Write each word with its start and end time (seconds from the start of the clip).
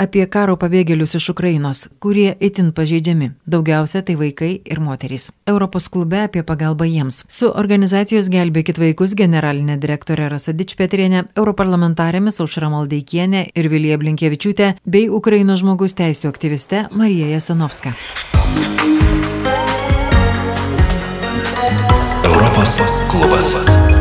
apie 0.00 0.24
karo 0.32 0.56
pabėgėlius 0.60 1.16
iš 1.18 1.30
Ukrainos, 1.34 1.84
kurie 2.00 2.32
itin 2.40 2.72
pažeidžiami. 2.76 3.32
Daugiausia 3.50 4.02
tai 4.06 4.16
vaikai 4.20 4.50
ir 4.64 4.80
moterys. 4.80 5.28
Europos 5.50 5.90
klube 5.92 6.22
apie 6.24 6.42
pagalbą 6.46 6.88
jiems. 6.88 7.24
Su 7.28 7.50
organizacijos 7.52 8.30
Gelbėkit 8.32 8.80
vaikus 8.80 9.14
generalinė 9.18 9.76
direktorė 9.82 10.30
Rasa 10.32 10.56
Dičpetrienė, 10.56 11.26
europarlamentarėmis 11.36 12.40
Aušra 12.40 12.72
Maldeikienė 12.72 13.46
ir 13.54 13.70
Vilija 13.72 14.00
Blinkievičiūtė 14.00 14.72
bei 14.86 15.08
Ukrainos 15.12 15.60
žmogus 15.60 15.98
teisų 16.00 16.32
aktyviste 16.32 16.86
Marija 16.96 17.28
Jasanovska. 17.36 17.94
Europos 22.24 22.78
klubas. 23.10 23.99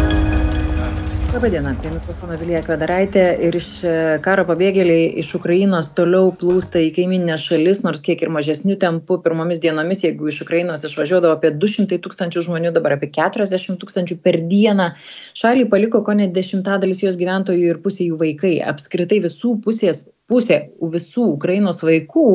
Labadiena, 1.40 1.72
prie 1.80 1.90
mikrofono 1.94 2.36
Vilija 2.36 2.60
Kvedaraitė 2.66 3.22
ir 3.48 3.56
iš 3.56 3.68
e, 3.88 3.92
karo 4.26 4.44
pabėgėliai 4.50 5.06
iš 5.22 5.30
Ukrainos 5.38 5.88
toliau 5.96 6.34
plūsta 6.36 6.82
į 6.84 6.90
kaiminę 6.98 7.38
šalis, 7.40 7.80
nors 7.86 8.04
kiek 8.04 8.26
ir 8.26 8.34
mažesnių 8.36 8.76
tempų. 8.82 9.22
Pirmomis 9.24 9.64
dienomis, 9.64 10.04
jeigu 10.04 10.28
iš 10.34 10.42
Ukrainos 10.44 10.84
išvažiuodavo 10.84 11.38
apie 11.38 11.54
200 11.56 12.02
tūkstančių 12.04 12.44
žmonių, 12.50 12.74
dabar 12.76 12.98
apie 12.98 13.08
40 13.16 13.80
tūkstančių 13.80 14.20
per 14.20 14.42
dieną. 14.52 14.92
Šalį 15.40 15.70
paliko 15.72 16.04
ko 16.04 16.20
net 16.20 16.36
dešimtadalis 16.36 17.06
jos 17.08 17.16
gyventojų 17.24 17.72
ir 17.72 17.80
pusė 17.88 18.10
jų 18.10 18.20
vaikai. 18.20 18.58
Apskritai 18.74 19.24
visų 19.24 19.56
pusės 19.64 20.10
pusė 20.30 20.60
visų 20.96 21.26
Ukrainos 21.36 21.82
vaikų 21.86 22.26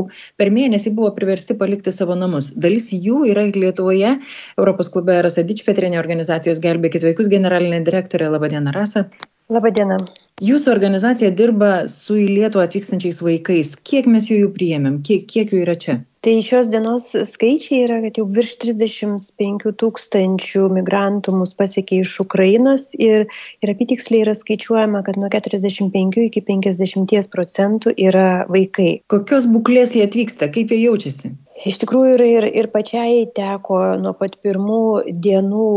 per 0.41 0.51
mėnesį 0.55 0.95
buvo 0.99 1.13
priversti 1.17 1.57
palikti 1.61 1.95
savo 1.95 2.17
namus. 2.19 2.53
Dalis 2.55 2.91
jų 2.93 3.25
yra 3.31 3.47
Lietuvoje. 3.55 4.17
Europos 4.59 4.91
klube 4.95 5.21
Rasa 5.23 5.47
Dičpetrinė 5.47 6.01
organizacijos 6.03 6.63
Gelbėkit 6.65 7.07
vaikus 7.07 7.31
generalinė 7.33 7.85
direktorė. 7.87 8.33
Labadiena, 8.35 8.75
Rasa. 8.75 9.09
Labadiena. 9.53 9.99
Jūsų 10.43 10.71
organizacija 10.73 11.29
dirba 11.31 11.85
su 11.87 12.17
į 12.19 12.25
Lietuvą 12.27 12.65
atvykstančiais 12.67 13.21
vaikais. 13.23 13.75
Kiek 13.87 14.09
mes 14.11 14.27
jų, 14.27 14.41
jų 14.41 14.49
priėmėm? 14.57 14.97
Kiek, 15.07 15.29
kiek 15.31 15.53
jų 15.55 15.61
yra 15.63 15.77
čia? 15.79 16.01
Tai 16.25 16.33
šios 16.41 16.71
dienos 16.73 17.11
skaičiai 17.29 17.83
yra, 17.85 18.01
kad 18.03 18.17
jau 18.19 18.25
virš 18.33 18.55
35 18.65 19.75
tūkstančių 19.83 20.65
migrantų 20.73 21.35
mus 21.37 21.53
pasiekė 21.55 22.01
iš 22.01 22.17
Ukrainos 22.25 22.89
ir, 22.97 23.27
ir 23.61 23.73
apitiksliai 23.75 24.25
yra 24.25 24.35
skaičiuojama, 24.35 25.05
kad 25.07 25.21
nuo 25.21 25.29
45 25.31 26.25
iki 26.25 26.43
50 26.49 27.31
procentų 27.31 27.93
yra 28.09 28.49
vaikai. 28.49 29.05
Kokios 29.13 29.47
būklės 29.53 29.95
jie 29.95 30.09
atvyksta, 30.09 30.49
kaip 30.57 30.73
jie 30.73 30.81
jaučiasi? 30.87 31.35
Iš 31.69 31.79
tikrųjų 31.85 32.17
ir, 32.17 32.25
ir, 32.27 32.49
ir 32.65 32.71
pačiai 32.73 33.23
teko 33.37 33.85
nuo 34.01 34.17
pat 34.19 34.41
pirmų 34.43 34.83
dienų 35.13 35.69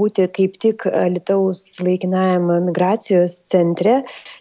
būti 0.00 0.26
kaip 0.32 0.56
tik 0.62 0.86
Lietuvos 0.88 1.62
laikinajam 1.84 2.48
migracijos 2.66 3.40
centre, 3.50 4.00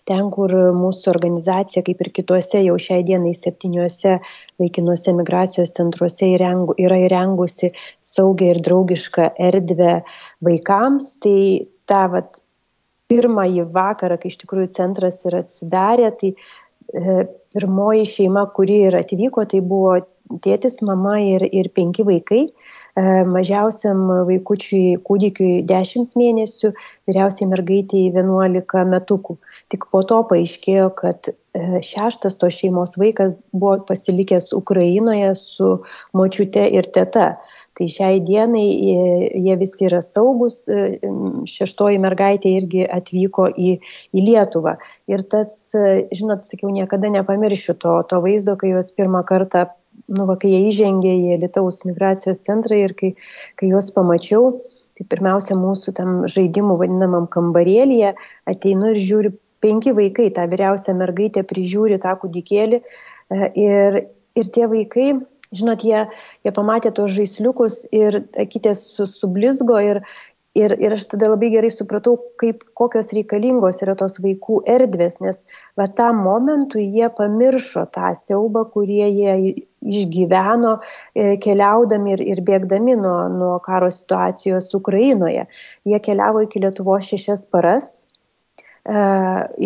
ten, 0.09 0.29
kur 0.33 0.53
mūsų 0.77 1.11
organizacija, 1.13 1.83
kaip 1.85 2.03
ir 2.05 2.11
kituose 2.15 2.63
jau 2.63 2.77
šiai 2.79 3.03
dienai 3.07 3.35
septyniuose 3.37 4.17
laikinuose 4.59 5.15
migracijos 5.17 5.73
centruose 5.75 6.31
įrengu, 6.35 6.75
yra 6.79 6.99
įrengusi 7.05 7.71
saugią 8.05 8.53
ir 8.53 8.61
draugišką 8.65 9.31
erdvę 9.49 9.99
vaikams. 10.45 11.15
Tai 11.23 11.39
tą 11.89 12.05
vat, 12.15 12.41
pirmąjį 13.09 13.65
vakarą, 13.73 14.19
kai 14.21 14.29
iš 14.29 14.39
tikrųjų 14.43 14.71
centras 14.75 15.23
yra 15.25 15.41
atsidarė, 15.45 16.11
tai 16.19 16.33
e, 16.35 17.23
pirmoji 17.55 18.05
šeima, 18.05 18.45
kuri 18.53 18.83
ir 18.89 18.99
atvyko, 18.99 19.47
tai 19.49 19.63
buvo 19.65 19.95
tėtis, 20.45 20.77
mama 20.85 21.15
ir, 21.25 21.47
ir 21.49 21.71
penki 21.73 22.05
vaikai. 22.05 22.43
E, 22.45 22.78
mažiausiam 23.29 24.01
vaikučiui 24.27 24.97
kūdikiui 25.05 25.61
10 25.67 26.15
mėnesių, 26.19 26.71
vyriausiai 27.09 27.47
mergaitiai 27.51 28.09
11 28.13 28.85
metukų. 28.89 29.37
Tik 29.71 29.87
po 29.91 30.01
to 30.07 30.21
paaiškėjo, 30.29 30.89
kad 30.97 31.31
e, 31.31 31.81
šeštas 31.85 32.39
to 32.41 32.49
šeimos 32.53 32.97
vaikas 32.99 33.33
buvo 33.53 33.79
pasilikęs 33.89 34.51
Ukrainoje 34.57 35.33
su 35.39 35.79
močiute 36.17 36.65
ir 36.75 36.89
teta. 36.93 37.31
Tai 37.77 37.87
šiai 37.87 38.19
dienai 38.25 38.67
e, 38.67 39.07
jie 39.39 39.57
visi 39.61 39.87
yra 39.87 40.01
saugus, 40.03 40.65
šeštoji 41.49 42.01
mergaitė 42.03 42.51
irgi 42.57 42.85
atvyko 42.85 43.49
į, 43.55 43.75
į 44.11 44.25
Lietuvą. 44.27 44.77
Ir 45.11 45.23
tas, 45.31 45.55
žinot, 45.75 46.47
sakiau, 46.47 46.73
niekada 46.75 47.11
nepamiršiu 47.13 47.77
to, 47.79 47.99
to 48.09 48.23
vaizdo, 48.25 48.57
kai 48.59 48.73
juos 48.75 48.91
pirmą 48.97 49.23
kartą 49.27 49.69
nu, 50.07 50.25
va, 50.29 50.35
kai 50.39 50.51
jie 50.51 50.61
įžengė 50.69 51.11
į 51.11 51.37
Lietuvos 51.43 51.81
migracijos 51.87 52.43
centrą 52.45 52.77
ir 52.79 52.95
kai, 52.99 53.11
kai 53.59 53.71
juos 53.71 53.91
pamačiau, 53.95 54.55
tai 54.97 55.07
pirmiausia 55.11 55.57
mūsų 55.59 55.95
tam 55.99 56.15
žaidimų 56.31 56.77
vadinamam 56.81 57.27
kambarėlėje 57.31 58.15
ateinu 58.49 58.93
ir 58.93 59.01
žiūriu 59.09 59.33
penki 59.63 59.93
vaikai, 59.95 60.29
tą 60.35 60.47
vyriausią 60.51 60.95
mergaitę 60.99 61.43
prižiūri 61.47 61.99
tą 62.03 62.15
kūdikėlį 62.21 62.79
e, 62.79 63.51
ir, 63.59 64.01
ir 64.39 64.51
tie 64.55 64.67
vaikai, 64.71 65.11
žinot, 65.55 65.83
jie, 65.83 66.05
jie 66.45 66.55
pamatė 66.55 66.93
tos 66.95 67.13
žaisliukus 67.17 67.83
ir 67.95 68.23
akytės 68.39 68.85
sublizgo 69.19 69.79
ir, 69.83 70.03
Ir, 70.57 70.73
ir 70.81 70.95
aš 70.95 71.03
tada 71.11 71.27
labai 71.29 71.51
gerai 71.53 71.69
supratau, 71.69 72.15
kaip, 72.41 72.63
kokios 72.75 73.11
reikalingos 73.13 73.83
yra 73.85 73.93
tos 73.95 74.17
vaikų 74.19 74.63
erdvės, 74.67 75.19
nes 75.21 75.43
va 75.77 75.85
tam 75.99 76.23
momentui 76.25 76.87
jie 76.89 77.05
pamiršo 77.15 77.85
tą 77.93 78.09
siaubą, 78.17 78.65
jie 79.13 79.35
išgyveno 79.81 80.75
e, 80.79 81.37
keliaudami 81.43 82.15
ir, 82.17 82.25
ir 82.33 82.43
bėgdami 82.45 82.97
nuo, 82.99 83.17
nuo 83.31 83.55
karo 83.65 83.91
situacijos 83.93 84.73
Ukrainoje. 84.75 85.47
Jie 85.87 86.03
keliavo 86.03 86.45
iki 86.45 86.63
Lietuvos 86.63 87.09
šešias 87.13 87.47
paras, 87.53 87.91
E, 88.89 88.99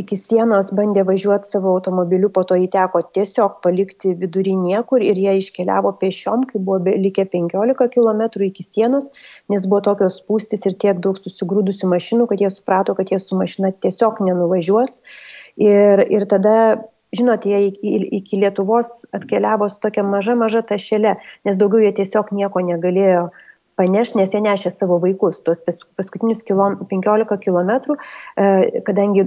iki 0.01 0.17
sienos 0.19 0.71
bandė 0.75 1.03
važiuoti 1.07 1.47
savo 1.47 1.71
automobiliu, 1.77 2.31
po 2.33 2.41
to 2.49 2.57
įteko 2.59 2.99
tiesiog 3.15 3.59
palikti 3.63 4.11
vidury 4.19 4.55
niekur 4.59 5.05
ir 5.05 5.19
jie 5.21 5.35
iškeliavo 5.39 5.93
pešiom, 6.01 6.47
kai 6.49 6.59
buvo 6.59 6.95
likę 7.05 7.27
15 7.35 7.87
km 7.93 8.23
iki 8.49 8.65
sienos, 8.67 9.11
nes 9.53 9.67
buvo 9.69 9.83
tokios 9.85 10.17
spūstis 10.23 10.65
ir 10.67 10.75
tiek 10.81 10.99
daug 11.05 11.19
susigrūdusių 11.19 11.91
mašinų, 11.93 12.27
kad 12.31 12.43
jie 12.43 12.49
suprato, 12.51 12.97
kad 12.97 13.13
jie 13.13 13.21
su 13.21 13.37
mašina 13.39 13.71
tiesiog 13.85 14.19
nenuvažiuos. 14.27 14.99
Ir, 15.61 16.03
ir 16.09 16.25
tada 16.27 16.57
žinot, 17.13 17.45
jie 17.45 17.69
iki, 17.69 17.95
iki 18.19 18.41
Lietuvos 18.41 19.05
atkeliavo 19.15 19.69
su 19.69 19.79
tokia 19.83 20.03
maža, 20.07 20.35
maža 20.39 20.63
tašelė, 20.73 21.17
nes 21.47 21.59
daugiau 21.61 21.83
jie 21.85 21.93
tiesiog 22.01 22.33
nieko 22.35 22.63
negalėjo 22.65 23.27
paneš, 23.79 24.13
nes 24.17 24.33
jie 24.33 24.41
nešė 24.43 24.69
savo 24.73 24.99
vaikus, 25.01 25.39
tuos 25.45 25.61
paskutinius 25.65 26.43
kilom, 26.45 26.77
15 26.91 27.39
km, 27.41 27.95
kadangi 28.85 29.25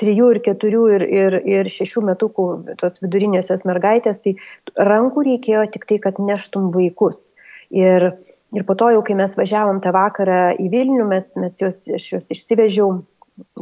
3 0.00 0.14
ir 0.16 0.40
4 0.46 0.84
ir, 0.96 1.04
ir, 1.20 1.38
ir 1.58 1.72
6 1.72 2.04
metukų 2.08 2.46
tos 2.80 3.02
vidurinėsios 3.04 3.66
mergaitės, 3.68 4.22
tai 4.24 4.36
rankų 4.76 5.26
reikėjo 5.28 5.66
tik 5.74 5.84
tai, 5.90 6.00
kad 6.06 6.22
neštum 6.22 6.70
vaikus. 6.76 7.34
Ir, 7.74 8.12
ir 8.54 8.64
po 8.64 8.76
to 8.78 8.92
jau, 8.94 9.02
kai 9.04 9.16
mes 9.18 9.32
važiavom 9.36 9.82
tą 9.82 9.90
vakarą 9.92 10.54
į 10.62 10.70
Vilnių, 10.72 11.04
mes, 11.10 11.32
mes 11.36 11.60
juos, 11.60 11.82
aš 11.98 12.12
juos 12.12 12.30
išsivežiau 12.32 12.92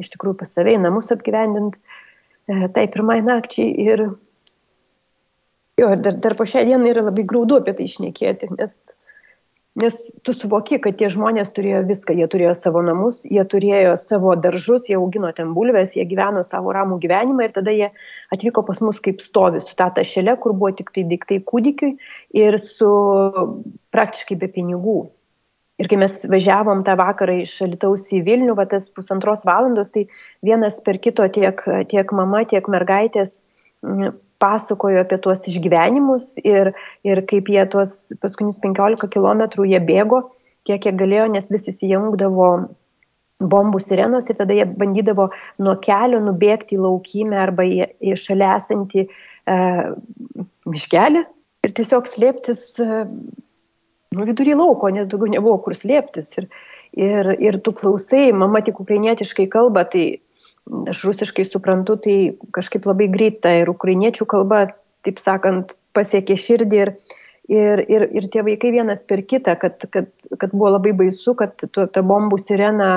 iš 0.01 0.11
tikrųjų 0.15 0.39
pas 0.43 0.53
save 0.55 0.75
į 0.77 0.81
namus 0.83 1.11
apgyvendint 1.15 1.79
e, 1.79 2.04
tai 2.47 2.87
pirmai 2.93 3.21
nakčiai 3.25 3.71
ir 3.87 4.05
jo, 5.81 5.88
dar, 5.97 6.19
dar 6.21 6.37
po 6.38 6.47
šią 6.49 6.66
dieną 6.69 6.91
yra 6.93 7.06
labai 7.09 7.25
graudu 7.28 7.60
apie 7.60 7.75
tai 7.78 7.88
išnekėti, 7.88 8.53
nes 8.59 8.77
Nes 9.75 9.94
tu 10.22 10.31
suvoki, 10.31 10.77
kad 10.78 10.94
tie 11.00 11.09
žmonės 11.10 11.50
turėjo 11.55 11.81
viską, 11.88 12.15
jie 12.15 12.28
turėjo 12.31 12.53
savo 12.55 12.78
namus, 12.87 13.25
jie 13.27 13.43
turėjo 13.50 13.97
savo 13.99 14.37
daržus, 14.38 14.87
jie 14.87 14.94
augino 14.94 15.32
ten 15.34 15.50
bulves, 15.56 15.97
jie 15.99 16.05
gyveno 16.06 16.44
savo 16.47 16.71
ramų 16.77 17.00
gyvenimą 17.03 17.49
ir 17.49 17.55
tada 17.56 17.75
jie 17.75 17.88
atvyko 18.31 18.62
pas 18.69 18.78
mus 18.87 19.03
kaip 19.03 19.19
stovi 19.25 19.59
su 19.65 19.75
tą 19.75 19.88
tašelė, 19.97 20.37
kur 20.38 20.55
buvo 20.55 20.71
tik 20.78 20.94
tai 20.94 21.03
daiktai 21.11 21.41
kūdikiui 21.43 21.97
ir 22.38 22.59
su 22.62 22.93
praktiškai 23.91 24.38
be 24.44 24.53
pinigų. 24.55 25.00
Ir 25.83 25.89
kai 25.91 25.99
mes 25.99 26.21
važiavom 26.31 26.85
tą 26.87 26.95
vakarą 27.01 27.41
iš 27.43 27.57
Alitaus 27.67 28.07
į 28.15 28.21
Vilnių, 28.29 28.55
va 28.55 28.67
tas 28.71 28.87
pusantros 28.95 29.43
valandos, 29.49 29.91
tai 29.95 30.05
vienas 30.47 30.79
per 30.87 31.01
kito 31.03 31.27
tiek, 31.35 31.59
tiek 31.91 32.15
mama, 32.15 32.45
tiek 32.47 32.69
mergaitės 32.71 33.41
pasakojo 34.43 35.03
apie 35.03 35.19
tuos 35.25 35.43
išgyvenimus 35.50 36.35
ir, 36.47 36.73
ir 37.06 37.23
kaip 37.31 37.50
jie 37.50 37.65
tuos 37.73 38.15
paskutinius 38.23 38.61
15 38.62 39.11
km 39.11 39.44
jie 39.67 39.82
bėgo, 39.91 40.25
kiek 40.69 40.87
jie 40.87 40.94
galėjo, 41.00 41.29
nes 41.35 41.50
vis 41.50 41.69
įsijungdavo 41.73 42.49
bombų 43.44 43.81
sirenos 43.82 44.29
ir 44.31 44.38
tada 44.38 44.55
jie 44.56 44.65
bandydavo 44.79 45.29
nuo 45.62 45.75
kelio 45.82 46.21
nubėgti 46.23 46.79
į 46.79 46.85
laukymę 46.85 47.41
arba 47.41 47.67
į, 47.67 47.88
į 47.99 48.15
šalia 48.21 48.55
esantį 48.61 49.05
e, 49.05 49.56
miškelį 50.71 51.25
ir 51.67 51.75
tiesiog 51.76 52.09
slėptis 52.09 52.62
e, 52.81 53.05
nu, 54.16 54.26
vidury 54.28 54.55
lauko, 54.58 54.90
nes 54.94 55.08
daugiau 55.11 55.32
nebuvo 55.34 55.58
kur 55.64 55.76
slėptis. 55.78 56.31
Ir, 56.38 56.49
ir, 56.96 57.32
ir 57.43 57.58
tu 57.64 57.75
klausai, 57.76 58.28
mama 58.37 58.62
tik 58.64 58.81
ukrainietiškai 58.84 59.49
kalba, 59.52 59.84
tai 59.90 60.06
aš 60.88 61.02
rusiškai 61.08 61.44
suprantu, 61.49 61.99
tai 62.00 62.16
kažkaip 62.55 62.87
labai 62.88 63.11
greita 63.12 63.52
ir 63.61 63.70
ukrainiečių 63.72 64.26
kalba, 64.31 64.66
taip 65.05 65.20
sakant, 65.20 65.76
pasiekė 65.94 66.37
širdį 66.40 66.81
ir, 66.81 66.93
ir, 67.52 67.82
ir, 67.93 68.06
ir 68.19 68.28
tie 68.32 68.44
vaikai 68.46 68.72
vienas 68.75 69.05
per 69.06 69.22
kitą, 69.28 69.58
kad, 69.61 69.84
kad, 69.93 70.08
kad 70.40 70.55
buvo 70.55 70.72
labai 70.76 70.94
baisu, 70.96 71.37
kad 71.38 71.66
ta 71.75 72.05
bombų 72.06 72.40
sirena 72.40 72.93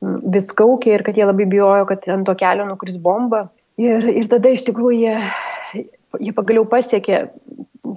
vis 0.00 0.50
kaukė 0.54 0.94
ir 0.94 1.06
kad 1.06 1.16
jie 1.18 1.26
labai 1.26 1.48
bijojo, 1.50 1.88
kad 1.88 2.04
ant 2.12 2.28
to 2.28 2.36
kelio 2.38 2.68
nukris 2.68 2.98
bomba. 3.02 3.48
Ir, 3.78 4.04
ir 4.10 4.28
tada 4.30 4.50
iš 4.50 4.64
tikrųjų 4.66 4.98
jie, 4.98 5.86
jie 6.18 6.34
pagaliau 6.34 6.66
pasiekė 6.68 7.28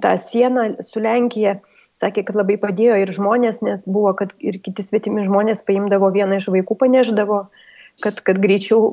tą 0.02 0.14
sieną 0.20 0.68
su 0.84 1.02
Lenkija, 1.02 1.56
sakė, 1.98 2.26
kad 2.28 2.38
labai 2.38 2.58
padėjo 2.60 2.98
ir 3.02 3.12
žmonės, 3.14 3.62
nes 3.66 3.86
buvo, 3.86 4.12
kad 4.18 4.34
ir 4.42 4.58
kiti 4.62 4.84
svetimi 4.84 5.26
žmonės 5.28 5.64
paimdavo 5.66 6.10
vieną 6.14 6.40
iš 6.40 6.50
vaikų, 6.54 6.78
paneždavo, 6.82 7.44
kad, 8.02 8.20
kad 8.26 8.40
greičiau 8.42 8.92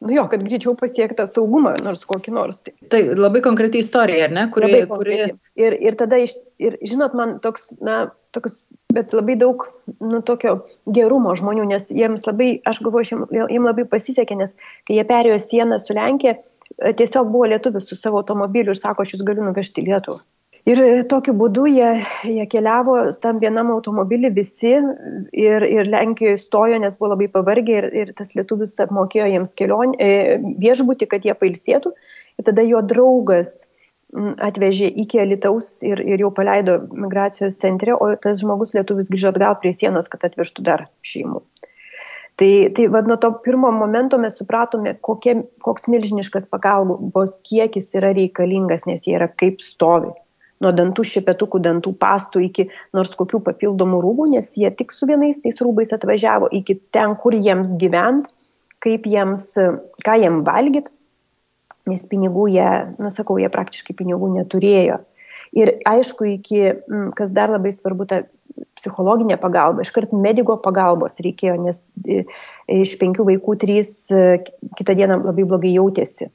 nu 0.00 0.14
jo, 0.14 0.24
kad 0.32 0.44
greičiau 0.44 0.72
pasiekta 0.78 1.26
saugumą, 1.28 1.74
nors 1.84 2.06
kokį 2.08 2.32
nors. 2.34 2.62
Tai, 2.64 2.72
tai 2.92 3.02
labai 3.18 3.42
konkreti 3.44 3.82
istorija, 3.84 4.28
ar 4.28 4.34
ne? 4.36 4.46
Kuri, 4.54 4.72
kuri... 4.88 5.18
Ir, 5.60 5.76
ir 5.76 5.98
tada, 6.00 6.20
iš, 6.24 6.36
ir 6.62 6.78
žinot, 6.80 7.14
man 7.18 7.36
toks, 7.44 7.68
na, 7.84 7.98
toks, 8.34 8.58
bet 8.94 9.12
labai 9.16 9.36
daug, 9.40 9.66
nu, 10.00 10.22
tokio 10.26 10.56
gerumo 10.88 11.34
žmonių, 11.36 11.68
nes 11.74 11.90
jiems 11.92 12.24
labai, 12.28 12.50
aš 12.68 12.80
galvoju, 12.86 13.26
jiems 13.34 13.68
labai 13.68 13.86
pasisekė, 13.92 14.38
nes 14.40 14.56
kai 14.88 14.96
jie 14.96 15.06
perėjo 15.08 15.40
sieną 15.44 15.80
su 15.82 15.96
Lenkija, 15.96 16.38
tiesiog 16.80 17.32
buvo 17.32 17.50
lietuvis 17.52 17.88
su 17.90 17.98
savo 17.98 18.22
automobiliu 18.22 18.72
ir 18.72 18.80
sako, 18.80 19.04
aš 19.04 19.18
jūs 19.18 19.26
galiu 19.26 19.44
nuvežti 19.44 19.84
Lietuvą. 19.84 20.22
Ir 20.68 20.80
e, 20.82 20.88
tokiu 21.08 21.32
būdu 21.40 21.64
jie, 21.70 21.88
jie 22.28 22.44
keliavo 22.52 22.96
tam 23.22 23.38
vienam 23.40 23.70
automobilį 23.72 24.32
visi 24.36 24.74
ir, 24.76 25.64
ir 25.64 25.88
Lenkijoje 25.88 26.36
stojo, 26.42 26.80
nes 26.82 26.98
buvo 27.00 27.14
labai 27.14 27.30
pavargę 27.32 27.78
ir, 27.78 27.88
ir 28.02 28.12
tas 28.18 28.34
lietuvis 28.36 28.76
apmokėjo 28.84 29.30
jiems 29.32 29.56
kelionę, 29.56 29.96
e, 29.96 30.36
viešbutį, 30.60 31.08
kad 31.14 31.24
jie 31.24 31.36
pailsėtų. 31.40 31.94
Ir 32.36 32.48
tada 32.50 32.66
jo 32.66 32.82
draugas 32.84 33.56
atvežė 34.42 34.90
iki 35.00 35.20
Alitaus 35.22 35.84
ir, 35.86 36.02
ir 36.02 36.20
jau 36.26 36.32
paleido 36.34 36.80
migracijos 36.92 37.56
centre, 37.62 37.94
o 37.94 38.10
tas 38.20 38.42
žmogus 38.42 38.74
lietuvis 38.74 39.08
grįžo 39.12 39.30
atgal 39.30 39.56
prie 39.62 39.72
sienos, 39.72 40.10
kad 40.12 40.26
atvežtų 40.26 40.66
dar 40.66 40.88
šeimų. 41.06 41.44
Tai, 42.40 42.52
tai 42.76 42.88
vad 42.90 43.08
nuo 43.08 43.16
to 43.20 43.30
pirmo 43.44 43.70
momento 43.72 44.18
mes 44.18 44.36
supratome, 44.40 44.96
kokie, 45.04 45.42
koks 45.62 45.86
milžiniškas 45.92 46.48
pagalbos 46.50 47.38
kiekis 47.46 47.92
yra 48.00 48.12
reikalingas, 48.16 48.86
nes 48.88 49.06
jie 49.06 49.14
yra 49.18 49.28
kaip 49.30 49.62
stovi 49.64 50.10
nuo 50.60 50.72
dantų 50.76 51.04
šepetukų, 51.08 51.60
dantų 51.64 51.94
pastų 52.00 52.44
iki 52.46 52.68
nors 52.96 53.12
kokių 53.18 53.42
papildomų 53.48 54.00
rūbų, 54.04 54.30
nes 54.36 54.52
jie 54.60 54.70
tik 54.76 54.94
su 54.94 55.08
vienais 55.10 55.40
tais 55.42 55.60
rūbais 55.64 55.94
atvažiavo 55.96 56.50
iki 56.60 56.78
ten, 56.94 57.16
kur 57.20 57.36
jiems 57.36 57.76
gyvent, 57.80 58.28
kaip 58.84 59.06
jiems, 59.08 59.46
ką 60.04 60.16
jiems 60.22 60.44
valgyt, 60.46 60.90
nes 61.88 62.04
pinigų 62.08 62.50
jie, 62.52 62.68
nusakau, 63.00 63.38
jie 63.40 63.48
praktiškai 63.52 63.96
pinigų 63.96 64.34
neturėjo. 64.36 65.00
Ir 65.56 65.72
aišku, 65.88 66.26
iki, 66.36 66.60
kas 67.16 67.32
dar 67.34 67.52
labai 67.54 67.72
svarbu, 67.74 68.06
ta 68.06 68.22
psichologinė 68.78 69.38
pagalba, 69.40 69.84
iškart 69.86 70.12
mediko 70.16 70.56
pagalbos 70.62 71.20
reikėjo, 71.22 71.56
nes 71.64 71.82
iš 72.70 72.96
penkių 73.00 73.26
vaikų 73.28 73.56
trys 73.62 73.92
e, 74.12 74.40
kitą 74.78 74.96
dieną 74.98 75.20
labai 75.22 75.46
blogai 75.48 75.72
jautėsi. 75.74 76.30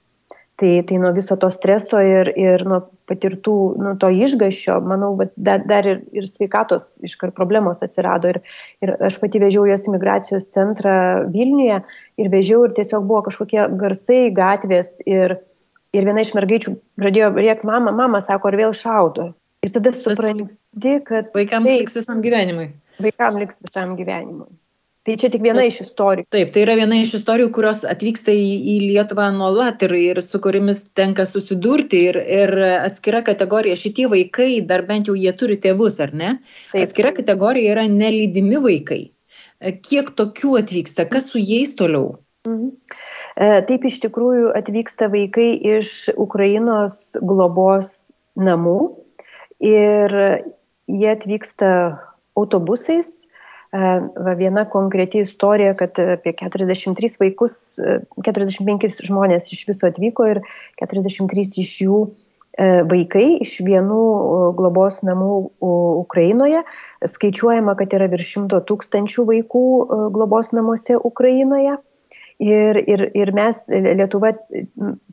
Tai, 0.56 0.69
tai 0.88 0.98
nuo 1.04 1.10
viso 1.12 1.36
to 1.36 1.50
streso 1.52 2.00
ir, 2.00 2.30
ir 2.40 2.62
nuo 2.63 2.78
patirtų, 3.10 3.56
nuo 3.75 3.92
to 4.00 4.07
išgašio, 4.07 4.78
manau, 4.88 5.10
dar, 5.36 5.66
dar 5.68 5.90
ir, 5.92 6.00
ir 6.16 6.30
sveikatos 6.31 6.94
iškart 7.04 7.36
problemos 7.36 7.84
atsirado. 7.84 8.31
Ir, 8.31 8.40
ir 8.80 8.94
aš 9.04 9.18
pati 9.19 9.42
vežiau 9.44 9.66
jos 9.68 9.90
imigracijos 9.90 10.48
centrą 10.54 10.96
Vilniuje 11.34 11.81
ir 12.24 12.31
vežiau 12.31 12.63
ir 12.69 12.75
tiesiog 12.80 13.04
buvo 13.04 13.25
kažkokie 13.28 13.68
garsai 13.81 14.22
gatvės 14.38 15.02
ir, 15.04 15.42
ir 15.92 16.07
viena 16.07 16.24
iš 16.24 16.31
mergaičių 16.40 16.78
pradėjo 17.04 17.34
rėkti, 17.36 17.68
mama, 17.68 17.92
mama, 17.92 18.24
sako, 18.24 18.54
ar 18.54 18.62
vėl 18.63 18.78
šaudo. 18.80 19.34
Ir 19.66 19.75
tada 19.75 19.92
supranti, 19.98 21.00
kad... 21.04 21.34
Vaikams 21.36 21.68
tai, 21.68 21.80
liks 21.81 22.00
visam 22.00 22.24
gyvenimui. 22.24 22.69
Vaikams 23.04 23.44
liks 23.44 23.63
visam 23.66 23.98
gyvenimui. 24.00 24.54
Tai 25.06 25.13
čia 25.22 25.30
tik 25.30 25.44
viena 25.46 25.62
iš 25.68 25.84
istorijų. 25.84 26.25
Taip, 26.34 26.50
tai 26.54 26.63
yra 26.63 26.74
viena 26.80 26.98
iš 26.98 27.12
istorijų, 27.19 27.52
kurios 27.54 27.84
atvyksta 27.86 28.34
į, 28.34 28.46
į 28.72 28.75
Lietuvą 28.88 29.28
nuolat 29.36 29.84
ir, 29.86 29.94
ir 30.02 30.22
su 30.25 30.40
kuriamis 30.42 30.80
tenka 30.98 31.28
susidurti. 31.30 32.00
Ir, 32.10 32.18
ir 32.18 32.54
atskira 32.80 33.22
kategorija, 33.28 33.78
šitie 33.78 34.07
vaikai, 34.10 34.63
dar 34.66 34.81
bent 34.88 35.12
jau 35.12 35.13
jie 35.13 35.30
turi 35.38 35.60
tėvus, 35.62 36.00
ar 36.02 36.16
ne? 36.18 36.31
Taip. 36.72 36.88
Atskira 36.88 37.12
kategorija 37.13 37.75
yra 37.75 37.84
nelydimi 37.92 38.57
vaikai. 38.63 39.04
Kiek 39.86 40.10
tokių 40.18 40.56
atvyksta, 40.63 41.06
kas 41.12 41.30
su 41.30 41.44
jais 41.44 41.75
toliau? 41.78 42.16
Mhm. 42.50 42.74
E, 43.38 43.51
taip 43.69 43.86
iš 43.86 44.00
tikrųjų 44.08 44.56
atvyksta 44.58 45.12
vaikai 45.13 45.51
iš 45.78 45.94
Ukrainos 46.18 47.13
globos 47.22 48.10
namų 48.38 48.80
ir 49.62 50.18
jie 50.90 51.13
atvyksta 51.13 51.69
autobusais 52.38 53.25
Va 53.75 54.36
viena 54.39 54.63
konkreti 54.72 55.19
istorija, 55.25 55.74
kad 55.75 56.00
apie 56.00 56.31
43 56.38 57.18
vaikus, 57.19 57.57
45 58.24 59.04
žmonės 59.10 59.51
iš 59.51 59.66
viso 59.68 59.89
atvyko 59.89 60.30
ir 60.31 60.42
43 60.80 61.60
iš 61.63 61.74
jų 61.83 62.00
vaikai 62.89 63.25
iš 63.44 63.57
vienų 63.68 64.01
globos 64.56 65.01
namų 65.04 65.31
Ukrainoje. 66.00 66.63
Skaičiuojama, 67.04 67.75
kad 67.75 67.95
yra 67.98 68.07
virš 68.12 68.30
šimto 68.38 68.62
tūkstančių 68.69 69.27
vaikų 69.31 69.66
globos 70.16 70.54
namuose 70.56 70.95
Ukrainoje. 70.95 71.75
Ir, 72.39 72.75
ir, 72.83 73.01
ir 73.16 73.31
mes, 73.31 73.62
Lietuva, 73.72 74.33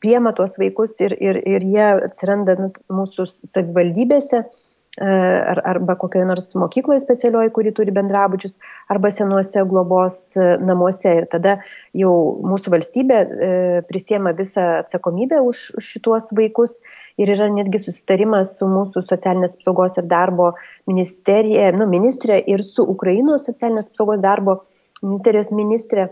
priema 0.03 0.33
tuos 0.35 0.57
vaikus 0.59 0.97
ir, 1.05 1.15
ir, 1.23 1.39
ir 1.39 1.67
jie 1.71 1.85
atsiranda 2.09 2.57
nu, 2.59 2.73
mūsų 2.91 3.29
savivaldybėse 3.31 4.43
E, 4.43 4.72
ar, 5.01 5.61
arba 5.65 5.95
kokioje 5.97 6.27
nors 6.29 6.51
mokykloje 6.55 7.01
specialioje, 7.01 7.51
kuri 7.57 7.73
turi 7.73 7.95
bendrabučius, 7.97 8.59
arba 8.93 9.11
senuose 9.11 9.65
globos 9.69 10.37
e, 10.37 10.49
namuose. 10.61 11.15
Ir 11.23 11.29
tada 11.33 11.55
jau 11.97 12.13
mūsų 12.45 12.75
valstybė 12.75 13.21
e, 13.23 13.51
prisiema 13.89 14.35
visą 14.37 14.67
atsakomybę 14.83 15.41
už, 15.41 15.65
už 15.81 15.89
šituos 15.95 16.29
vaikus 16.37 16.81
ir 17.17 17.33
yra 17.33 17.49
netgi 17.53 17.81
susitarimas 17.81 18.59
su 18.59 18.69
mūsų 18.69 19.05
socialinės 19.09 19.57
apsaugos 19.61 19.97
ir 19.97 20.09
darbo 20.13 20.53
ministerija, 20.91 21.73
nu, 21.73 21.89
ministrė 21.89 22.43
ir 22.53 22.65
su 22.67 22.85
Ukrainos 22.85 23.49
socialinės 23.49 23.89
apsaugos 23.93 24.21
darbo 24.21 24.61
ministerijos 25.01 25.55
ministrė. 25.57 26.11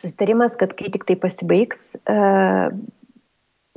Susitarimas, 0.00 0.56
kad 0.58 0.72
kai 0.74 0.88
tik 0.90 1.04
tai 1.06 1.14
pasibaigs 1.20 1.92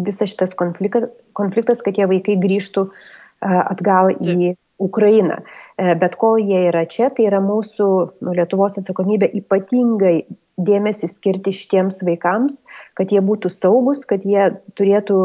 visas 0.01 0.31
šitas 0.31 0.55
konfliktas, 0.57 1.11
konfliktas, 1.37 1.83
kad 1.85 1.93
tie 1.97 2.07
vaikai 2.09 2.35
grįžtų 2.41 2.83
uh, 2.87 3.05
atgal 3.41 4.13
į 4.17 4.55
Ukrainą. 4.77 5.41
E, 5.77 5.93
bet 5.97 6.15
kol 6.21 6.37
jie 6.41 6.67
yra 6.69 6.85
čia, 6.89 7.09
tai 7.09 7.25
yra 7.29 7.39
mūsų 7.41 7.87
nu, 8.21 8.33
Lietuvos 8.37 8.77
atsakomybė 8.77 9.29
ypatingai 9.41 10.27
dėmesį 10.57 11.09
skirti 11.09 11.53
šitiems 11.53 11.99
vaikams, 12.05 12.63
kad 12.97 13.13
jie 13.13 13.21
būtų 13.25 13.49
saugus, 13.53 14.03
kad 14.09 14.25
jie 14.25 14.49
turėtų 14.77 15.17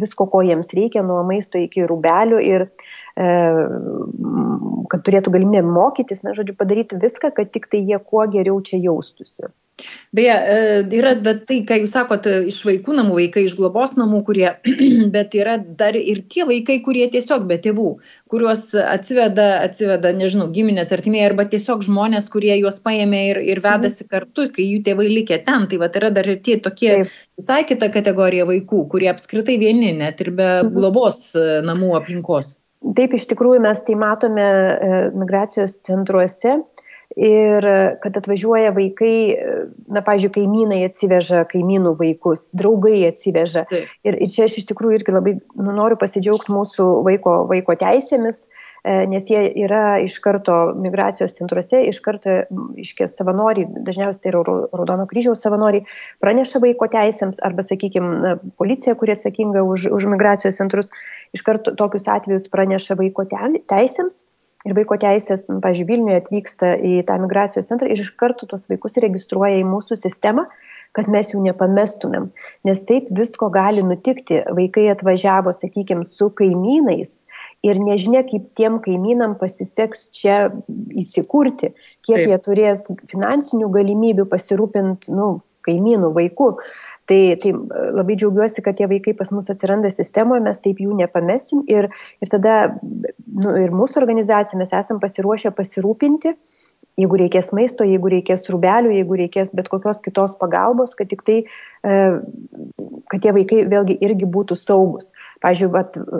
visko, 0.00 0.28
ko 0.28 0.42
jiems 0.44 0.74
reikia, 0.76 1.04
nuo 1.04 1.22
maisto 1.28 1.60
iki 1.60 1.86
rūbelių 1.88 2.40
ir 2.44 2.66
e, 2.68 3.30
kad 4.92 5.04
turėtų 5.04 5.32
galimybę 5.36 5.64
mokytis, 5.68 6.24
na, 6.24 6.36
žodžiu, 6.36 6.56
padaryti 6.56 7.00
viską, 7.00 7.32
kad 7.36 7.52
tik 7.52 7.68
tai 7.72 7.84
jie 7.84 8.00
kuo 8.00 8.24
geriau 8.28 8.60
čia 8.64 8.80
jaustųsi. 8.80 9.48
Beje, 10.14 10.32
e, 10.32 10.82
yra, 10.96 11.12
bet 11.20 11.42
tai, 11.48 11.58
ką 11.68 11.76
jūs 11.82 11.92
sakote, 11.92 12.32
iš 12.48 12.60
vaikų 12.66 12.94
namų 12.96 13.18
vaikai, 13.18 13.44
iš 13.46 13.56
globos 13.58 13.92
namų, 13.98 14.22
kurie, 14.26 14.46
bet 15.14 15.36
yra 15.36 15.58
dar 15.58 15.96
ir 15.98 16.22
tie 16.32 16.46
vaikai, 16.48 16.78
kurie 16.84 17.04
tiesiog 17.12 17.44
be 17.50 17.58
tėvų, 17.64 17.88
kuriuos 18.32 18.64
atsiveda, 18.80 19.48
atsiveda, 19.66 20.14
nežinau, 20.16 20.48
giminės 20.54 20.94
artimieji 20.96 21.28
arba 21.28 21.48
tiesiog 21.52 21.84
žmonės, 21.86 22.30
kurie 22.32 22.54
juos 22.56 22.80
paėmė 22.84 23.22
ir, 23.34 23.42
ir 23.52 23.62
vedasi 23.64 24.06
mhm. 24.06 24.12
kartu, 24.14 24.48
kai 24.54 24.66
jų 24.70 24.82
tėvai 24.88 25.10
likė 25.12 25.42
ten. 25.46 25.68
Tai 25.68 25.82
va, 25.84 25.90
yra 26.00 26.12
dar 26.14 26.30
ir 26.30 26.40
tie 26.44 26.56
tokie 26.64 26.94
Taip. 26.94 27.18
visai 27.38 27.60
kita 27.68 27.92
kategorija 27.92 28.48
vaikų, 28.48 28.86
kurie 28.92 29.12
apskritai 29.12 29.58
vieni, 29.60 29.92
net 30.00 30.24
ir 30.24 30.32
be 30.32 30.48
mhm. 30.48 30.72
globos 30.78 31.28
e, 31.36 31.60
namų 31.68 31.94
aplinkos. 32.00 32.56
Taip, 32.94 33.14
iš 33.16 33.26
tikrųjų 33.32 33.60
mes 33.64 33.80
tai 33.84 33.96
matome 33.98 34.44
e, 34.48 34.98
migracijos 35.18 35.80
centruose 35.82 36.60
ir 37.16 37.64
kad 38.02 38.16
atvažiuoja 38.20 38.72
vaikai, 38.76 39.12
na, 39.88 40.02
pažiūrėjau, 40.04 40.34
kaimynai 40.34 40.80
atsiveža 40.86 41.44
kaimynų 41.48 41.94
vaikus, 41.98 42.48
draugai 42.58 43.00
atsiveža. 43.08 43.64
Taip. 43.70 43.92
Ir, 44.04 44.18
ir 44.20 44.32
čia 44.32 44.44
aš 44.44 44.58
iš 44.60 44.68
tikrųjų 44.70 45.00
irgi 45.00 45.14
labai 45.14 45.34
nu, 45.38 45.72
noriu 45.72 45.96
pasidžiaugti 46.00 46.52
mūsų 46.52 46.88
vaiko, 47.06 47.34
vaiko 47.48 47.76
teisėmis, 47.80 48.44
e, 48.84 49.06
nes 49.10 49.30
jie 49.32 49.40
yra 49.64 49.98
iš 50.04 50.18
karto 50.24 50.58
migracijos 50.76 51.38
centruose, 51.38 51.80
iš 51.88 52.02
karto, 52.04 52.42
iškės 52.76 53.16
savanoriai, 53.16 53.70
dažniausiai 53.88 54.26
tai 54.26 54.34
yra 54.34 54.44
Raudono 54.44 55.08
kryžiaus 55.08 55.42
savanoriai, 55.44 55.88
praneša 56.20 56.60
vaiko 56.64 56.90
teisėms 56.92 57.40
arba, 57.44 57.64
sakykime, 57.64 58.36
policija, 58.60 58.98
kuri 59.00 59.16
atsakinga 59.16 59.64
už, 59.64 59.88
už 59.96 60.10
migracijos 60.12 60.60
centrus, 60.60 60.92
iš 61.32 61.44
karto 61.46 61.72
tokius 61.78 62.10
atvejus 62.12 62.50
praneša 62.52 63.00
vaiko 63.00 63.24
teisėms 63.28 64.26
ir 64.66 64.74
vaiko 64.78 64.98
teisės, 65.00 65.46
pažiūrėjau, 65.62 65.88
Vilniuje 65.88 66.18
atvyksta 66.22 66.72
į 66.84 66.94
tą 67.08 67.18
migracijos 67.22 67.70
centrą 67.70 67.88
ir 67.90 68.02
iš 68.02 68.10
karto 68.18 68.48
tos 68.50 68.66
vaikus 68.70 68.98
registruoja 69.00 69.60
į 69.60 69.68
mūsų 69.68 69.98
sistemą, 70.00 70.48
kad 70.96 71.08
mes 71.12 71.30
jų 71.34 71.42
nepamestumėm. 71.44 72.28
Nes 72.66 72.82
taip 72.88 73.10
visko 73.14 73.50
gali 73.54 73.84
nutikti. 73.84 74.40
Vaikai 74.56 74.88
atvažiavo, 74.92 75.52
sakykime, 75.54 76.06
su 76.08 76.30
kaimynais 76.34 77.20
ir 77.66 77.80
nežinia, 77.82 78.24
kaip 78.28 78.48
tiem 78.58 78.80
kaimynam 78.84 79.36
pasiseks 79.40 80.08
čia 80.16 80.48
įsikurti, 80.96 81.74
kiek 82.06 82.24
taip. 82.24 82.30
jie 82.32 82.38
turės 82.46 82.86
finansinių 83.12 83.70
galimybių 83.74 84.26
pasirūpinti, 84.32 85.12
nu, 85.14 85.36
kaimynų 85.68 86.12
vaikų. 86.16 86.52
Tai, 87.08 87.20
tai 87.40 87.54
labai 87.96 88.18
džiaugiuosi, 88.20 88.60
kad 88.64 88.76
tie 88.76 88.88
vaikai 88.90 89.14
pas 89.16 89.30
mus 89.32 89.48
atsiranda 89.52 89.88
sistemoje, 89.92 90.42
mes 90.44 90.60
taip 90.60 90.80
jų 90.82 90.96
nepamesim 90.98 91.62
ir, 91.72 91.88
ir 92.20 92.32
tada 92.32 92.56
nu, 93.44 93.54
ir 93.62 93.74
mūsų 93.74 94.02
organizacija 94.02 94.58
mes 94.60 94.74
esam 94.76 95.00
pasiruošę 95.02 95.54
pasirūpinti 95.56 96.34
jeigu 96.98 97.18
reikės 97.20 97.52
maisto, 97.54 97.86
jeigu 97.86 98.10
reikės 98.12 98.46
rūbelių, 98.50 98.92
jeigu 98.96 99.18
reikės 99.22 99.52
bet 99.56 99.70
kokios 99.70 100.00
kitos 100.04 100.34
pagalbos, 100.40 100.96
kad 100.98 101.10
tik 101.10 101.22
tai, 101.26 101.36
e, 101.86 101.98
kad 103.12 103.24
tie 103.24 103.34
vaikai 103.36 103.62
vėlgi 103.70 103.98
irgi 104.04 104.28
būtų 104.28 104.58
saugus. 104.58 105.12
Pavyzdžiui, 105.44 105.70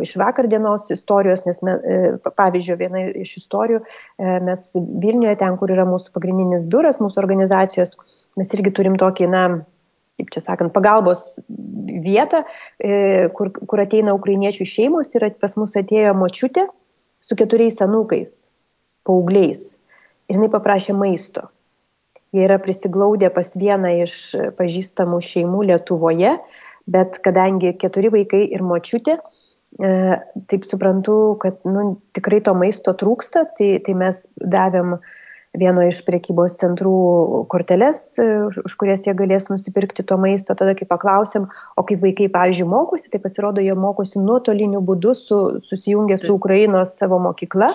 iš 0.06 0.14
vakar 0.20 0.48
dienos 0.50 0.88
istorijos, 0.94 1.44
nes, 1.48 1.62
me, 1.66 1.74
e, 1.78 1.98
pavyzdžiui, 2.28 2.78
viena 2.78 3.06
iš 3.24 3.38
istorijų, 3.42 3.82
e, 3.82 4.38
mes 4.46 4.68
Vilniuje, 4.78 5.34
ten, 5.42 5.58
kur 5.58 5.72
yra 5.74 5.86
mūsų 5.88 6.14
pagrindinis 6.14 6.68
biuras, 6.70 7.02
mūsų 7.02 7.22
organizacijos, 7.24 7.96
mes 8.38 8.54
irgi 8.54 8.74
turim 8.74 8.98
tokį, 9.00 9.30
na, 9.34 9.44
kaip 10.18 10.30
čia 10.34 10.42
sakant, 10.42 10.72
pagalbos 10.74 11.38
vietą, 12.02 12.40
kur, 13.38 13.52
kur 13.54 13.78
ateina 13.78 14.16
ukrainiečių 14.16 14.64
šeimos 14.66 15.14
ir 15.14 15.28
pas 15.38 15.54
mus 15.54 15.76
atėjo 15.78 16.16
močiutė 16.18 16.64
su 17.20 17.36
keturiais 17.38 17.80
anūkais, 17.84 18.48
paaugliais 19.06 19.64
ir 20.28 20.36
jinai 20.36 20.50
paprašė 20.52 20.96
maisto. 20.96 21.48
Jie 22.34 22.44
yra 22.44 22.58
prisiglaudę 22.60 23.30
pas 23.32 23.54
vieną 23.56 23.94
iš 24.04 24.14
pažįstamų 24.58 25.20
šeimų 25.24 25.62
Lietuvoje, 25.70 26.34
bet 26.88 27.20
kadangi 27.24 27.72
keturi 27.80 28.10
vaikai 28.12 28.42
ir 28.52 28.64
močiutė, 28.64 29.16
e, 29.16 29.92
taip 30.52 30.66
suprantu, 30.68 31.38
kad 31.40 31.64
nu, 31.64 31.94
tikrai 32.16 32.42
to 32.44 32.52
maisto 32.56 32.92
trūksta, 32.92 33.46
tai, 33.56 33.70
tai 33.84 33.96
mes 33.96 34.26
davėm 34.36 34.98
vieno 35.60 35.84
iš 35.86 36.00
priekybos 36.06 36.58
centrų 36.60 36.94
korteles, 37.52 38.02
e, 38.22 38.26
už, 38.48 38.74
kurias 38.80 39.06
jie 39.06 39.14
galės 39.18 39.48
nusipirkti 39.50 40.06
to 40.06 40.18
maisto. 40.20 40.56
Tada, 40.58 40.76
kai 40.78 40.88
paklausėm, 40.88 41.48
o 41.76 41.86
kaip 41.88 42.02
vaikai, 42.04 42.28
pavyzdžiui, 42.34 42.68
mokosi, 42.70 43.10
tai 43.12 43.22
pasirodo, 43.24 43.64
jie 43.64 43.74
mokosi 43.78 44.22
nuotoliniu 44.22 44.82
būdu, 44.84 45.14
su, 45.18 45.40
susijungę 45.70 46.20
su 46.20 46.34
Ukrainos 46.34 46.98
savo 46.98 47.20
mokykla 47.22 47.72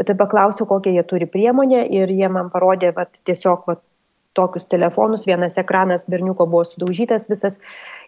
bet 0.00 0.08
tai 0.08 0.16
paklausiau, 0.16 0.64
kokią 0.64 0.94
jie 0.94 1.02
turi 1.04 1.26
priemonę 1.28 1.82
ir 1.92 2.08
jie 2.08 2.28
man 2.32 2.46
parodė 2.48 2.88
vat, 2.96 3.18
tiesiog 3.28 3.66
vat, 3.68 3.82
tokius 4.32 4.68
telefonus, 4.70 5.26
vienas 5.26 5.58
ekranas 5.58 6.06
berniuko 6.10 6.46
buvo 6.46 6.62
sudaužytas 6.64 7.28
visas 7.30 7.58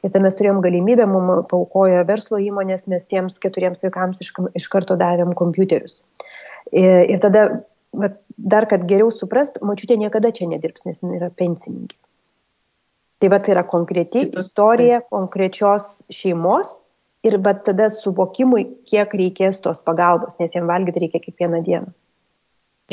ir 0.03 0.11
tada 0.11 0.23
mes 0.27 0.37
turėjom 0.39 0.63
galimybę, 0.65 1.07
mums 1.11 1.49
paukojo 1.51 2.05
verslo 2.09 2.39
įmonės, 2.43 2.87
mes 2.93 3.09
tiems 3.11 3.41
keturiems 3.43 3.83
vaikams 3.87 4.23
iš, 4.23 4.33
iš 4.59 4.69
karto 4.73 4.97
davėm 5.01 5.35
kompiuterius. 5.39 6.03
Ir, 6.71 7.11
ir 7.11 7.23
tada, 7.23 7.43
vat, 7.93 8.17
dar 8.37 8.67
kad 8.71 8.87
geriau 8.89 9.11
suprast, 9.15 9.61
mačiutė 9.63 9.99
niekada 10.01 10.33
čia 10.35 10.49
nedirbs, 10.51 10.87
nes 10.89 11.03
jis 11.03 11.19
yra 11.19 11.31
pensininkė. 11.31 11.99
Tai 13.23 13.31
va 13.31 13.39
tai 13.39 13.55
yra 13.55 13.63
konkreti 13.69 14.25
istorija 14.41 15.03
konkrečios 15.07 16.03
šeimos 16.11 16.81
ir 17.23 17.37
bet 17.39 17.63
tada 17.69 17.87
suvokimui, 17.95 18.65
kiek 18.91 19.15
reikės 19.15 19.63
tos 19.63 19.83
pagalbos, 19.87 20.41
nes 20.41 20.57
jiems 20.57 20.67
valgyti 20.71 21.05
reikia 21.05 21.23
kiekvieną 21.23 21.63
dieną. 21.69 21.93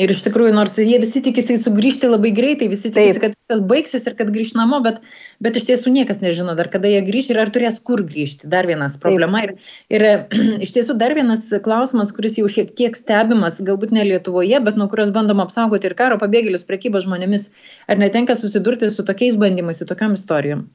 Ir 0.00 0.12
iš 0.14 0.22
tikrųjų, 0.24 0.54
nors 0.56 0.78
jie 0.80 0.96
visi 1.02 1.20
tikisi 1.20 1.58
sugrįžti 1.60 2.08
labai 2.08 2.30
greitai, 2.32 2.70
visi 2.72 2.88
tikisi, 2.88 3.18
Taip. 3.18 3.24
kad 3.24 3.34
viskas 3.36 3.60
baigsis 3.68 4.06
ir 4.08 4.16
kad 4.16 4.30
grįž 4.32 4.54
namo, 4.56 4.78
bet, 4.84 5.02
bet 5.44 5.58
iš 5.60 5.66
tiesų 5.68 5.92
niekas 5.92 6.22
nežino 6.24 6.54
dar, 6.56 6.70
kada 6.72 6.88
jie 6.88 7.02
grįž 7.04 7.28
ir 7.34 7.40
ar 7.42 7.52
turės 7.52 7.76
kur 7.84 8.00
grįžti. 8.08 8.48
Dar 8.54 8.68
vienas 8.70 8.96
problema. 9.02 9.44
Taip. 9.44 9.60
Ir, 9.92 10.06
ir 10.08 10.36
iš 10.66 10.72
tiesų 10.78 10.96
dar 11.02 11.12
vienas 11.18 11.44
klausimas, 11.66 12.14
kuris 12.16 12.40
jau 12.40 12.48
šiek 12.48 12.72
tiek 12.80 12.96
stebimas, 12.96 13.60
galbūt 13.60 13.92
ne 13.96 14.06
Lietuvoje, 14.08 14.62
bet 14.64 14.80
nuo 14.80 14.88
kurios 14.88 15.12
bandom 15.12 15.44
apsaugoti 15.44 15.90
ir 15.90 15.98
karo 15.98 16.16
pabėgėlius, 16.22 16.64
prekybą 16.70 17.04
žmonėmis. 17.04 17.50
Ar 17.90 18.00
netenka 18.00 18.38
susidurti 18.38 18.88
su 18.94 19.04
tokiais 19.04 19.36
bandymais, 19.40 19.82
su 19.82 19.90
tokiam 19.90 20.16
istorijom? 20.16 20.70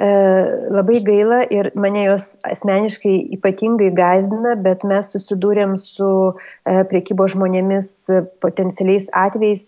E, 0.00 0.08
labai 0.72 1.02
gaila 1.04 1.42
ir 1.52 1.70
mane 1.76 2.06
jos 2.06 2.30
asmeniškai 2.48 3.14
ypatingai 3.36 3.90
gazdina, 3.92 4.54
bet 4.64 4.86
mes 4.88 5.10
susidūrėm 5.12 5.74
su 5.80 6.10
e, 6.32 6.78
priekybo 6.88 7.26
žmonėmis 7.28 7.90
potencialiais 8.40 9.10
atvejais 9.12 9.66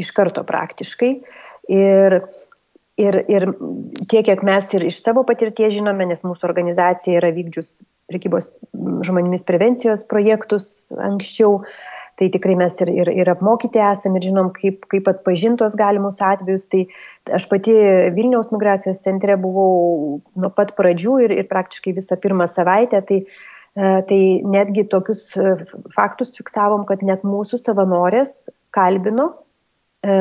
iš 0.00 0.12
karto 0.16 0.44
praktiškai. 0.48 1.10
Ir, 1.68 2.16
ir, 2.96 3.20
ir 3.28 3.48
tiek, 4.06 4.24
kiek 4.30 4.44
mes 4.46 4.72
ir 4.78 4.86
iš 4.88 5.02
savo 5.02 5.26
patirties 5.28 5.74
žinome, 5.76 6.08
nes 6.08 6.24
mūsų 6.24 6.48
organizacija 6.48 7.20
yra 7.20 7.34
vykdžius 7.36 7.82
priekybos 8.08 8.54
žmonėmis 9.04 9.44
prevencijos 9.44 10.06
projektus 10.08 10.88
anksčiau, 10.96 11.60
tai 12.16 12.28
tikrai 12.32 12.56
mes 12.56 12.78
ir, 12.80 12.90
ir, 13.02 13.10
ir 13.22 13.30
apmokyti 13.30 13.80
esame 13.82 14.20
ir 14.20 14.28
žinom, 14.30 14.48
kaip, 14.56 14.86
kaip 14.92 15.08
atpažintos 15.12 15.76
galimus 15.76 16.22
atvejus. 16.24 16.64
Tai 16.72 16.84
aš 17.38 17.48
pati 17.50 17.74
Vilniaus 18.16 18.52
migracijos 18.54 19.02
centre 19.04 19.36
buvau 19.40 20.20
nuo 20.36 20.52
pat 20.56 20.72
pradžių 20.78 21.18
ir, 21.26 21.36
ir 21.42 21.50
praktiškai 21.50 21.96
visą 21.98 22.18
pirmą 22.22 22.48
savaitę. 22.50 23.02
Tai, 23.10 23.20
e, 23.20 23.92
tai 24.08 24.20
netgi 24.56 24.86
tokius 24.92 25.28
e, 25.36 25.56
faktus 25.96 26.32
fiksavom, 26.40 26.88
kad 26.88 27.04
net 27.04 27.26
mūsų 27.28 27.60
savanorės 27.60 28.38
kalbino 28.76 29.34
e, 30.00 30.16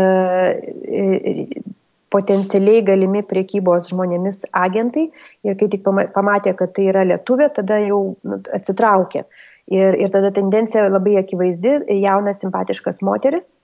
potencialiai 2.16 2.84
galimi 2.86 3.24
priekybos 3.28 3.90
žmonėmis 3.92 4.46
agentai 4.56 5.10
ir 5.48 5.58
kai 5.60 5.68
tik 5.72 5.84
pamatė, 6.16 6.56
kad 6.60 6.76
tai 6.76 6.90
yra 6.92 7.04
lietuvė, 7.08 7.50
tada 7.56 7.80
jau 7.84 8.02
nu, 8.24 8.40
atsitraukė. 8.56 9.26
Ir, 9.74 9.96
ir 9.98 10.12
tada 10.14 10.30
tendencija 10.30 10.86
labai 10.92 11.16
akivaizdi, 11.18 11.80
jaunas 12.04 12.38
simpatiškas 12.44 13.02
moteris, 13.02 13.56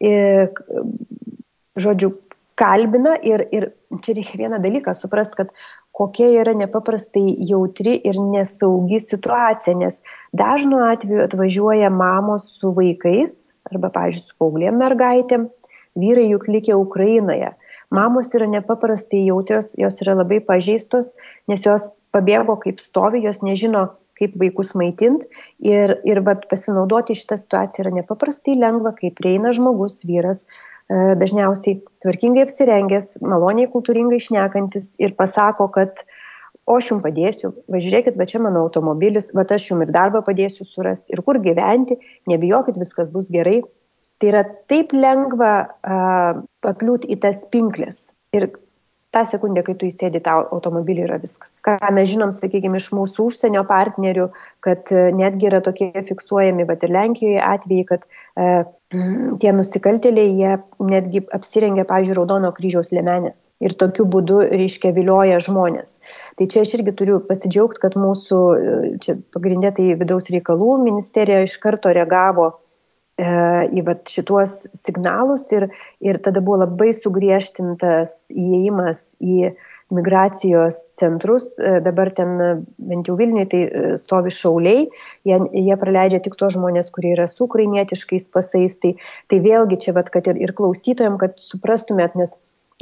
ir, 0.00 0.48
žodžiu, 1.76 2.14
kalbina 2.60 3.14
ir, 3.24 3.44
ir 3.52 3.68
čia 4.04 4.14
reikia 4.16 4.38
vieną 4.42 4.60
dalyką 4.60 4.94
suprasti, 4.96 5.38
kad 5.40 5.52
kokia 5.96 6.28
yra 6.42 6.54
nepaprastai 6.56 7.36
jautri 7.48 7.96
ir 8.08 8.18
nesaugi 8.20 9.00
situacija, 9.04 9.76
nes 9.80 10.02
dažnu 10.36 10.82
atveju 10.90 11.24
atvažiuoja 11.24 11.90
mamos 11.92 12.50
su 12.58 12.72
vaikais 12.76 13.50
arba, 13.70 13.90
pavyzdžiui, 13.94 14.26
su 14.26 14.36
paauglėm 14.40 14.78
mergaitėm, 14.80 15.48
vyrai 16.00 16.28
juk 16.30 16.46
likę 16.48 16.76
Ukrainoje. 16.76 17.52
Mamos 17.94 18.32
yra 18.36 18.48
nepaprastai 18.50 19.24
jautrios, 19.26 19.74
jos 19.78 20.00
yra 20.04 20.16
labai 20.20 20.40
pažeistos, 20.44 21.12
nes 21.50 21.64
jos 21.66 21.90
pabėgo 22.14 22.56
kaip 22.62 22.80
stovi, 22.82 23.22
jos 23.24 23.42
nežino, 23.46 23.90
kaip 24.20 24.36
vaikus 24.40 24.74
maitint 24.78 25.24
ir, 25.64 25.96
ir 26.08 26.22
vat, 26.26 26.46
pasinaudoti 26.50 27.16
šitą 27.18 27.38
situaciją 27.40 27.86
yra 27.86 27.94
nepaprastai 28.00 28.56
lengva, 28.58 28.92
kai 28.96 29.12
prieina 29.16 29.54
žmogus, 29.56 30.02
vyras, 30.08 30.44
e, 30.44 31.16
dažniausiai 31.20 31.80
tvarkingai 32.04 32.44
apsirengęs, 32.46 33.16
maloniai 33.24 33.70
kultūringai 33.72 34.20
išnekantis 34.20 34.94
ir 35.02 35.16
pasako, 35.18 35.70
kad 35.74 36.04
o 36.68 36.76
aš 36.78 36.92
jums 36.92 37.04
padėsiu, 37.06 37.52
važiuokit, 37.72 38.18
va 38.20 38.28
čia 38.30 38.42
mano 38.44 38.62
automobilis, 38.66 39.32
va 39.34 39.46
aš 39.48 39.70
jums 39.72 39.88
ir 39.88 39.92
darbą 39.96 40.22
padėsiu 40.26 40.68
surasti, 40.68 41.16
ir 41.16 41.24
kur 41.26 41.40
gyventi, 41.42 41.98
nebijokit, 42.30 42.78
viskas 42.78 43.10
bus 43.12 43.32
gerai. 43.32 43.60
Tai 44.20 44.28
yra 44.28 44.42
taip 44.68 44.92
lengva 44.92 45.52
uh, 45.64 46.42
pakliūti 46.60 47.08
į 47.08 47.16
tas 47.24 47.40
pinklės. 47.50 48.10
Ir 48.36 48.50
tą 49.10 49.24
sekundę, 49.26 49.62
kai 49.66 49.74
tu 49.78 49.88
įsėdi 49.88 50.20
tą 50.22 50.36
automobilį, 50.54 51.04
yra 51.08 51.18
viskas. 51.22 51.56
Ką 51.66 51.76
mes 51.96 52.08
žinom, 52.12 52.30
sakykime, 52.34 52.78
iš 52.78 52.90
mūsų 52.94 53.26
užsienio 53.30 53.64
partnerių, 53.68 54.28
kad 54.64 54.92
e, 54.94 55.08
netgi 55.16 55.48
yra 55.50 55.60
tokie 55.66 55.90
fiksuojami, 56.06 56.66
bet 56.68 56.86
ir 56.86 56.94
Lenkijoje 56.94 57.40
atvejai, 57.42 57.86
kad 57.88 58.06
e, 58.06 58.48
tie 59.42 59.54
nusikaltėliai, 59.56 60.30
jie 60.38 60.54
netgi 60.92 61.24
apsirengia, 61.36 61.86
pažiūrėjau, 61.88 62.18
Raudono 62.20 62.50
kryžiaus 62.54 62.90
lemenės 62.92 63.46
ir 63.64 63.74
tokiu 63.78 64.04
būdu, 64.10 64.40
reiškia, 64.50 64.90
vilioja 64.96 65.38
žmonės. 65.42 66.00
Tai 66.38 66.48
čia 66.50 66.64
aš 66.66 66.74
irgi 66.78 66.94
turiu 66.98 67.20
pasidžiaugti, 67.26 67.82
kad 67.82 67.98
mūsų, 67.98 68.40
e, 68.54 68.92
čia 69.02 69.18
pagrindė 69.34 69.74
tai 69.78 69.92
vidaus 69.98 70.30
reikalų 70.30 70.76
ministerija 70.84 71.42
iš 71.46 71.58
karto 71.62 71.94
reagavo 71.94 72.52
į 73.20 73.82
vat, 73.84 74.06
šituos 74.08 74.68
signalus 74.76 75.50
ir, 75.52 75.68
ir 76.00 76.18
tada 76.24 76.40
buvo 76.40 76.62
labai 76.62 76.92
sugriežtintas 76.96 78.30
įėjimas 78.32 79.02
į 79.20 79.52
migracijos 79.90 80.78
centrus, 80.94 81.58
e, 81.58 81.80
dabar 81.82 82.12
ten 82.14 82.36
bent 82.78 83.08
jau 83.10 83.16
Vilniui 83.18 83.46
tai 83.50 83.62
e, 83.66 83.96
stovi 83.98 84.30
šauliai, 84.30 84.84
jie, 85.26 85.38
jie 85.50 85.78
praleidžia 85.80 86.22
tik 86.22 86.38
tos 86.38 86.54
žmonės, 86.54 86.92
kurie 86.94 87.16
yra 87.16 87.26
su 87.30 87.48
ukrainietiškais 87.48 88.30
pasais, 88.30 88.78
tai, 88.78 88.94
tai 89.26 89.42
vėlgi 89.42 89.80
čia, 89.86 89.96
vat, 89.96 90.12
kad 90.14 90.30
ir, 90.30 90.38
ir 90.38 90.54
klausytojams, 90.54 91.18
kad 91.20 91.42
suprastumėt, 91.42 92.14
nes 92.20 92.38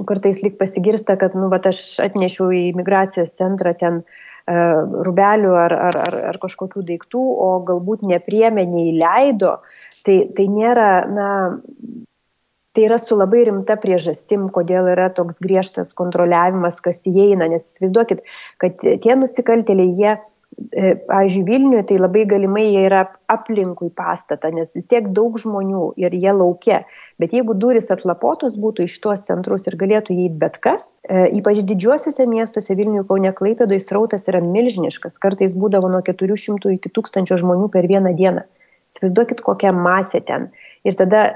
kartais 0.06 0.42
lik 0.44 0.58
pasigirsta, 0.60 1.16
kad, 1.18 1.34
nu, 1.34 1.48
vat, 1.50 1.66
aš 1.66 1.96
atnešiau 2.04 2.52
į 2.54 2.64
migracijos 2.78 3.32
centrą 3.34 3.72
ten 3.74 4.02
uh, 4.04 4.28
rubelių 4.48 5.56
ar, 5.58 5.74
ar, 5.88 5.98
ar, 6.04 6.16
ar 6.30 6.38
kažkokių 6.40 6.84
daiktų, 6.92 7.20
o 7.20 7.48
galbūt 7.66 8.04
nepriemė, 8.06 8.64
neįleido, 8.70 9.58
tai, 10.06 10.18
tai 10.36 10.46
nėra, 10.52 10.90
na, 11.12 11.28
tai 12.76 12.86
yra 12.86 12.98
su 13.02 13.16
labai 13.18 13.44
rimta 13.48 13.78
priežastim, 13.80 14.48
kodėl 14.54 14.90
yra 14.94 15.08
toks 15.14 15.40
griežtas 15.44 15.94
kontroliavimas, 15.98 16.82
kas 16.84 17.04
įeina, 17.10 17.48
nes 17.50 17.66
įsivaizduokit, 17.72 18.22
kad 18.62 18.84
tie 18.84 19.16
nusikaltėliai, 19.18 19.94
jie 19.98 20.18
E, 20.72 20.94
pavyzdžiui, 21.06 21.44
Vilniuje 21.46 21.82
tai 21.86 21.96
labai 22.02 22.24
galimai 22.26 22.64
jie 22.66 22.80
yra 22.88 23.04
aplinkui 23.30 23.92
pastatą, 23.94 24.50
nes 24.54 24.72
vis 24.74 24.88
tiek 24.90 25.06
daug 25.14 25.36
žmonių 25.38 25.92
ir 26.02 26.16
jie 26.18 26.32
laukia. 26.34 26.80
Bet 27.22 27.36
jeigu 27.36 27.54
duris 27.54 27.92
atlapotos 27.94 28.56
būtų 28.58 28.88
iš 28.88 28.96
tuos 29.04 29.22
centrus 29.28 29.68
ir 29.70 29.78
galėtų 29.78 30.16
įeiti 30.16 30.40
bet 30.42 30.58
kas, 30.64 30.88
e, 31.06 31.28
ypač 31.38 31.62
didžiuosiuose 31.68 32.26
miestuose 32.26 32.74
Vilniuje, 32.74 33.06
Kaune, 33.10 33.32
Klaipėdoje 33.38 33.84
srautas 33.84 34.26
yra 34.32 34.42
milžiniškas, 34.42 35.20
kartais 35.22 35.54
būdavo 35.54 35.92
nuo 35.92 36.02
400 36.02 36.74
iki 36.74 36.90
1000 37.00 37.38
žmonių 37.44 37.70
per 37.70 37.86
vieną 37.86 38.16
dieną. 38.18 38.48
Įsivaizduokit, 38.88 39.42
kokia 39.44 39.74
masė 39.76 40.22
ten. 40.24 40.48
Ir 40.88 40.96
tada 40.98 41.26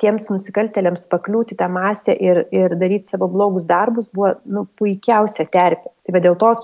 tiems 0.00 0.30
nusikaltėliams 0.32 1.08
pakliūti 1.12 1.58
tą 1.60 1.68
masę 1.72 2.14
ir, 2.14 2.44
ir 2.54 2.76
daryti 2.80 3.12
savo 3.12 3.28
blogus 3.32 3.66
darbus 3.68 4.08
buvo 4.14 4.34
nu, 4.46 4.64
puikiausia 4.80 5.46
terpė. 5.52 5.92
Tai 6.06 6.16
va 6.16 6.22
dėl 6.24 6.38
to 6.40 6.54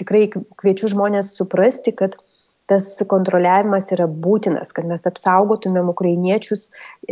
tikrai 0.00 0.26
kviečiu 0.32 0.90
žmonės 0.94 1.34
suprasti, 1.38 1.94
kad 1.96 2.16
tas 2.70 2.86
kontroliavimas 3.10 3.90
yra 3.94 4.06
būtinas, 4.06 4.70
kad 4.74 4.86
mes 4.86 5.06
apsaugotumėm 5.08 5.90
ukrainiečius, 5.90 6.68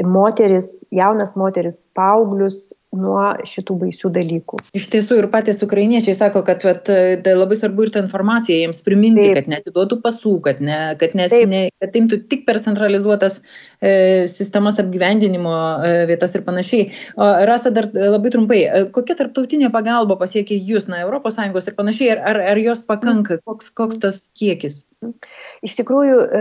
moteris, 0.06 0.70
jaunas 0.94 1.34
moteris, 1.38 1.82
paauglius 1.98 2.68
nuo 2.96 3.20
šitų 3.44 3.74
baisių 3.82 4.10
dalykų. 4.14 4.58
Iš 4.78 4.86
tiesų 4.92 5.18
ir 5.20 5.28
patys 5.32 5.60
ukrainiečiai 5.64 6.14
sako, 6.16 6.40
kad 6.46 6.64
vat, 6.64 6.88
tai 6.88 7.34
labai 7.36 7.58
svarbu 7.60 7.84
ir 7.84 7.92
tą 7.92 8.00
informaciją 8.04 8.62
jiems 8.62 8.80
priminti, 8.86 9.26
Taip. 9.26 9.36
kad 9.36 9.50
netiduotų 9.52 9.98
pasų, 10.04 10.34
kad, 10.46 10.62
ne, 10.64 10.78
kad, 11.00 11.12
nes, 11.18 11.34
ne, 11.50 11.62
kad 11.82 11.98
imtų 12.00 12.22
tik 12.32 12.46
per 12.48 12.62
centralizuotas 12.64 13.42
e, 13.80 14.24
sistemas 14.32 14.80
apgyvendinimo 14.80 15.52
e, 15.84 15.92
vietas 16.08 16.36
ir 16.38 16.46
panašiai. 16.48 16.88
O, 17.18 17.28
Rasa, 17.48 17.74
dar 17.76 17.90
labai 17.92 18.32
trumpai, 18.32 18.62
e, 18.64 18.84
kokia 18.94 19.18
tarptautinė 19.20 19.68
pagalba 19.74 20.16
pasiekia 20.20 20.56
jūs, 20.56 20.88
na, 20.88 21.04
ES 21.04 21.68
ir 21.68 21.76
panašiai, 21.76 22.12
ar, 22.16 22.24
ar, 22.32 22.42
ar 22.54 22.62
jos 22.62 22.84
pakanka, 22.88 23.42
koks, 23.44 23.68
koks 23.76 24.00
tas 24.00 24.24
kiekis? 24.32 24.86
Iš 25.62 25.76
tikrųjų, 25.78 26.16
e, 26.24 26.40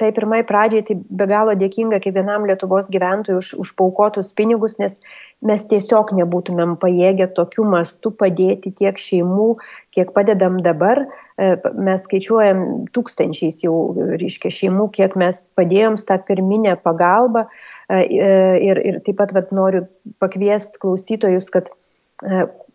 tai 0.00 0.08
pirmai 0.16 0.40
pradžiai 0.46 0.86
tai 0.86 0.96
be 0.96 1.26
galo 1.28 1.52
dėkinga 1.58 1.98
kiekvienam 2.04 2.46
Lietuvos 2.48 2.88
gyventojui 2.92 3.42
už, 3.42 3.50
už 3.60 3.74
paukotus 3.76 4.32
pinigus, 4.36 4.78
nes 4.80 5.02
mes 5.48 5.64
tiesiog 5.70 6.12
nebūtumėm 6.16 6.74
pajėgę 6.82 7.28
tokiu 7.36 7.66
mastu 7.68 8.12
padėti 8.14 8.72
tiek 8.76 8.98
šeimų, 9.00 9.48
kiek 9.94 10.12
padedam 10.16 10.58
dabar. 10.64 11.04
E, 11.36 11.54
mes 11.76 12.06
skaičiuojam 12.08 12.64
tūkstančiais 12.96 13.62
jau, 13.66 13.76
reiškia, 14.20 14.52
šeimų, 14.58 14.88
kiek 14.96 15.16
mes 15.20 15.44
padėjom 15.58 15.98
tą 16.08 16.18
pirminę 16.28 16.76
pagalbą. 16.84 17.46
E, 17.88 18.00
e, 18.00 18.34
ir, 18.70 18.82
ir 18.88 19.00
taip 19.06 19.20
pat 19.20 19.36
vat, 19.36 19.52
noriu 19.54 19.84
pakviesti 20.22 20.80
klausytojus, 20.82 21.52
kad 21.54 21.72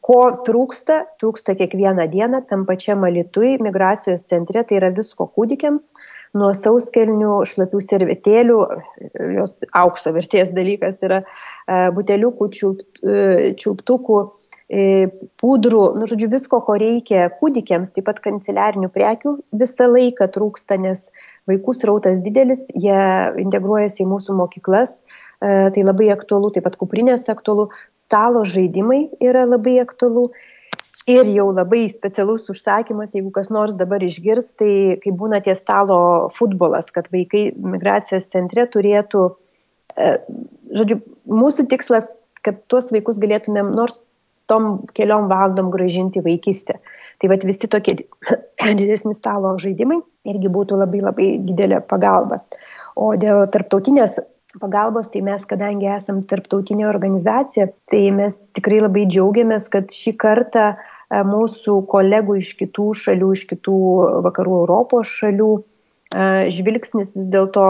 ko 0.05 0.19
trūksta, 0.47 1.01
trūksta 1.21 1.55
kiekvieną 1.59 2.07
dieną 2.11 2.43
tam 2.49 2.65
pačiam 2.69 3.03
alitui 3.07 3.57
migracijos 3.61 4.27
centre, 4.29 4.63
tai 4.63 4.79
yra 4.79 4.91
visko 4.95 5.27
kūdikiams, 5.35 5.91
nuo 6.37 6.51
sauskelnių, 6.55 7.39
šlapių 7.49 7.81
servetėlių, 7.83 8.59
jos 9.39 9.59
aukso 9.77 10.13
vertės 10.15 10.53
dalykas 10.55 11.01
yra 11.05 11.23
e, 11.23 11.79
buteliukų, 11.95 12.49
e, 12.53 13.23
čiulptukų, 13.59 14.19
e, 14.69 14.83
pudrų, 15.41 15.83
nu, 15.97 16.09
žodžiu, 16.09 16.29
visko, 16.31 16.61
ko 16.65 16.77
reikia 16.81 17.27
kūdikiams, 17.41 17.93
taip 17.95 18.07
pat 18.11 18.21
kanceliarinių 18.25 18.91
prekių 18.93 19.35
visą 19.57 19.89
laiką 19.89 20.29
trūksta, 20.35 20.77
nes 20.81 21.09
vaikų 21.49 21.75
srautas 21.75 22.21
didelis, 22.25 22.67
jie 22.77 23.01
integruojasi 23.41 24.05
į 24.05 24.11
mūsų 24.13 24.37
mokyklas, 24.37 25.01
tai 25.39 25.83
labai 25.85 26.09
aktualu, 26.11 26.51
taip 26.51 26.65
pat 26.67 26.75
kuprinės 26.79 27.29
aktualu, 27.31 27.69
stalo 27.95 28.43
žaidimai 28.43 29.05
yra 29.23 29.45
labai 29.47 29.77
aktualu 29.79 30.29
ir 31.09 31.29
jau 31.33 31.47
labai 31.53 31.85
specialus 31.91 32.49
užsakymas, 32.51 33.15
jeigu 33.15 33.31
kas 33.35 33.49
nors 33.53 33.77
dabar 33.79 34.03
išgirs, 34.05 34.53
tai 34.59 34.99
kai 35.03 35.13
būna 35.15 35.41
tie 35.45 35.55
stalo 35.57 36.29
futbolas, 36.35 36.91
kad 36.93 37.09
vaikai 37.13 37.49
migracijos 37.55 38.29
centre 38.33 38.67
turėtų, 38.69 39.23
e, 39.95 40.11
žodžiu, 40.75 40.99
mūsų 41.25 41.69
tikslas, 41.71 42.17
kad 42.45 42.61
tuos 42.71 42.91
vaikus 42.95 43.19
galėtumėm 43.21 43.73
nors 43.75 44.01
tom 44.49 44.81
keliom 44.97 45.29
valandom 45.29 45.69
gražinti 45.73 46.23
vaikystę. 46.25 46.79
Tai 47.21 47.29
vad 47.31 47.45
visi 47.45 47.69
tokie 47.69 47.95
didesni 48.79 49.13
stalo 49.17 49.55
žaidimai 49.61 49.99
irgi 50.29 50.51
būtų 50.51 50.79
labai 50.79 51.03
labai 51.05 51.29
didelė 51.45 51.83
pagalba. 51.85 52.41
O 52.99 53.13
dėl 53.19 53.45
tarptautinės 53.53 54.17
pagalbos, 54.57 55.11
tai 55.13 55.21
mes, 55.25 55.43
kadangi 55.45 55.91
esam 55.93 56.23
tarptautinė 56.25 56.87
organizacija, 56.89 57.67
tai 57.91 58.07
mes 58.15 58.41
tikrai 58.57 58.79
labai 58.81 59.05
džiaugiamės, 59.09 59.69
kad 59.73 59.93
šį 59.93 60.15
kartą 60.21 60.71
E, 61.09 61.21
mūsų 61.25 61.81
kolegų 61.89 62.37
iš 62.39 62.53
kitų 62.59 62.91
šalių, 63.03 63.29
iš 63.33 63.45
kitų 63.49 63.77
vakarų 64.27 64.59
Europos 64.61 65.09
šalių 65.19 65.49
e, 65.57 66.25
žvilgsnis 66.53 67.15
vis 67.17 67.29
dėlto 67.33 67.63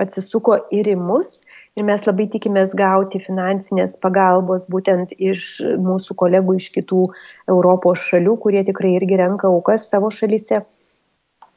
atsisuko 0.00 0.56
ir 0.72 0.88
į 0.88 0.96
mus 1.00 1.34
ir 1.76 1.84
mes 1.88 2.06
labai 2.08 2.30
tikimės 2.32 2.72
gauti 2.76 3.20
finansinės 3.20 3.98
pagalbos 4.00 4.64
būtent 4.72 5.12
iš 5.18 5.60
mūsų 5.84 6.16
kolegų 6.24 6.56
iš 6.62 6.70
kitų 6.78 7.04
Europos 7.52 8.08
šalių, 8.08 8.38
kurie 8.40 8.64
tikrai 8.68 8.96
irgi 8.96 9.20
renka 9.20 9.52
aukas 9.52 9.90
savo 9.92 10.08
šalyse. 10.12 10.64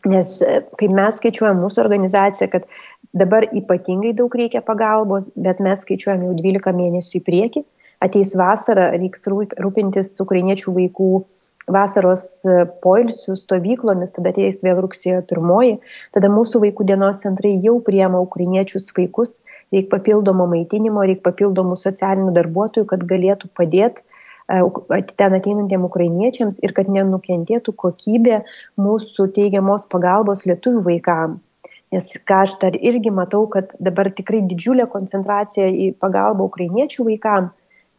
Nes 0.06 0.36
e, 0.44 0.60
kai 0.76 0.91
mes 0.91 1.15
skaičiuojam 1.22 1.63
mūsų 1.63 1.80
organizaciją, 1.86 2.52
kad 2.52 2.68
dabar 3.15 3.47
ypatingai 3.56 4.13
daug 4.17 4.36
reikia 4.36 4.62
pagalbos, 4.65 5.32
bet 5.47 5.63
mes 5.63 5.82
skaičiuojam 5.86 6.28
jau 6.28 6.36
12 6.41 6.75
mėnesių 6.82 7.17
į 7.19 7.23
priekį, 7.30 7.63
ateis 8.04 8.36
vasara, 8.38 8.91
reiks 8.99 9.25
rūpintis 9.32 10.13
ukrainiečių 10.23 10.75
vaikų 10.75 11.10
vasaros 11.71 12.25
e, 12.45 12.65
poilsių 12.84 13.36
stovyklomis, 13.39 14.13
tada 14.15 14.32
ateis 14.34 14.62
vėl 14.65 14.82
rugsėjo 14.86 15.23
pirmoji, 15.30 15.80
tada 16.13 16.30
mūsų 16.30 16.62
vaikų 16.65 16.86
dienos 16.91 17.23
centrai 17.25 17.56
jau 17.63 17.80
priema 17.86 18.21
ukrainiečius 18.21 18.91
vaikus, 18.97 19.39
reikia 19.73 19.89
papildomo 19.95 20.45
maitinimo, 20.51 21.06
reikia 21.08 21.25
papildomų 21.32 21.80
socialinių 21.82 22.36
darbuotojų, 22.36 22.86
kad 22.91 23.08
galėtų 23.10 23.49
padėti 23.58 24.06
e, 24.06 24.62
ten 25.17 25.39
ateinantiem 25.39 25.88
ukrainiečiams 25.89 26.62
ir 26.62 26.75
kad 26.78 26.91
nenukentėtų 26.91 27.73
kokybė 27.73 28.43
mūsų 28.78 29.32
teigiamos 29.39 29.89
pagalbos 29.89 30.45
lietuvių 30.45 30.86
vaikams. 30.91 31.41
Nes 31.93 32.10
ką 32.28 32.41
aš 32.45 32.58
dar 32.62 32.76
irgi 32.76 33.12
matau, 33.13 33.45
kad 33.52 33.76
dabar 33.80 34.10
tikrai 34.15 34.41
didžiulė 34.50 34.88
koncentracija 34.89 35.67
į 35.69 35.91
pagalbą 36.02 36.48
ukrainiečių 36.50 37.06
vaikams 37.12 37.54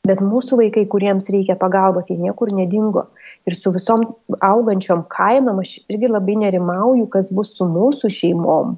Bet 0.07 0.23
mūsų 0.23 0.61
vaikai, 0.61 0.85
kuriems 0.91 1.29
reikia 1.35 1.57
pagalbos, 1.59 2.11
jie 2.11 2.17
niekur 2.21 2.53
nedingo. 2.55 3.07
Ir 3.49 3.57
su 3.57 3.73
visom 3.75 4.05
augančiom 4.45 5.07
kainom 5.11 5.63
aš 5.63 5.79
irgi 5.91 6.11
labai 6.11 6.37
nerimauju, 6.45 7.09
kas 7.11 7.33
bus 7.35 7.55
su 7.57 7.67
mūsų 7.71 8.11
šeimom, 8.15 8.77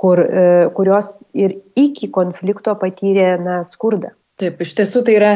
kur, 0.00 0.22
e, 0.24 0.46
kurios 0.74 1.12
ir 1.38 1.58
iki 1.78 2.10
konflikto 2.10 2.74
patyrė 2.80 3.34
na, 3.42 3.60
skurdą. 3.68 4.14
Taip, 4.40 4.62
iš 4.64 4.74
tiesų 4.80 5.04
tai 5.06 5.18
yra 5.20 5.32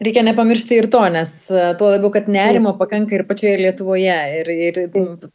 reikia 0.00 0.22
nepamiršti 0.24 0.78
ir 0.80 0.88
to, 0.92 1.02
nes 1.12 1.30
e, 1.52 1.62
tuo 1.78 1.90
labiau, 1.92 2.10
kad 2.14 2.28
nerimo 2.32 2.72
pakanka 2.78 3.14
ir 3.16 3.24
pačioje 3.28 3.58
Lietuvoje. 3.60 4.16
Ir, 4.40 4.50
ir 4.68 4.80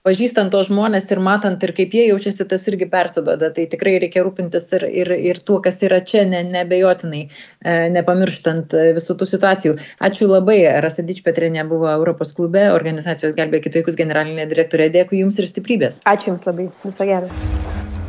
pažįstant 0.06 0.54
to 0.54 0.62
žmonės 0.66 1.08
ir 1.14 1.22
matant 1.24 1.64
ir 1.64 1.74
kaip 1.78 1.94
jie 1.96 2.08
jaučiasi, 2.10 2.48
tas 2.50 2.66
irgi 2.72 2.90
persidoda. 2.92 3.52
Tai 3.56 3.68
tikrai 3.72 3.98
reikia 4.04 4.26
rūpintis 4.26 4.70
ir, 4.80 4.88
ir, 5.04 5.14
ir 5.32 5.42
tuo, 5.46 5.60
kas 5.66 5.82
yra 5.86 6.02
čia, 6.02 6.26
ne, 6.30 6.42
nebejotinai, 6.50 7.26
e, 7.30 7.76
nepamirštant 7.96 8.74
e, 8.74 8.88
visų 8.98 9.18
tų 9.22 9.30
situacijų. 9.36 9.76
Ačiū 10.10 10.30
labai, 10.32 10.62
Rasa 10.86 11.06
Dičpetrinė 11.06 11.68
buvo 11.70 11.92
Europos 11.94 12.34
klube, 12.38 12.68
organizacijos 12.74 13.38
Gelbėkit 13.38 13.78
vaikus 13.80 14.00
generalinė 14.00 14.50
direktorė. 14.50 14.90
Dėkui 14.96 15.22
Jums 15.22 15.42
ir 15.42 15.52
stiprybės. 15.52 16.02
Ačiū 16.10 16.34
Jums 16.34 16.50
labai. 16.50 16.72
Viso 16.86 17.06
gero. 17.06 17.30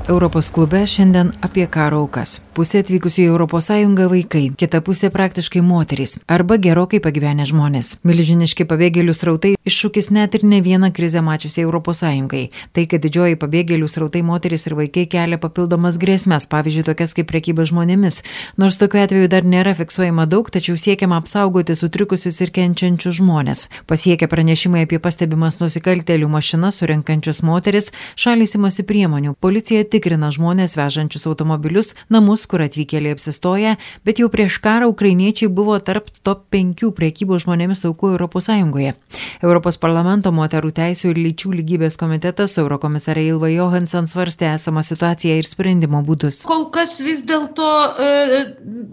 Europos 0.09 0.51
klube 0.51 0.87
šiandien 0.87 1.33
apie 1.43 1.65
karo 1.67 1.99
aukas. 2.05 2.37
Pusė 2.55 2.81
atvykusių 2.81 3.25
į 3.25 3.33
ES 3.59 3.69
vaikai, 4.11 4.43
kita 4.57 4.79
pusė 4.81 5.11
praktiškai 5.11 5.61
moterys 5.61 6.15
arba 6.31 6.57
gerokai 6.57 7.01
pagyvenę 7.05 7.45
žmonės. 7.51 7.99
Milžiniški 8.07 8.65
pabėgėlių 8.71 9.13
srautai 9.13 9.51
iššūkis 9.67 10.09
net 10.15 10.39
ir 10.39 10.45
ne 10.45 10.61
vieną 10.63 10.93
krizę 10.95 11.21
mačiusiai 11.27 11.67
ES. 11.67 12.53
Tai, 12.73 12.85
kad 12.87 13.03
didžioji 13.03 13.37
pabėgėlių 13.37 13.89
srautai 13.91 14.23
moteris 14.23 14.67
ir 14.67 14.77
vaikai 14.79 15.05
kelia 15.11 15.39
papildomas 15.43 15.99
grėsmės, 15.99 16.47
pavyzdžiui, 16.47 16.87
tokias 16.87 17.13
kaip 17.13 17.27
prekyba 17.27 17.67
žmonėmis. 17.67 18.23
Nors 18.57 18.79
tokiu 18.79 19.03
atveju 19.03 19.29
dar 19.29 19.43
nėra 19.43 19.75
fiksuojama 19.75 20.29
daug, 20.31 20.49
tačiau 20.49 20.79
siekiama 20.79 21.19
apsaugoti 21.19 21.75
sutrikusius 21.75 22.41
ir 22.41 22.55
kenčiančius 22.55 23.19
žmonės. 23.19 23.67
Pasiekia 23.91 24.31
pranešimai 24.31 24.87
apie 24.87 25.03
pastebimas 25.03 25.59
nusikaltelių 25.61 26.31
mašinas 26.31 26.79
surinkančius 26.81 27.43
moteris, 27.43 27.93
šalis 28.17 28.55
imasi 28.57 28.87
priemonių. 28.87 29.35
Policija 29.41 29.85
tikrina 29.97 30.29
žmonės 30.35 30.77
vežančius 30.77 31.27
automobilius, 31.31 31.95
namus, 32.13 32.45
kur 32.51 32.63
atvykėliai 32.67 33.17
apsistoja, 33.17 33.77
bet 34.07 34.21
jau 34.21 34.29
prieš 34.33 34.61
karą 34.65 34.91
ukrainiečiai 34.93 35.49
buvo 35.53 35.79
tarp 35.81 36.13
top 36.27 36.45
5 36.55 36.93
priekybos 36.97 37.47
žmonėmis 37.47 37.87
aukų 37.89 38.13
ES. 38.17 39.01
Europos 39.41 39.81
parlamento 39.81 40.33
moterų 40.37 40.75
teisų 40.77 41.15
ir 41.15 41.23
lyčių 41.25 41.57
lygybės 41.63 41.99
komitetas 42.01 42.59
Eurokomisarė 42.61 43.27
Ilva 43.33 43.51
Johansson 43.55 44.07
svarstė 44.11 44.53
esamą 44.55 44.85
situaciją 44.87 45.41
ir 45.41 45.49
sprendimo 45.49 46.05
būdus. 46.07 46.45
Kol 46.47 46.69
kas 46.75 47.01
vis 47.01 47.25
dėlto 47.27 47.73
e, 48.07 48.47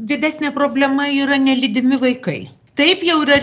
didesnė 0.09 0.53
problema 0.55 1.11
yra 1.11 1.39
nelydimi 1.41 1.99
vaikai 2.01 2.41
Taip 2.73 3.03
jau 3.05 3.19
yra 3.21 3.37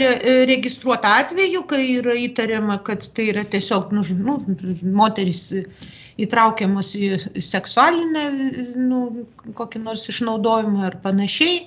registruota 0.48 1.12
atveju, 1.20 1.62
kai 1.70 1.84
yra 2.00 2.16
įtariama, 2.18 2.80
kad 2.86 3.04
tai 3.14 3.28
yra 3.30 3.44
tiesiog 3.46 3.92
nu, 3.94 4.02
nu, 4.18 4.34
moteris 4.96 5.44
įtraukiamos 6.24 6.92
į 6.96 7.08
seksualinę, 7.44 8.24
nu, 8.76 9.00
kokį 9.58 9.82
nors 9.84 10.06
išnaudojimą 10.12 10.86
ar 10.88 10.96
panašiai, 11.04 11.60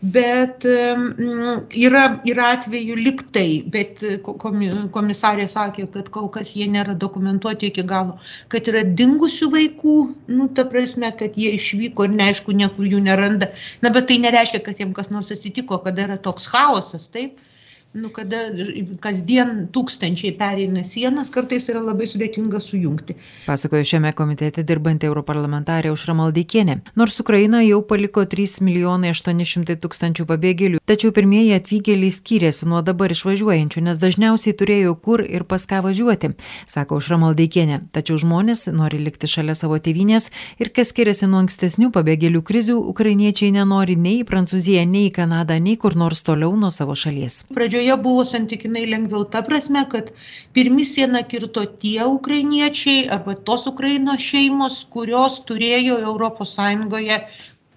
bet 0.00 0.64
yra, 0.64 2.04
yra 2.28 2.46
atvejų 2.56 2.96
liktai, 3.00 3.48
bet 3.74 4.00
komisarė 4.24 5.46
sakė, 5.52 5.86
kad 5.94 6.08
kol 6.14 6.30
kas 6.32 6.54
jie 6.56 6.68
nėra 6.72 6.96
dokumentuoti 6.96 7.68
iki 7.68 7.84
galo, 7.90 8.16
kad 8.52 8.70
yra 8.72 8.82
dingusių 9.02 9.50
vaikų, 9.56 9.98
nu, 10.32 10.48
ta 10.56 10.64
prasme, 10.72 11.12
kad 11.20 11.36
jie 11.40 11.52
išvyko 11.58 12.08
ir 12.08 12.16
neaišku, 12.16 12.56
niekur 12.56 12.88
jų 12.88 13.04
neranda. 13.04 13.52
Na, 13.84 13.92
bet 13.92 14.08
tai 14.08 14.18
nereiškia, 14.24 14.64
kad 14.64 14.80
jiems 14.80 14.96
kas 14.96 15.12
nors 15.12 15.30
atsitiko, 15.34 15.82
kada 15.84 16.08
yra 16.08 16.20
toks 16.20 16.48
chaosas, 16.50 17.06
taip 17.12 17.38
nu, 17.92 18.08
kada 18.14 18.38
kasdien 19.02 19.66
tūkstančiai 19.74 20.36
pereina 20.38 20.84
sienas, 20.86 21.30
kartais 21.34 21.66
yra 21.72 21.80
labai 21.82 22.06
sudėtinga 22.06 22.60
sujungti. 22.62 23.16
Pasakojo 23.48 23.82
šiame 23.86 24.12
komitete 24.14 24.62
dirbantį 24.66 25.08
europarlamentarė 25.08 25.90
Užra 25.90 26.14
Maldeikienė. 26.14 26.80
Nors 27.00 27.18
Ukraina 27.22 27.64
jau 27.64 27.80
paliko 27.82 28.22
3 28.22 28.62
milijonai 28.62 29.10
800 29.10 29.74
tūkstančių 29.82 30.26
pabėgėlių, 30.28 30.82
tačiau 30.86 31.10
pirmieji 31.16 31.56
atvykėliai 31.56 32.14
skyrėsi 32.14 32.68
nuo 32.70 32.84
dabar 32.86 33.10
išvažiuojančių, 33.10 33.82
nes 33.88 33.98
dažniausiai 33.98 34.54
turėjo 34.54 34.94
kur 34.94 35.24
ir 35.26 35.42
pas 35.50 35.66
ką 35.66 35.82
važiuoti, 35.88 36.32
sako 36.70 37.00
Užra 37.02 37.18
Maldeikienė. 37.18 37.80
Tačiau 37.90 38.20
žmonės 38.22 38.68
nori 38.70 39.02
likti 39.02 39.26
šalia 39.30 39.58
savo 39.58 39.80
tėvynės 39.82 40.30
ir 40.62 40.70
kas 40.70 40.94
skiriasi 40.94 41.26
nuo 41.26 41.42
ankstesnių 41.42 41.90
pabėgėlių 41.98 42.44
krizių, 42.46 42.78
ukrainiečiai 42.94 43.50
nenori 43.58 43.98
nei 43.98 44.20
į 44.22 44.28
Prancūziją, 44.30 44.86
nei 44.86 45.08
į 45.08 45.14
Kanadą, 45.18 45.58
nei 45.58 45.74
kur 45.74 45.98
nors 45.98 46.22
toliau 46.22 46.54
nuo 46.54 46.70
savo 46.74 46.94
šalies. 46.94 47.42
Pradžioje 47.50 47.79
pradžioje 47.80 48.02
buvo 48.02 48.24
santykinai 48.24 48.86
lengviau. 48.86 49.24
Ta 49.24 49.40
prasme, 49.42 49.84
kad 49.88 50.12
pirmi 50.52 50.84
sieną 50.84 51.24
kirto 51.24 51.64
tie 51.64 52.04
ukrainiečiai 52.04 53.08
arba 53.08 53.34
tos 53.34 53.66
Ukrainos 53.66 54.20
šeimos, 54.20 54.84
kurios 54.92 55.40
turėjo 55.48 55.96
ES 56.04 56.56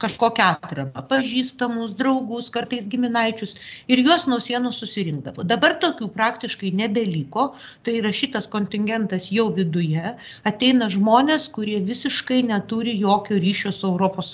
kažkokią 0.03 0.47
atramą, 0.55 1.03
pažįstamus, 1.09 1.95
draugus, 1.99 2.49
kartais 2.53 2.85
giminaičius 2.91 3.55
ir 3.91 4.01
juos 4.03 4.25
nuo 4.29 4.39
sienų 4.43 4.73
susirinkdavo. 4.75 5.45
Dabar 5.47 5.77
tokių 5.83 6.09
praktiškai 6.17 6.73
nebeliko, 6.79 7.47
tai 7.85 7.97
yra 8.01 8.11
šitas 8.19 8.49
kontingentas 8.55 9.29
jau 9.31 9.47
viduje, 9.55 10.15
ateina 10.51 10.89
žmonės, 10.93 11.47
kurie 11.55 11.79
visiškai 11.87 12.41
neturi 12.49 12.97
jokio 12.99 13.39
ryšio 13.43 13.73
su 13.79 13.93
ES. 13.93 14.33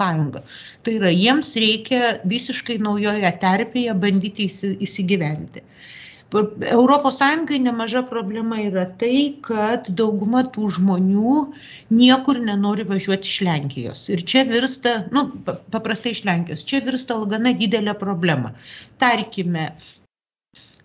Tai 0.83 0.93
yra 0.95 1.13
jiems 1.13 1.53
reikia 1.59 2.15
visiškai 2.35 2.79
naujoje 2.81 3.33
terpėje 3.43 3.95
bandyti 4.05 4.49
įsigyventi. 4.87 5.65
Sąjungai 6.31 7.59
nemaža 7.59 8.03
problema 8.03 8.59
yra 8.61 8.85
tai, 9.01 9.39
kad 9.41 9.89
dauguma 9.97 10.43
tų 10.45 10.69
žmonių 10.77 11.37
niekur 11.89 12.37
nenori 12.45 12.85
važiuoti 12.85 13.25
iš 13.25 13.39
Lenkijos. 13.47 14.03
Ir 14.13 14.21
čia 14.21 14.43
virsta, 14.45 15.07
nu, 15.15 15.25
paprastai 15.73 16.13
iš 16.13 16.23
Lenkijos, 16.29 16.65
čia 16.69 16.83
virsta 16.85 17.17
gana 17.25 17.55
didelė 17.57 17.97
problema. 17.97 18.53
Tarkime, 19.01 19.71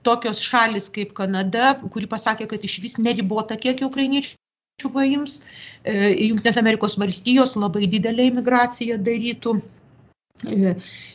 tokios 0.03 0.41
šalis 0.41 0.89
kaip 0.89 1.13
Kanada, 1.13 1.75
kuri 1.93 2.09
pasakė, 2.09 2.49
kad 2.49 2.65
iš 2.65 2.81
vis 2.81 2.97
neribota, 2.97 3.61
kiek 3.61 3.85
ukrainiečių 3.85 4.93
paims, 4.97 5.43
e, 5.85 6.15
Junktinės 6.31 6.61
Amerikos 6.61 6.97
valstijos 7.01 7.53
labai 7.57 7.85
didelę 7.93 8.31
imigraciją 8.33 8.97
darytų 8.97 9.59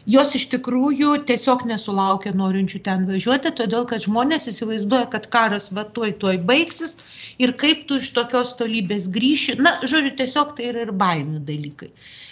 jos 0.10 0.34
iš 0.38 0.46
tikrųjų 0.54 1.12
tiesiog 1.30 1.66
nesulaukia 1.70 2.32
norinčių 2.34 2.80
ten 2.86 3.06
važiuoti, 3.10 3.52
todėl 3.60 3.86
kad 3.90 4.04
žmonės 4.06 4.48
įsivaizduoja, 4.52 5.10
kad 5.14 5.28
karas 5.34 5.70
va 5.76 5.84
tuoj 5.98 6.14
tuoj 6.22 6.40
baigsis 6.50 6.98
ir 7.40 7.54
kaip 7.54 7.86
tu 7.88 8.00
iš 8.02 8.12
tokios 8.16 8.56
tolybės 8.60 9.08
grįši. 9.08 9.60
Na, 9.62 9.78
žodžiu, 9.84 10.16
tiesiog 10.22 10.56
tai 10.58 10.72
yra 10.72 10.88
ir 10.88 10.92
baimių 11.04 11.44
dalykai. 11.46 11.92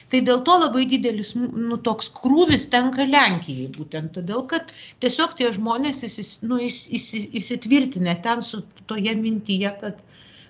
Tai 0.10 0.22
dėl 0.24 0.44
to 0.48 0.56
labai 0.56 0.86
didelis 0.88 1.34
nu, 1.36 1.78
toks 1.84 2.10
krūvis 2.16 2.70
tenka 2.72 3.04
Lenkijai, 3.06 3.68
būtent 3.76 4.14
todėl, 4.16 4.46
kad 4.48 4.72
tiesiog 5.04 5.36
tie 5.38 5.52
žmonės 5.52 6.04
įsis, 6.08 6.38
nu, 6.48 6.62
įs, 6.64 6.86
įs, 6.88 7.10
įsitvirtinę 7.42 8.16
ten 8.24 8.44
su 8.44 8.64
toje 8.88 9.16
mintyje, 9.20 9.74
kad, 9.82 10.00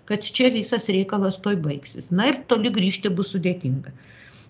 kad 0.06 0.22
čia 0.22 0.54
visas 0.54 0.86
reikalas 0.94 1.42
toj 1.42 1.58
baigsis. 1.66 2.12
Na 2.14 2.30
ir 2.30 2.44
toli 2.48 2.70
grįžti 2.74 3.10
bus 3.10 3.34
sudėtinga 3.34 3.96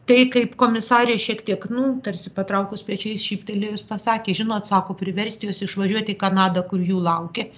tai 0.08 0.22
kaip 0.32 0.56
komisarė 0.60 1.18
šiek 1.20 1.44
tiek, 1.48 1.66
nu, 1.74 1.88
tarsi 2.04 2.32
patraukus 2.36 2.86
pečiais 2.88 3.24
šyptelėjus 3.28 3.84
pasakė, 3.90 4.36
žinot, 4.38 4.70
sako, 4.70 4.96
priversti 5.00 5.50
juos 5.50 5.60
išvažiuoti 5.66 6.16
į 6.16 6.22
Kanadą, 6.22 6.64
kur 6.70 6.84
jų 6.84 7.02
laukia, 7.04 7.50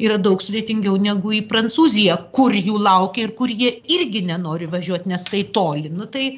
yra 0.00 0.16
daug 0.16 0.40
sudėtingiau 0.40 0.96
negu 1.00 1.34
į 1.36 1.42
Prancūziją, 1.50 2.16
kur 2.36 2.56
jų 2.56 2.80
laukia 2.80 3.26
ir 3.26 3.34
kur 3.36 3.52
jie 3.52 3.74
irgi 3.96 4.24
nenori 4.30 4.70
važiuoti, 4.72 5.12
nes 5.12 5.26
tai 5.28 5.44
toli. 5.56 5.92
Nu, 5.92 6.08
tai 6.08 6.30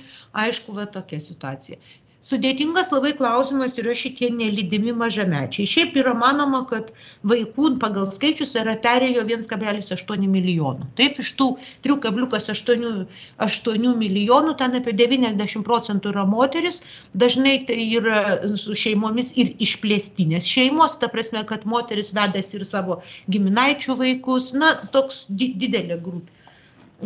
aišku, 0.45 0.75
va 0.75 0.89
tokia 0.91 1.23
situacija. 1.23 1.79
Sudėtingas 2.23 2.93
labai 2.95 3.11
klausimas 3.19 3.73
yra 3.83 3.93
šitie 3.99 4.29
nelydimi 4.31 4.93
mažamečiai. 4.99 5.67
Šiaip 5.71 5.97
yra 5.99 6.13
manoma, 6.19 6.61
kad 6.71 6.93
vaikų 7.33 7.73
pagal 7.83 8.05
skaičius 8.15 8.53
yra 8.61 8.77
perėjo 8.85 9.25
1,8 9.27 10.29
milijonų. 10.35 10.87
Taip, 11.01 11.19
iš 11.25 11.33
tų 11.41 11.49
3,8 11.87 13.89
milijonų 14.05 14.55
ten 14.61 14.79
apie 14.79 14.95
90 15.01 15.67
procentų 15.67 16.13
yra 16.15 16.25
moteris, 16.37 16.79
dažnai 17.25 17.57
tai 17.67 17.79
yra 17.99 18.21
su 18.65 18.73
šeimomis 18.85 19.33
ir 19.43 19.51
išplėstinės 19.67 20.47
šeimos, 20.47 20.95
ta 21.03 21.11
prasme, 21.11 21.43
kad 21.51 21.67
moteris 21.75 22.15
vedasi 22.15 22.61
ir 22.61 22.65
savo 22.71 23.01
giminaičių 23.35 23.99
vaikus, 24.05 24.53
na, 24.55 24.71
toks 24.95 25.25
didelė 25.29 25.99
grupė 26.07 26.42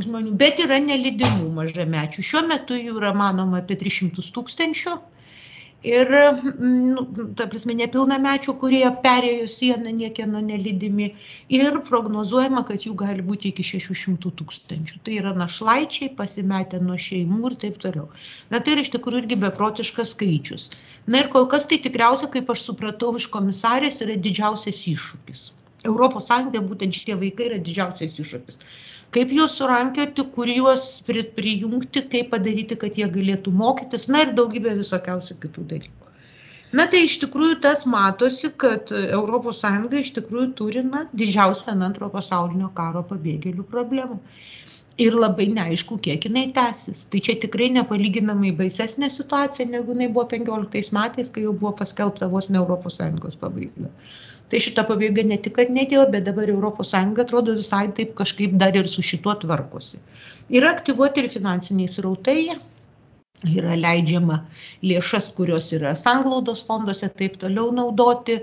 žmonių, 0.04 0.36
bet 0.40 0.60
yra 0.62 0.78
nelydimų 0.82 1.50
mažamečių. 1.56 2.24
Šiuo 2.30 2.46
metu 2.50 2.78
jų 2.78 2.96
yra 3.00 3.12
manoma 3.16 3.62
apie 3.62 3.78
300 3.80 4.32
tūkstančių. 4.36 4.96
Ir, 5.86 6.08
nu, 6.58 7.02
ta 7.38 7.44
prasme, 7.46 7.74
nepilnamečių, 7.78 8.54
kurie 8.58 8.86
perėjo 9.04 9.44
sieną 9.52 9.92
niekieno 9.94 10.40
nelydimi. 10.42 11.10
Ir 11.52 11.78
prognozuojama, 11.86 12.64
kad 12.66 12.86
jų 12.88 12.94
gali 13.02 13.22
būti 13.26 13.52
iki 13.52 13.66
600 13.68 14.32
tūkstančių. 14.40 14.98
Tai 15.06 15.18
yra 15.20 15.34
našlaičiai, 15.36 16.10
pasimetę 16.18 16.80
nuo 16.82 16.96
šeimų 17.06 17.52
ir 17.52 17.58
taip 17.66 17.78
toliau. 17.84 18.08
Na 18.50 18.58
tai 18.58 18.74
yra 18.74 18.86
iš 18.86 18.90
tikrųjų 18.96 19.22
irgi 19.22 19.38
beprotiškas 19.44 20.16
skaičius. 20.16 20.66
Na 21.06 21.22
ir 21.22 21.30
kol 21.36 21.46
kas 21.52 21.68
tai 21.70 21.78
tikriausiai, 21.84 22.32
kaip 22.34 22.50
aš 22.56 22.66
supratau 22.70 23.12
iš 23.20 23.28
komisarės, 23.36 24.02
yra 24.02 24.18
didžiausias 24.26 24.82
iššūkis. 24.96 25.46
Europos 25.86 26.26
Sąjunga 26.26 26.64
būtent 26.66 26.98
šitie 26.98 27.14
vaikai 27.20 27.52
yra 27.52 27.62
didžiausias 27.62 28.18
iššūkis 28.24 28.58
kaip 29.14 29.32
juos 29.36 29.54
surankioti, 29.60 30.24
kur 30.34 30.50
juos 30.50 30.88
prijungti, 31.06 32.02
kaip 32.12 32.32
padaryti, 32.34 32.78
kad 32.80 32.98
jie 32.98 33.06
galėtų 33.12 33.54
mokytis, 33.62 34.08
na 34.12 34.26
ir 34.26 34.34
daugybė 34.38 34.74
visokiausių 34.80 35.38
kitų 35.44 35.68
dalykų. 35.74 36.06
Na 36.74 36.84
tai 36.90 37.04
iš 37.06 37.20
tikrųjų 37.22 37.60
tas 37.62 37.84
matosi, 37.86 38.50
kad 38.62 38.90
ES 38.90 39.62
iš 40.00 40.12
tikrųjų 40.18 40.48
turi 40.58 40.82
na, 40.82 41.06
didžiausią 41.14 41.76
antro 41.88 42.08
pasaulinio 42.10 42.72
karo 42.74 43.04
pabėgėlių 43.06 43.64
problemų. 43.70 44.18
Ir 45.04 45.12
labai 45.12 45.46
neaišku, 45.52 45.98
kiek 46.00 46.24
jinai 46.24 46.46
tęsis. 46.56 47.04
Tai 47.12 47.20
čia 47.20 47.34
tikrai 47.40 47.68
nepalyginamai 47.74 48.54
baisesnė 48.56 49.10
situacija, 49.12 49.68
negu 49.68 49.92
jinai 49.92 50.08
buvo 50.08 50.24
15 50.30 50.92
metais, 50.96 51.28
kai 51.30 51.44
jau 51.44 51.52
buvo 51.52 51.74
paskelbta 51.80 52.30
vos 52.32 52.48
ne 52.48 52.62
ES 52.64 53.36
pabaiga. 53.42 53.90
Tai 54.50 54.60
šita 54.62 54.84
pabaiga 54.86 55.24
ne 55.26 55.40
tik, 55.42 55.56
kad 55.58 55.72
netėjo, 55.74 56.06
bet 56.12 56.28
dabar 56.28 56.50
ES 56.52 56.94
atrodo 57.24 57.56
visai 57.58 57.86
taip 57.98 58.14
kažkaip 58.20 58.54
dar 58.62 58.76
ir 58.78 58.88
su 58.88 59.02
šituo 59.02 59.34
tvarkosi. 59.42 59.98
Yra 60.54 60.70
aktyvuoti 60.76 61.24
ir 61.24 61.32
finansiniai 61.32 61.90
srautai, 61.90 62.40
yra 63.44 63.74
leidžiama 63.76 64.38
lėšas, 64.86 65.28
kurios 65.36 65.68
yra 65.76 65.92
sanglaudos 65.98 66.62
fonduose, 66.68 67.08
taip 67.18 67.36
toliau 67.42 67.72
naudoti. 67.74 68.38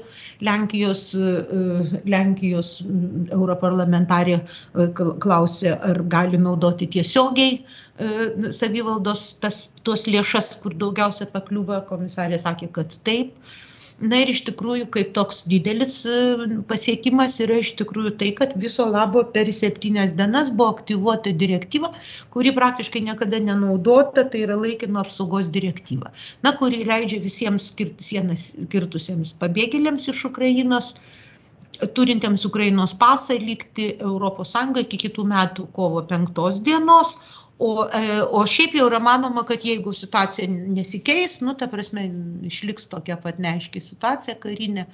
Lenkijos, 0.46 1.06
e, 1.16 2.02
Lenkijos 2.10 2.76
europarlamentarė 2.84 4.38
e, 4.38 4.88
klausė, 4.94 5.74
ar 5.74 6.04
gali 6.14 6.38
naudoti 6.38 6.88
tiesiogiai 6.94 7.58
e, 7.58 8.52
savivaldos 8.54 9.34
tas, 9.42 9.68
tos 9.84 10.06
lėšas, 10.08 10.58
kur 10.62 10.76
daugiausia 10.78 11.30
pakliūva, 11.34 11.86
komisarė 11.90 12.42
sakė, 12.44 12.70
kad 12.76 12.98
taip. 13.08 13.34
Na 14.02 14.20
ir 14.24 14.32
iš 14.34 14.42
tikrųjų, 14.48 14.88
kaip 14.94 15.12
toks 15.16 15.44
didelis 15.50 16.00
e, 16.10 16.16
pasiekimas 16.70 17.38
yra 17.44 17.60
iš 17.62 17.74
tikrųjų 17.80 18.16
tai, 18.20 18.32
kad 18.40 18.56
viso 18.60 18.88
labo 18.90 19.22
per 19.36 19.52
septynias 19.54 20.16
dienas 20.18 20.50
buvo 20.50 20.72
aktyvuota 20.74 21.34
direktyva, 21.44 21.92
kuri 22.34 22.54
praktiškai 22.58 23.04
niekada 23.06 23.40
nenaudota, 23.44 24.26
tai 24.26 24.44
yra 24.48 24.58
laikino 24.58 25.04
apsaugos 25.04 25.52
direktyva, 25.54 26.14
na, 26.44 26.56
kuri 26.58 26.82
leidžia 26.90 27.22
visiems 27.24 27.70
skirti 27.74 28.10
sienas 28.10 28.50
skirtusiems 28.56 29.36
pabėgėliams 29.44 30.10
iš 30.10 30.26
Ukrainos 30.32 30.96
turintiems 31.94 32.46
Ukrainos 32.46 32.94
pasą 32.96 33.38
likti 33.42 33.88
ES 33.98 34.54
iki 34.84 34.98
kitų 35.06 35.26
metų 35.28 35.68
kovo 35.74 36.04
5 36.10 36.62
dienos, 36.66 37.18
O, 37.64 37.72
e, 37.88 38.22
o 38.28 38.44
šiaip 38.50 38.74
jau 38.76 38.90
yra 38.90 39.00
manoma, 39.00 39.46
kad 39.48 39.64
jeigu 39.64 39.94
situacija 39.96 40.50
nesikeis, 40.52 41.38
nu, 41.46 41.54
ta 41.60 41.70
prasme, 41.72 42.10
išliks 42.50 42.90
tokia 42.92 43.16
pat 43.24 43.40
neaiški 43.44 43.82
situacija 43.86 44.36
karinė, 44.44 44.88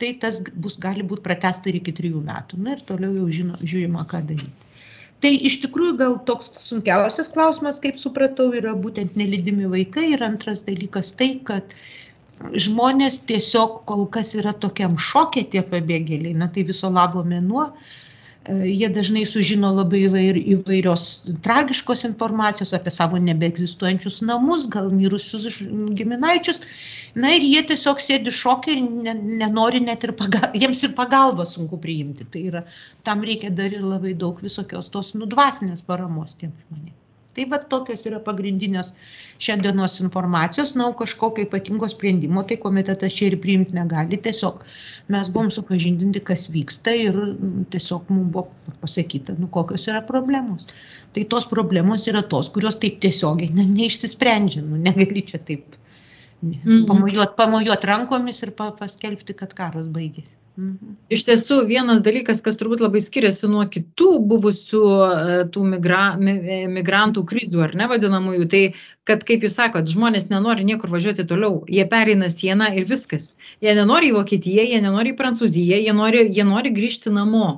tai 0.00 0.14
tas 0.22 0.38
bus, 0.54 0.78
gali 0.80 1.04
būti 1.04 1.24
pratesta 1.26 1.68
ir 1.68 1.80
iki 1.80 1.92
trijų 1.98 2.22
metų. 2.24 2.60
Na 2.64 2.76
ir 2.76 2.86
toliau 2.88 3.12
jau 3.18 3.26
žino, 3.40 3.60
žiūrima, 3.60 4.06
ką 4.08 4.22
daryti. 4.30 4.66
Tai 5.24 5.32
iš 5.48 5.60
tikrųjų 5.62 5.94
gal 6.00 6.16
toks 6.28 6.50
sunkiausias 6.60 7.30
klausimas, 7.32 7.80
kaip 7.84 8.00
supratau, 8.00 8.50
yra 8.56 8.74
būtent 8.76 9.16
nelydimi 9.16 9.68
vaikai. 9.72 10.10
Ir 10.12 10.24
antras 10.26 10.60
dalykas 10.66 11.14
tai, 11.16 11.30
kad 11.48 11.72
žmonės 12.66 13.22
tiesiog 13.28 13.80
kol 13.88 14.04
kas 14.12 14.34
yra 14.36 14.52
tokiam 14.64 14.98
šokė 15.00 15.46
tie 15.54 15.62
pabėgėliai, 15.64 16.36
na 16.36 16.50
tai 16.52 16.66
viso 16.68 16.90
labo 16.92 17.24
mėnuo, 17.24 17.70
jie 18.48 18.88
dažnai 18.92 19.24
sužino 19.28 19.70
labai 19.74 20.02
įvair, 20.06 20.38
įvairios 20.56 21.04
tragiškos 21.44 22.04
informacijos 22.08 22.74
apie 22.76 22.92
savo 22.94 23.20
nebeegzistuojančius 23.22 24.20
namus, 24.26 24.66
gal 24.72 24.90
mirusius 24.94 25.60
giminaičius. 25.98 26.60
Na 27.16 27.32
ir 27.32 27.46
jie 27.46 27.62
tiesiog 27.70 28.02
sėdi 28.02 28.34
šokiai 28.34 28.76
ir 28.76 28.82
ne, 29.06 29.14
nenori 29.42 29.80
net 29.80 30.04
ir 30.04 30.12
pagal, 30.18 30.50
jiems 30.62 30.84
ir 30.84 30.92
pagalbą 30.98 31.48
sunku 31.48 31.80
priimti. 31.80 32.28
Tai 32.32 32.44
yra, 32.52 32.62
tam 33.08 33.24
reikia 33.24 33.50
dar 33.62 33.72
ir 33.72 33.86
labai 33.86 34.14
daug 34.18 34.42
visokios 34.44 34.92
tos 34.92 35.14
nudvasinės 35.16 35.82
paramos 35.86 36.36
tiem 36.40 36.52
žmonėms. 36.66 37.05
Tai 37.36 37.44
va 37.52 37.58
tokios 37.72 38.04
yra 38.08 38.18
pagrindinės 38.24 38.92
šiandienos 39.46 39.98
informacijos, 40.00 40.72
na, 40.80 40.88
kažkokio 40.96 41.44
ypatingo 41.44 41.88
sprendimo, 41.92 42.44
tai 42.48 42.56
komitetas 42.62 43.16
čia 43.16 43.28
ir 43.30 43.38
priimti 43.42 43.76
negali, 43.76 44.16
tiesiog 44.26 44.62
mes 45.12 45.28
buvom 45.34 45.50
supažindinti, 45.52 46.22
kas 46.30 46.46
vyksta 46.54 46.94
ir 46.96 47.18
tiesiog 47.74 48.08
mums 48.12 48.30
buvo 48.32 48.76
pasakyta, 48.80 49.36
nu, 49.40 49.50
kokios 49.52 49.84
yra 49.92 50.00
problemos. 50.08 50.64
Tai 51.12 51.24
tos 51.32 51.48
problemos 51.52 52.08
yra 52.08 52.24
tos, 52.34 52.48
kurios 52.54 52.80
taip 52.80 53.02
tiesiogiai 53.04 53.52
ne, 53.56 53.68
neišsisprendžia, 53.74 54.64
nu, 54.64 54.80
negali 54.88 55.26
čia 55.28 55.42
taip 55.50 55.76
mhm. 56.42 56.86
pamojuot, 56.88 57.36
pamojuot 57.38 57.86
rankomis 57.88 58.42
ir 58.44 58.52
pa, 58.56 58.72
paskelbti, 58.76 59.36
kad 59.38 59.54
karas 59.56 59.86
baigėsi. 59.92 60.36
Mhm. 60.56 60.94
Iš 61.12 61.26
tiesų, 61.28 61.58
vienas 61.68 62.00
dalykas, 62.04 62.38
kas 62.44 62.56
turbūt 62.56 62.80
labai 62.80 63.02
skiriasi 63.04 63.48
nuo 63.52 63.66
kitų 63.68 64.08
buvusių 64.30 64.80
e, 64.88 65.34
tų 65.52 65.64
migra, 65.74 66.04
migrantų 66.16 67.26
krizių, 67.28 67.60
ar 67.66 67.74
ne 67.76 67.88
vadinamųjų, 67.90 68.46
tai 68.54 68.62
kad, 69.04 69.20
kaip 69.28 69.44
jūs 69.44 69.58
sakot, 69.58 69.84
žmonės 69.92 70.30
nenori 70.30 70.64
niekur 70.64 70.94
važiuoti 70.94 71.28
toliau, 71.28 71.60
jie 71.68 71.84
pereina 71.92 72.32
sieną 72.32 72.70
ir 72.72 72.88
viskas. 72.88 73.34
Jie 73.60 73.76
nenori 73.76 74.08
į 74.08 74.16
Vokietiją, 74.16 74.64
jie 74.72 74.80
nenori 74.80 75.12
į 75.12 75.18
Prancūziją, 75.20 75.82
jie 75.84 75.96
nori, 76.00 76.24
jie 76.32 76.48
nori 76.48 76.72
grįžti 76.72 77.12
namo. 77.12 77.50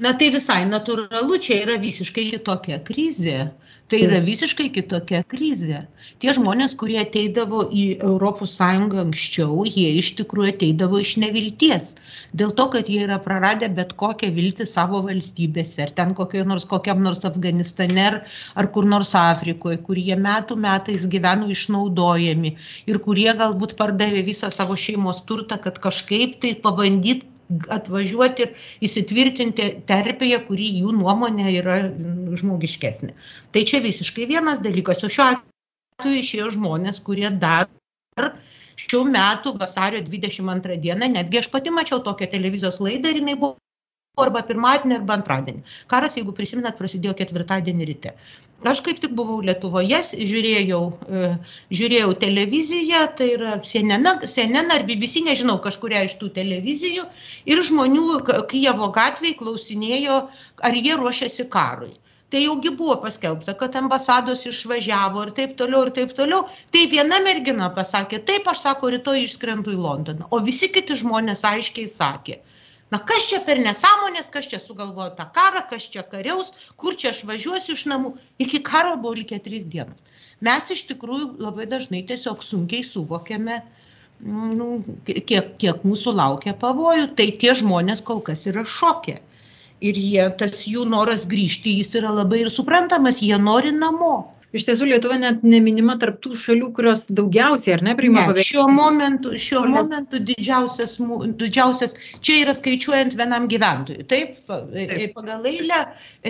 Na 0.00 0.12
tai 0.16 0.32
visai 0.32 0.62
natūralu, 0.68 1.36
čia 1.40 1.60
yra 1.66 1.76
visiškai 1.80 2.30
kitokia 2.32 2.80
krizė. 2.84 3.50
Tai 3.86 3.98
yra 4.02 4.18
visiškai 4.18 4.64
kitokia 4.74 5.20
krizė. 5.30 5.84
Tie 6.22 6.32
žmonės, 6.34 6.72
kurie 6.78 6.96
ateidavo 6.98 7.60
į 7.70 7.84
ES 8.02 8.54
anksčiau, 8.64 9.60
jie 9.68 9.92
iš 10.00 10.08
tikrųjų 10.18 10.54
ateidavo 10.54 10.98
iš 11.04 11.12
nevilties. 11.22 11.92
Dėl 12.34 12.50
to, 12.58 12.66
kad 12.72 12.90
jie 12.90 13.04
yra 13.04 13.20
praradę 13.22 13.68
bet 13.76 13.92
kokią 14.02 14.32
viltį 14.34 14.66
savo 14.66 15.04
valstybėse, 15.06 15.78
ar 15.86 15.94
ten 16.00 16.16
nors, 16.50 16.66
kokiam 16.72 17.04
nors 17.06 17.22
Afganistane, 17.30 18.02
ar, 18.08 18.18
ar 18.56 18.70
kur 18.74 18.90
nors 18.94 19.14
Afrikoje, 19.14 19.78
kur 19.86 20.02
jie 20.02 20.18
metų 20.18 20.58
metais 20.66 21.06
gyveno 21.06 21.46
išnaudojami 21.54 22.56
ir 22.90 22.98
kurie 23.06 23.30
galbūt 23.38 23.78
pardavė 23.78 24.26
visą 24.26 24.50
savo 24.50 24.74
šeimos 24.74 25.22
turtą, 25.30 25.62
kad 25.62 25.78
kažkaip 25.78 26.40
tai 26.42 26.56
pabandyti 26.58 27.35
atvažiuoti 27.70 28.46
ir 28.46 28.66
įsitvirtinti 28.88 29.68
terpėje, 29.88 30.40
kuri 30.48 30.68
jų 30.80 30.94
nuomonė 30.98 31.50
yra 31.60 31.76
žmogiškesnė. 32.40 33.12
Tai 33.54 33.64
čia 33.70 33.82
visiškai 33.84 34.28
vienas 34.30 34.62
dalykas. 34.64 35.04
O 35.06 35.10
šiuo 35.12 35.28
atveju 35.34 36.22
išėjo 36.22 36.50
žmonės, 36.56 37.02
kurie 37.06 37.28
dar 37.30 37.68
šių 38.86 39.04
metų 39.12 39.54
vasario 39.60 40.02
22 40.04 40.80
dieną, 40.82 41.12
netgi 41.14 41.40
aš 41.42 41.50
pati 41.52 41.72
mačiau 41.74 42.02
tokią 42.04 42.28
televizijos 42.34 42.80
laidą 42.82 43.12
ir 43.12 43.22
jinai 43.22 43.38
buvo 43.38 43.56
arba 44.24 44.40
pirmadienį, 44.48 44.94
arba 44.96 45.12
antradienį. 45.18 45.58
Karas, 45.92 46.14
jeigu 46.16 46.32
prisiminat, 46.36 46.78
prasidėjo 46.78 47.12
ketvirtadienį 47.18 47.88
ryte. 47.88 48.12
Aš 48.70 48.78
kaip 48.86 49.02
tik 49.02 49.12
buvau 49.18 49.42
Lietuvoje, 49.44 49.98
žiūrėjau, 50.30 50.78
e, 51.18 51.26
žiūrėjau 51.80 52.14
televiziją, 52.22 53.02
tai 53.18 53.26
yra 53.34 53.58
CNN, 53.70 54.24
CNN 54.36 54.72
ar 54.72 54.86
BBC, 54.88 55.20
nežinau, 55.26 55.58
kažkuria 55.66 56.06
iš 56.08 56.16
tų 56.22 56.30
televizijų, 56.38 57.04
ir 57.52 57.62
žmonių 57.68 58.22
Kijevo 58.54 58.88
gatvėje 58.96 59.36
klausinėjo, 59.42 60.18
ar 60.64 60.80
jie 60.80 60.96
ruošiasi 61.02 61.48
karui. 61.52 61.92
Tai 62.32 62.40
jaugi 62.46 62.72
buvo 62.80 62.96
paskelbta, 63.04 63.52
kad 63.60 63.76
ambasados 63.76 64.48
išvažiavo 64.48 65.28
ir 65.28 65.36
taip 65.36 65.56
toliau, 65.60 65.84
ir 65.84 65.92
taip 66.00 66.16
toliau. 66.16 66.48
Tai 66.72 66.88
viena 66.96 67.20
mergina 67.28 67.68
pasakė, 67.76 68.24
taip 68.32 68.48
aš 68.48 68.64
sako, 68.64 68.96
rytoj 68.96 69.28
išskrendu 69.28 69.76
į 69.76 69.82
Londoną. 69.84 70.32
O 70.32 70.40
visi 70.48 70.72
kiti 70.72 70.96
žmonės 71.04 71.44
aiškiai 71.52 71.92
sakė, 71.92 72.40
Na 72.94 73.00
kas 73.02 73.24
čia 73.26 73.40
per 73.46 73.58
nesąmonės, 73.58 74.28
kas 74.34 74.46
čia 74.50 74.60
sugalvojo 74.62 75.10
tą 75.18 75.26
karą, 75.34 75.64
kas 75.70 75.88
čia 75.90 76.04
kariaus, 76.06 76.52
kur 76.78 76.94
čia 76.94 77.10
aš 77.10 77.24
važiuosiu 77.26 77.74
iš 77.74 77.86
namų. 77.90 78.12
Iki 78.44 78.60
karo 78.68 78.94
buvo 79.00 79.16
likę 79.18 79.40
trys 79.42 79.64
dienos. 79.72 80.14
Mes 80.46 80.68
iš 80.70 80.84
tikrųjų 80.92 81.32
labai 81.42 81.66
dažnai 81.66 82.04
tiesiog 82.06 82.44
sunkiai 82.46 82.84
suvokiame, 82.86 83.58
nu, 84.20 84.68
kiek, 85.08 85.56
kiek 85.58 85.82
mūsų 85.82 86.14
laukia 86.14 86.54
pavojų. 86.60 87.08
Tai 87.18 87.26
tie 87.42 87.56
žmonės 87.58 88.04
kol 88.06 88.22
kas 88.22 88.46
yra 88.52 88.62
šokė. 88.62 89.18
Ir 89.84 89.98
jie, 90.00 90.22
tas 90.40 90.62
jų 90.64 90.86
noras 90.88 91.26
grįžti, 91.28 91.74
jis 91.80 91.90
yra 91.98 92.14
labai 92.14 92.44
ir 92.44 92.52
suprantamas, 92.52 93.18
jie 93.20 93.36
nori 93.40 93.74
namo. 93.76 94.14
Iš 94.56 94.64
tiesų 94.68 94.88
Lietuva 94.88 95.18
net 95.20 95.42
neminima 95.44 95.96
tarp 96.00 96.20
tų 96.24 96.32
šalių, 96.40 96.70
kurios 96.76 97.04
daugiausiai, 97.12 97.74
ar 97.76 97.84
ne, 97.84 97.94
priima 97.98 98.24
pabėgėlių? 98.30 98.46
Šiuo 98.48 98.66
momentu, 98.72 99.32
šiuo 99.40 99.64
momentu 99.68 100.20
didžiausias, 100.30 100.96
didžiausias, 101.40 101.96
čia 102.24 102.40
yra 102.44 102.54
skaičiuojant 102.56 103.16
vienam 103.18 103.48
gyventojui. 103.52 104.06
Taip, 104.08 104.38
Taip. 104.46 104.94
E, 104.96 105.08
pagal 105.14 105.44
eilę 105.50 105.82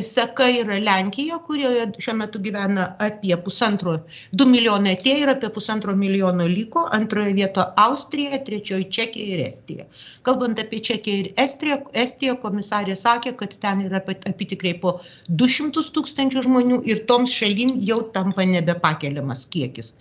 seka 0.02 0.48
yra 0.62 0.78
Lenkija, 0.82 1.38
kurioje 1.46 1.86
šiuo 2.02 2.16
metu 2.20 2.40
gyvena 2.42 2.88
apie 3.02 3.36
pusantro, 3.44 3.98
2 4.34 4.48
milijonai 4.50 4.96
atėjo 4.96 5.22
ir 5.22 5.32
apie 5.36 5.52
pusantro 5.54 5.94
milijono 5.96 6.48
liko, 6.50 6.86
antroje 6.98 7.34
vietoje 7.36 7.72
Austrija, 7.86 8.42
trečioje 8.46 8.90
Čekija 8.98 9.36
ir 9.36 9.44
Estija. 9.46 9.86
Kalbant 10.26 10.58
apie 10.60 10.82
Čekiją 10.84 11.22
ir 11.22 11.30
Estiją, 11.38 11.78
Estija 11.94 12.34
komisarė 12.42 12.96
sakė, 12.98 13.36
kad 13.38 13.54
ten 13.62 13.86
yra 13.86 14.02
apitikriai 14.02 14.76
po 14.82 14.98
200 15.30 15.86
tūkstančių 15.94 16.44
žmonių 16.48 16.82
ir 16.90 17.04
toms 17.10 17.34
šalim 17.36 17.76
jau 17.86 18.00
tampa 18.16 18.48
nebepakeliamas 18.48 19.46
kiekis. 19.52 19.92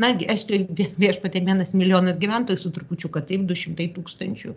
Na, 0.00 0.10
Estijoje 0.34 0.88
viešpatė 0.98 1.44
vienas 1.46 1.74
milijonas 1.78 2.16
gyventojų 2.22 2.62
su 2.64 2.72
trupučiu, 2.74 3.10
kad 3.14 3.28
taip 3.28 3.44
200 3.50 3.92
tūkstančių 3.98 4.54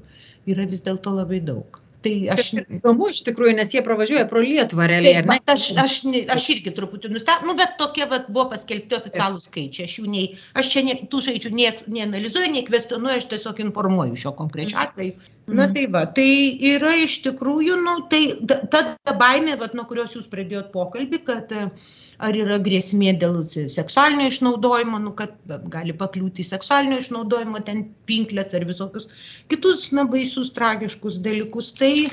yra 0.54 0.66
vis 0.70 0.82
dėlto 0.86 1.14
labai 1.14 1.44
daug. 1.46 1.82
Tai 2.06 2.14
aš... 2.34 2.52
Įdomu 2.78 3.10
iš 3.12 3.24
tikrųjų, 3.26 3.56
nes 3.58 3.72
jie 3.74 3.82
pravažiuoja 3.86 4.26
pro 4.30 4.42
Lietuvą 4.46 4.86
realiai, 4.90 5.24
ne? 5.26 5.38
Aš, 5.50 5.70
aš, 5.82 5.96
aš 6.34 6.50
irgi 6.54 6.74
truputį 6.78 7.12
nustebau, 7.14 7.50
nu, 7.50 7.56
bet 7.58 7.74
tokie 7.82 8.06
vat, 8.10 8.30
buvo 8.30 8.48
paskelbti 8.54 8.98
oficialūs 9.00 9.48
skaičiai. 9.50 9.88
Aš, 9.90 9.98
nei, 10.06 10.28
aš 10.58 10.70
čia 10.74 10.86
ne, 10.86 10.98
tų 11.10 11.24
skaičių 11.26 11.54
neanalizuoju, 11.58 12.54
nei 12.54 12.66
kvestionuoju, 12.68 13.24
aš 13.24 13.30
tiesiog 13.34 13.64
informuoju 13.66 14.20
šio 14.24 14.34
konkrečio 14.38 14.78
atveju. 14.84 15.18
Na 15.48 15.64
mhm. 15.64 15.74
tai 15.74 15.86
va, 15.88 16.02
tai 16.12 16.32
yra 16.76 16.90
iš 17.00 17.22
tikrųjų, 17.24 17.78
nu, 17.80 17.94
tai 18.12 18.36
ta, 18.68 18.82
ta 19.00 19.14
baimė, 19.16 19.54
va, 19.62 19.70
nuo 19.80 19.86
kurios 19.88 20.12
jūs 20.18 20.26
pradėjot 20.28 20.74
pokalbį, 20.74 21.22
kad 21.24 21.54
ar 21.56 22.36
yra 22.36 22.58
grėsmė 22.66 23.14
dėl 23.22 23.38
seksualinio 23.48 24.26
išnaudojimo, 24.28 25.00
nu, 25.06 25.14
kad 25.16 25.38
gali 25.72 25.96
pakliūti 25.96 26.44
į 26.44 26.50
seksualinio 26.50 27.00
išnaudojimo, 27.00 27.64
ten 27.64 27.86
pinklės 28.12 28.52
ar 28.60 28.68
visokius 28.68 29.08
kitus, 29.48 29.88
na, 29.96 30.04
baisius, 30.12 30.52
tragiškus 30.52 31.22
dalykus. 31.24 31.72
Tai 31.80 31.94
e, 31.96 32.10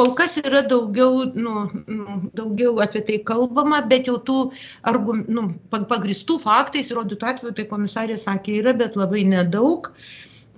kol 0.00 0.14
kas 0.16 0.38
yra 0.40 0.64
daugiau, 0.64 1.26
nu, 1.36 1.66
nu, 1.84 2.18
daugiau 2.32 2.80
apie 2.80 3.04
tai 3.04 3.20
kalbama, 3.28 3.82
bet 3.92 4.08
jau 4.08 4.16
tų 4.24 4.40
argum, 4.88 5.26
nu, 5.28 5.50
pagristų 5.68 6.40
faktais 6.48 6.94
įrodytų 6.94 7.32
atveju, 7.34 7.58
tai 7.60 7.68
komisarė 7.68 8.16
sakė, 8.24 8.62
yra, 8.62 8.72
bet 8.72 8.96
labai 8.96 9.28
nedaug. 9.28 9.92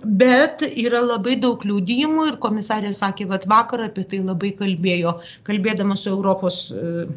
Bet 0.05 0.61
yra 0.77 1.01
labai 1.01 1.35
daug 1.41 1.63
liūdėjimų 1.65 2.27
ir 2.31 2.35
komisarė 2.41 2.93
sakė, 2.93 3.25
kad 3.31 3.47
vakar 3.49 3.87
apie 3.87 4.03
tai 4.05 4.19
labai 4.21 4.51
kalbėjo, 4.59 5.15
kalbėdama 5.47 5.97
su 5.97 6.11
Europos, 6.11 6.67
e, 6.69 7.07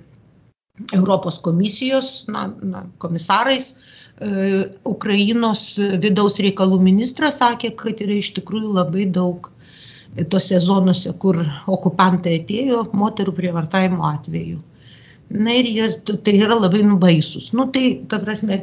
Europos 0.97 1.37
komisijos 1.45 2.25
na, 2.33 2.47
na, 2.63 2.87
komisarais. 2.99 3.75
E, 4.21 4.65
Ukrainos 4.89 5.77
vidaus 6.01 6.41
reikalų 6.41 6.81
ministras 6.81 7.43
sakė, 7.43 7.75
kad 7.77 8.01
yra 8.01 8.17
iš 8.17 8.33
tikrųjų 8.41 8.73
labai 8.81 9.05
daug 9.05 9.53
tose 10.33 10.59
zonose, 10.59 11.13
kur 11.21 11.45
okupantai 11.69 12.41
atėjo, 12.41 12.87
moterų 12.97 13.37
prievartavimo 13.37 14.09
atveju. 14.09 14.59
Na 15.31 15.53
ir 15.55 15.69
jie, 15.71 15.87
tai 16.27 16.33
yra 16.43 16.57
labai 16.59 16.81
nubaisus. 16.83 17.53
Nu, 17.55 17.69
tai, 17.71 18.01
ta 18.11 18.19
prasme, 18.19 18.57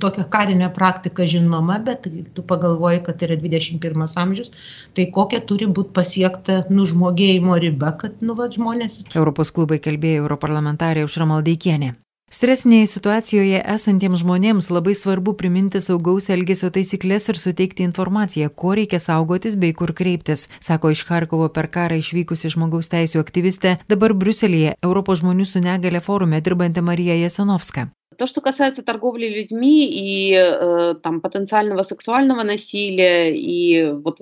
tokia 0.00 0.24
karinė 0.32 0.70
praktika 0.72 1.26
žinoma, 1.28 1.76
bet 1.84 2.08
tu 2.36 2.44
pagalvoji, 2.52 3.02
kad 3.04 3.20
yra 3.26 3.36
21 3.42 4.06
amžius, 4.24 4.48
tai 4.96 5.10
kokia 5.12 5.42
turi 5.44 5.68
būti 5.68 5.92
pasiekta 6.00 6.62
nužmogėjimo 6.72 7.58
riba, 7.66 7.92
kad, 8.00 8.16
nu, 8.24 8.38
va, 8.38 8.48
žmonės. 8.48 9.02
Europos 9.12 9.52
klubai 9.52 9.76
kalbėjo 9.84 10.24
europarlamentarė 10.24 11.04
Užramaldeikienė. 11.04 11.92
Stresinėje 12.35 12.87
situacijoje 12.91 13.59
esantiems 13.71 14.19
žmonėms 14.19 14.67
labai 14.73 14.95
svarbu 14.97 15.35
priminti 15.39 15.79
saugaus 15.79 16.25
elgesio 16.33 16.67
taisyklės 16.73 17.29
ir 17.31 17.37
suteikti 17.39 17.85
informaciją, 17.85 18.49
ko 18.49 18.73
reikia 18.75 18.99
saugotis 18.99 19.55
bei 19.61 19.75
kur 19.77 19.93
kreiptis, 19.95 20.47
sako 20.59 20.91
iš 20.91 21.05
Harkovo 21.07 21.47
per 21.57 21.69
karą 21.71 22.01
išvykusi 22.01 22.51
žmogaus 22.51 22.91
teisų 22.91 23.21
aktyvistė, 23.21 23.77
dabar 23.87 24.15
Bruselėje 24.17 24.73
Europos 24.83 25.21
žmonių 25.21 25.45
su 25.47 25.61
negale 25.63 26.01
forume 26.01 26.41
dirbanti 26.41 26.83
Marija 26.83 27.15
Jasanovska. 27.21 27.91
То, 28.17 28.27
что 28.27 28.41
касается 28.41 28.81
торговли 28.81 29.27
людьми 29.27 29.87
и 29.91 30.33
э, 30.33 30.95
там 31.03 31.21
потенциального 31.21 31.83
сексуального 31.83 32.43
насилия 32.43 33.35
и 33.35 33.91
вот 33.91 34.21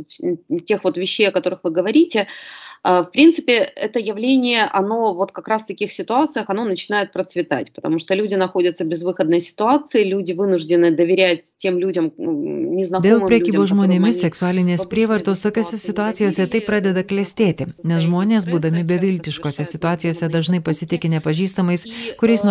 тех 0.65 0.83
вот 0.83 0.97
вещей, 0.97 1.29
о 1.29 1.31
которых 1.31 1.59
вы 1.63 1.71
говорите, 1.71 2.25
А, 2.25 2.66
в 2.84 3.10
принципе, 3.12 3.54
это 3.76 3.98
явление, 3.98 4.64
оно 4.64 5.14
вот 5.14 5.32
как 5.32 5.48
раз 5.48 5.62
в 5.62 5.66
таких 5.66 5.92
ситуациях, 5.92 6.46
оно 6.48 6.64
начинает 6.64 7.12
процветать, 7.12 7.72
потому 7.72 7.98
что 7.98 8.14
люди 8.14 8.34
находятся 8.34 8.84
в 8.84 8.88
безвыходной 8.88 9.40
ситуации, 9.40 10.04
люди 10.04 10.32
вынуждены 10.32 10.90
доверять 10.90 11.42
tiem 11.62 11.78
людям, 11.78 12.12
nežinau. 12.16 13.02
Dėl 13.02 13.24
priekybos 13.26 13.72
žmonėmis 13.72 14.20
seksualinės 14.22 14.86
prievartos 14.90 15.42
tokiose 15.44 15.78
situacijose 15.80 16.46
tai 16.50 16.60
pradeda 16.64 17.02
klestėti, 17.06 17.68
nes 17.84 18.04
žmonės, 18.04 18.46
būdami 18.48 18.84
beviltiškose 18.88 19.66
situacijose, 19.68 20.30
dažnai 20.32 20.60
pasitikė 20.64 21.10
nepažįstamais, 21.18 21.86
kuriais, 22.20 22.44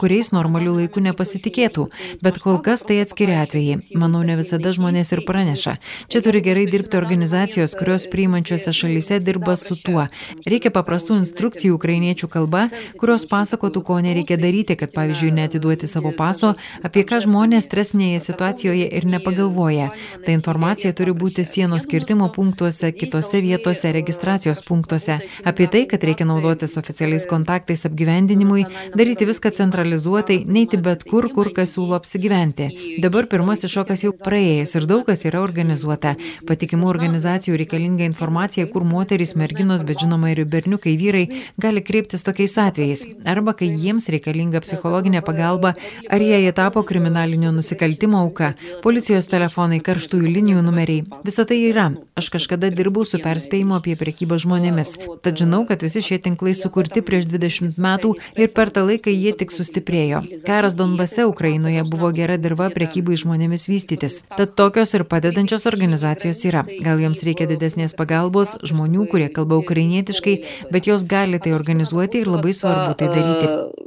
kuriais 0.00 0.32
normalių 0.32 0.76
laikų 0.80 1.04
nepasitikėtų. 1.10 1.88
Bet 2.24 2.40
kol 2.42 2.58
kas 2.64 2.84
tai 2.86 3.00
atskiri 3.04 3.36
atvejai. 3.42 3.80
Manau, 3.94 4.24
ne 4.26 4.38
visada 4.40 4.72
žmonės 4.76 5.12
ir 5.14 5.24
praneša. 5.28 5.76
Čia 6.12 6.22
turi 6.24 6.42
gerai 6.44 6.66
dirbti 6.70 6.98
organizacijos, 6.98 7.76
kurios 7.78 8.08
priimančiose 8.10 8.72
šalyse 8.76 9.20
dirba 9.26 9.56
su 9.60 9.76
tuo. 9.76 10.06
Reikia 10.46 10.70
paprastų 10.74 11.18
instrukcijų 11.20 11.76
ukrainiečių 11.76 12.28
kalba, 12.32 12.66
kurios 13.00 13.26
pasakotų, 13.30 13.82
ko 13.86 13.98
nereikia 14.04 14.38
daryti, 14.40 14.76
kad 14.78 14.94
pavyzdžiui 14.94 15.32
netiduoti 15.36 15.90
savo 15.90 16.12
paso, 16.16 16.54
apie 16.86 17.04
ką 17.08 17.20
žmonės 17.26 17.66
stresinėje 17.66 18.22
situacijoje 18.28 18.86
ir 18.98 19.08
nepagalvoja. 19.10 19.90
Ta 20.24 20.34
informacija 20.34 20.92
turi 20.96 21.14
būti 21.16 21.44
sienos 21.48 21.86
kirtimo 21.90 22.28
punktuose, 22.34 22.92
kitose 22.96 23.40
vietose, 23.44 23.92
registracijos 23.96 24.62
punktuose. 24.66 25.18
Apie 25.44 25.68
tai, 25.72 25.84
kad 25.90 26.04
reikia 26.06 26.26
naudotis 26.28 26.76
oficialiais 26.80 27.26
kontaktais 27.30 27.86
apgyvendinimui, 27.88 28.66
daryti 28.94 29.28
viską 29.28 29.52
centralizuotai, 29.56 30.42
neiti 30.46 30.78
bet 30.82 31.04
kur, 31.08 31.28
kur 31.34 31.52
kas 31.56 31.74
siūlo 31.74 31.96
apsigyventi. 31.98 32.68
Dabar 33.02 33.28
pirmasis 33.30 33.72
šokas 33.72 34.04
jau 34.06 34.12
praėjęs 34.16 34.76
ir 34.78 34.88
daug 34.88 35.04
kas 35.08 35.24
yra 35.28 35.42
organizuota. 35.44 36.14
Patikimų 36.48 36.88
organizacijų 36.90 37.56
reikalinga 37.62 38.06
informacija, 38.06 38.66
kur 38.70 38.84
moteris 38.84 39.15
moterys, 39.16 39.34
merginos, 39.34 39.82
bet 39.82 40.00
žinoma 40.00 40.30
ir 40.30 40.44
berniukai 40.44 40.96
vyrai 41.00 41.26
gali 41.58 41.80
kreiptis 41.80 42.22
tokiais 42.22 42.56
atvejais, 42.58 43.06
arba 43.24 43.54
kai 43.56 43.68
jiems 43.72 44.08
reikalinga 44.12 44.60
psichologinė 44.60 45.22
pagalba, 45.24 45.72
ar 46.10 46.20
jie 46.20 46.36
įtapo 46.50 46.82
kriminalinio 46.84 47.52
nusikaltimo 47.52 48.20
auka, 48.20 48.52
policijos 48.82 49.28
telefonai, 49.32 49.80
karštųjų 49.80 50.28
linijų 50.36 50.64
numeriai. 50.66 51.04
Visa 51.24 51.46
tai 51.48 51.62
yra. 51.70 51.86
Aš 52.16 52.28
kažkada 52.34 52.68
dirbau 52.70 53.06
su 53.08 53.20
perspėjimu 53.22 53.78
apie 53.78 53.96
priekybą 53.96 54.36
žmonėmis, 54.42 54.96
tad 55.24 55.40
žinau, 55.40 55.64
kad 55.68 55.80
visi 55.80 56.04
šie 56.04 56.20
tinklai 56.20 56.52
sukurti 56.54 57.00
prieš 57.00 57.30
20 57.32 57.80
metų 57.80 58.12
ir 58.36 58.52
per 58.52 58.68
tą 58.74 58.84
laiką 58.84 59.14
jie 59.14 59.32
tik 59.32 59.54
sustiprėjo. 59.54 60.22
Karas 60.44 60.76
Donbase 60.76 61.24
Ukrainoje 61.24 61.86
buvo 61.88 62.12
gera 62.12 62.36
dirba 62.36 62.68
priekybai 62.74 63.16
žmonėmis 63.16 63.68
vystytis, 63.70 64.20
tad 64.36 64.52
tokios 64.58 64.92
ir 64.98 65.06
padedančios 65.08 65.64
organizacijos 65.70 66.44
yra. 66.44 66.66
Gal 66.84 67.00
joms 67.00 67.24
reikia 67.24 67.48
didesnės 67.48 67.96
pagalbos 67.96 68.56
žmonių, 68.66 69.05
kurie 69.10 69.28
kalba 69.32 69.58
ukrainietiškai, 69.62 70.36
bet 70.72 70.88
jos 70.90 71.06
gali 71.08 71.40
tai 71.42 71.54
organizuoti 71.56 72.24
ir 72.24 72.32
labai 72.36 72.54
svarbu 72.56 72.96
tai 72.98 73.12
daryti. 73.14 73.85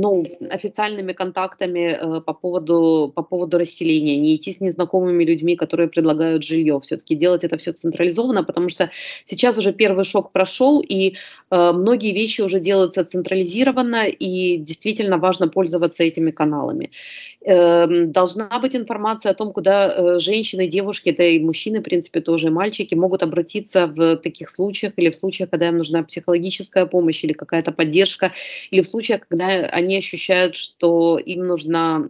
Ну, 0.00 0.24
официальными 0.50 1.12
контактами 1.12 1.96
э, 2.00 2.20
по 2.20 2.32
поводу, 2.32 3.12
по 3.14 3.22
поводу 3.22 3.58
расселения, 3.58 4.16
не 4.16 4.36
идти 4.36 4.52
с 4.52 4.60
незнакомыми 4.60 5.24
людьми, 5.24 5.56
которые 5.56 5.88
предлагают 5.88 6.44
жилье, 6.44 6.80
все-таки 6.82 7.14
делать 7.14 7.44
это 7.44 7.56
все 7.56 7.72
централизованно, 7.72 8.44
потому 8.44 8.68
что 8.68 8.90
сейчас 9.24 9.58
уже 9.58 9.72
первый 9.72 10.04
шок 10.04 10.32
прошел, 10.32 10.80
и 10.80 11.14
э, 11.50 11.72
многие 11.72 12.12
вещи 12.12 12.40
уже 12.40 12.60
делаются 12.60 13.04
централизированно, 13.04 14.06
и 14.06 14.56
действительно 14.56 15.18
важно 15.18 15.48
пользоваться 15.48 16.02
этими 16.02 16.30
каналами. 16.30 16.90
Эм, 17.46 18.10
должна 18.10 18.48
быть 18.58 18.74
информация 18.74 19.30
о 19.30 19.34
том, 19.34 19.52
куда 19.52 19.86
э, 19.86 20.18
женщины, 20.18 20.66
девушки, 20.66 21.14
да 21.16 21.22
и 21.22 21.38
мужчины, 21.38 21.78
в 21.78 21.84
принципе, 21.84 22.20
тоже 22.20 22.50
мальчики 22.50 22.96
могут 22.96 23.22
обратиться 23.22 23.86
в 23.86 24.16
таких 24.16 24.50
случаях 24.50 24.94
или 24.96 25.10
в 25.10 25.14
случаях, 25.14 25.50
когда 25.50 25.68
им 25.68 25.78
нужна 25.78 26.02
психологическая 26.02 26.86
помощь 26.86 27.22
или 27.22 27.32
какая-то 27.32 27.70
поддержка, 27.70 28.32
или 28.72 28.80
в 28.80 28.88
случаях, 28.88 29.28
когда 29.28 29.46
они 29.46 29.85
ощущают, 29.94 30.56
что 30.56 31.18
им 31.18 31.44
нужна 31.44 32.02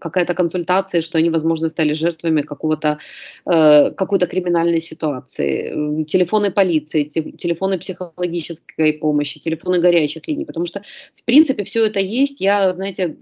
какая-то 0.00 0.34
консультация, 0.34 1.00
что 1.00 1.18
они, 1.18 1.30
возможно, 1.30 1.68
стали 1.68 1.92
жертвами 1.92 2.42
какого-то, 2.42 2.98
э, 3.46 3.90
какой-то 3.90 4.26
криминальной 4.26 4.80
ситуации. 4.80 6.04
Телефоны 6.04 6.50
полиции, 6.50 7.04
телефоны 7.04 7.78
психологической 7.78 8.92
помощи, 8.92 9.40
телефоны 9.40 9.80
горячих 9.80 10.28
линий, 10.28 10.44
потому 10.44 10.66
что, 10.66 10.82
в 11.16 11.24
принципе, 11.24 11.64
все 11.64 11.86
это 11.86 12.00
есть. 12.00 12.40
Я, 12.40 12.72
знаете, 12.72 13.16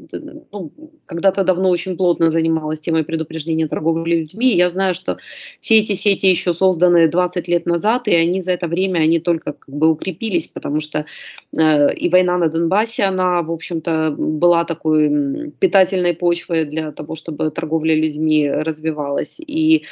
ну, 0.53 0.71
когда-то 1.07 1.45
давно 1.45 1.71
очень 1.71 1.97
плотно 1.97 2.31
занималась 2.31 2.81
темой 2.81 3.05
предупреждения 3.05 3.69
торговли 3.69 4.17
людьми. 4.17 4.55
Я 4.55 4.71
знаю, 4.71 4.95
что 4.95 5.19
все 5.61 5.79
эти 5.79 5.95
сети 5.95 6.27
еще 6.27 6.55
созданы 6.55 7.09
20 7.09 7.49
лет 7.49 7.67
назад, 7.67 8.09
и 8.09 8.15
они 8.15 8.41
за 8.41 8.53
это 8.53 8.69
время, 8.69 9.01
они 9.01 9.19
только 9.19 9.53
как 9.53 9.75
бы 9.75 9.89
укрепились, 9.89 10.49
потому 10.49 10.81
что 10.81 11.07
э, 11.53 11.95
и 11.95 12.09
война 12.09 12.39
на 12.39 12.49
Донбассе, 12.49 13.05
она, 13.05 13.43
в 13.43 13.51
общем-то, 13.79 14.11
была 14.17 14.65
такой 14.65 15.51
питательной 15.59 16.15
почвой 16.15 16.65
для 16.65 16.93
того, 16.93 17.15
чтобы 17.15 17.51
торговля 17.51 17.95
людьми 17.95 18.51
развивалась. 18.51 19.41
И 19.41 19.85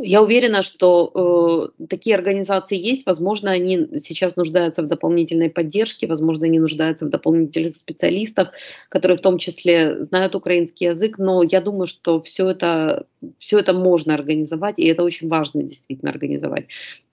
я 0.00 0.22
уверена, 0.22 0.62
что 0.62 1.70
э, 1.78 1.86
такие 1.86 2.16
организации 2.16 2.76
есть. 2.76 3.06
Возможно, 3.06 3.52
они 3.52 3.86
сейчас 4.00 4.34
нуждаются 4.34 4.82
в 4.82 4.88
дополнительной 4.88 5.50
поддержке, 5.50 6.08
возможно, 6.08 6.46
они 6.46 6.58
нуждаются 6.58 7.06
в 7.06 7.10
дополнительных 7.10 7.76
специалистах, 7.76 8.50
которые 8.88 9.16
в 9.16 9.20
том 9.20 9.38
числе 9.38 10.02
знают 10.02 10.34
украинский 10.34 10.88
язык. 10.88 11.18
Но 11.18 11.44
я 11.44 11.60
думаю, 11.60 11.86
что 11.86 12.20
все 12.22 12.48
это, 12.48 13.06
все 13.38 13.58
это 13.58 13.72
можно 13.72 14.14
организовать, 14.14 14.80
и 14.80 14.86
это 14.86 15.04
очень 15.04 15.28
важно 15.28 15.62
действительно 15.62 16.10
организовать, 16.10 16.66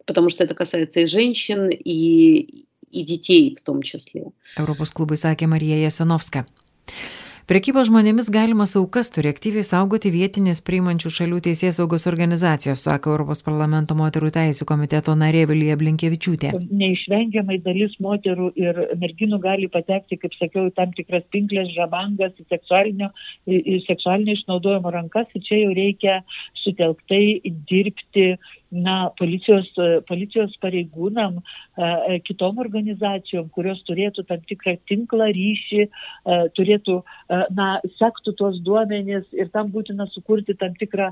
потому 0.06 0.30
что 0.30 0.44
это 0.44 0.56
касается 0.56 1.02
и 1.02 1.06
женщин, 1.06 1.70
и, 1.70 2.66
и 2.95 3.05
детей 3.05 3.57
в 3.57 3.63
том 3.63 3.83
числе. 3.83 4.31
Europos 4.59 4.93
klubui 4.93 5.17
sakė 5.17 5.47
Marija 5.47 5.79
Jasanovska. 5.79 6.45
Prekybos 7.51 7.89
žmonėmis 7.89 8.29
galimas 8.31 8.77
aukas 8.79 9.09
turi 9.11 9.27
aktyviai 9.33 9.67
saugoti 9.67 10.13
vietinės 10.15 10.61
priimančių 10.63 11.11
šalių 11.11 11.41
teisės 11.49 11.81
saugos 11.81 12.05
organizacijos, 12.07 12.85
sako 12.87 13.17
Europos 13.17 13.43
parlamento 13.43 13.97
moterų 13.99 14.31
teisų 14.37 14.69
komiteto 14.69 15.17
narė 15.19 15.49
Vilija 15.51 15.75
Blinkievičiūtė. 15.81 16.53
Neišvengiamai 16.71 17.59
dalis 17.65 17.97
moterų 18.07 18.53
ir 18.55 18.79
merginų 19.03 19.41
gali 19.43 19.67
patekti, 19.73 20.21
kaip 20.23 20.37
sakiau, 20.39 20.71
tam 20.79 20.95
tikras 20.95 21.27
pinklės, 21.35 21.75
žabangas, 21.75 22.39
seksualinio, 22.55 23.11
seksualinio 23.89 24.39
išnaudojimo 24.39 24.95
rankas 24.95 25.27
ir 25.35 25.43
čia 25.49 25.63
jau 25.65 25.75
reikia 25.75 26.21
sutelktai 26.63 27.41
dirbti 27.67 28.37
na, 28.76 28.96
policijos, 29.20 29.70
policijos 30.10 30.56
pareigūnam, 30.64 31.40
kitom 32.28 32.60
organizacijom, 32.64 33.48
kurios 33.56 33.82
turėtų 33.88 34.26
tam 34.30 34.44
tikrą 34.50 34.76
tinklą, 34.90 35.30
ryšį, 35.36 35.86
turėtų, 36.58 36.98
na, 37.58 37.70
sektų 38.00 38.36
tuos 38.40 38.60
duomenys 38.66 39.26
ir 39.36 39.50
tam 39.56 39.72
būtina 39.74 40.08
sukurti 40.14 40.58
tam 40.60 40.76
tikrą 40.80 41.12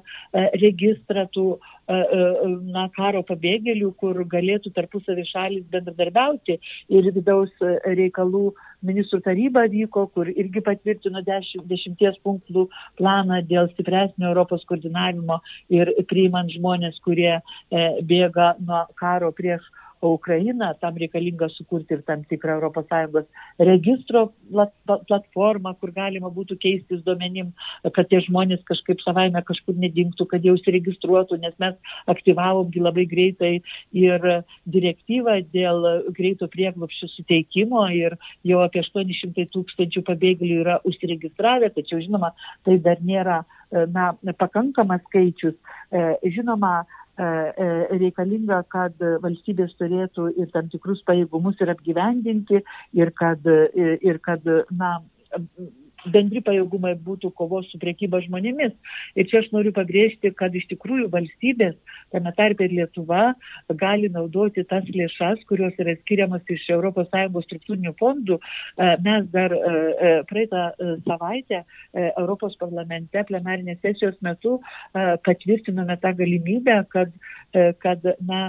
registrą 0.60 1.26
tų, 1.36 1.48
na, 1.88 2.88
karo 2.98 3.24
pabėgėlių, 3.28 3.94
kur 4.00 4.24
galėtų 4.30 4.74
tarpusavį 4.76 5.26
šalis 5.32 5.66
bendradarbiauti 5.74 6.60
ir 6.94 7.12
vidaus 7.16 7.52
reikalų 7.86 8.52
ministrų 8.88 9.22
taryba 9.26 9.66
vyko, 9.72 10.06
kur 10.16 10.30
irgi 10.30 10.64
patvirtino 10.66 11.24
dešimt, 11.26 11.66
dešimties 11.70 12.20
punktų 12.26 12.68
planą 13.00 13.42
dėl 13.50 13.70
stipresnio 13.74 14.32
Europos 14.32 14.66
koordinavimo 14.70 15.40
ir 15.74 15.94
priimant 16.10 16.52
žmonės, 16.54 17.00
kurie 17.06 17.34
e, 17.38 17.42
bėga 18.04 18.54
nuo 18.64 18.86
karo 19.00 19.32
prieš 19.36 19.66
Ukrainą, 20.08 20.74
tam 20.82 20.98
reikalinga 21.00 21.50
sukurti 21.54 21.96
ir 21.98 22.04
tam 22.08 22.24
tikrą 22.28 22.60
ES 22.64 23.26
registro 23.60 24.26
platformą, 25.08 25.74
kur 25.80 25.92
galima 25.96 26.30
būtų 26.34 26.58
keistis 26.60 27.04
duomenim, 27.06 27.54
kad 27.96 28.10
tie 28.10 28.20
žmonės 28.26 28.64
kažkaip 28.68 29.02
savaime 29.02 29.42
kažkur 29.46 29.76
nedingtų, 29.80 30.28
kad 30.28 30.46
jau 30.46 30.56
įsiregistruotų, 30.58 31.40
nes 31.44 31.56
mes 31.60 31.76
aktyvavomgi 32.08 32.84
labai 32.84 33.06
greitai 33.10 33.54
ir 33.94 34.30
direktyvą 34.66 35.40
dėl 35.54 35.88
greito 36.18 36.48
prieglopščio 36.48 37.12
suteikimo 37.16 37.86
ir 37.96 38.18
jau 38.44 38.64
apie 38.66 38.84
800 38.84 39.50
tūkstančių 39.54 40.06
pabėgėlių 40.08 40.62
yra 40.64 40.80
užsiregistravę, 40.88 41.74
tačiau 41.76 42.02
žinoma, 42.04 42.34
tai 42.66 42.80
dar 42.84 43.02
nėra 43.04 43.44
na, 43.94 44.14
pakankamas 44.38 45.02
skaičius. 45.08 45.56
E, 45.92 46.04
žinoma, 46.36 46.84
reikalinga, 47.18 48.64
kad 48.74 48.98
valstybės 49.22 49.76
turėtų 49.78 50.32
ir 50.40 50.50
tam 50.54 50.70
tikrus 50.70 51.04
pajėgumus 51.06 51.62
ir 51.62 51.70
apgyvendinti, 51.70 52.64
ir 52.94 53.12
kad, 53.12 53.46
ir 53.76 54.20
kad 54.26 54.42
na, 54.72 54.96
bendri 56.12 56.42
pajėgumai 56.44 56.94
būtų 57.04 57.32
kovos 57.38 57.70
su 57.72 57.80
priekyba 57.82 58.22
žmonėmis. 58.26 58.74
Ir 59.16 59.28
čia 59.30 59.42
aš 59.44 59.52
noriu 59.56 59.74
pabrėžti, 59.76 60.34
kad 60.36 60.56
iš 60.56 60.68
tikrųjų 60.72 61.10
valstybės, 61.14 61.76
tame 62.14 62.34
tarpe 62.38 62.68
ir 62.68 62.76
Lietuva, 62.78 63.34
gali 63.80 64.10
naudoti 64.12 64.66
tas 64.70 64.88
lėšas, 64.90 65.44
kurios 65.50 65.78
yra 65.82 65.96
skiriamas 66.02 66.44
iš 66.52 66.66
ES 66.74 67.48
struktūrinių 67.48 67.94
fondų. 68.00 68.40
E, 68.40 68.90
mes 69.06 69.28
dar 69.34 69.54
e, 69.54 69.62
e, 69.64 70.14
praeitą 70.30 70.66
savaitę 71.08 71.64
Europos 71.94 72.56
parlamente 72.60 73.24
plenarinės 73.28 73.80
sesijos 73.84 74.16
metu 74.26 74.58
patvirtinome 74.94 75.96
tą 76.02 76.14
galimybę, 76.18 76.76
kad, 76.94 77.12
kad 77.84 78.06
na, 78.26 78.42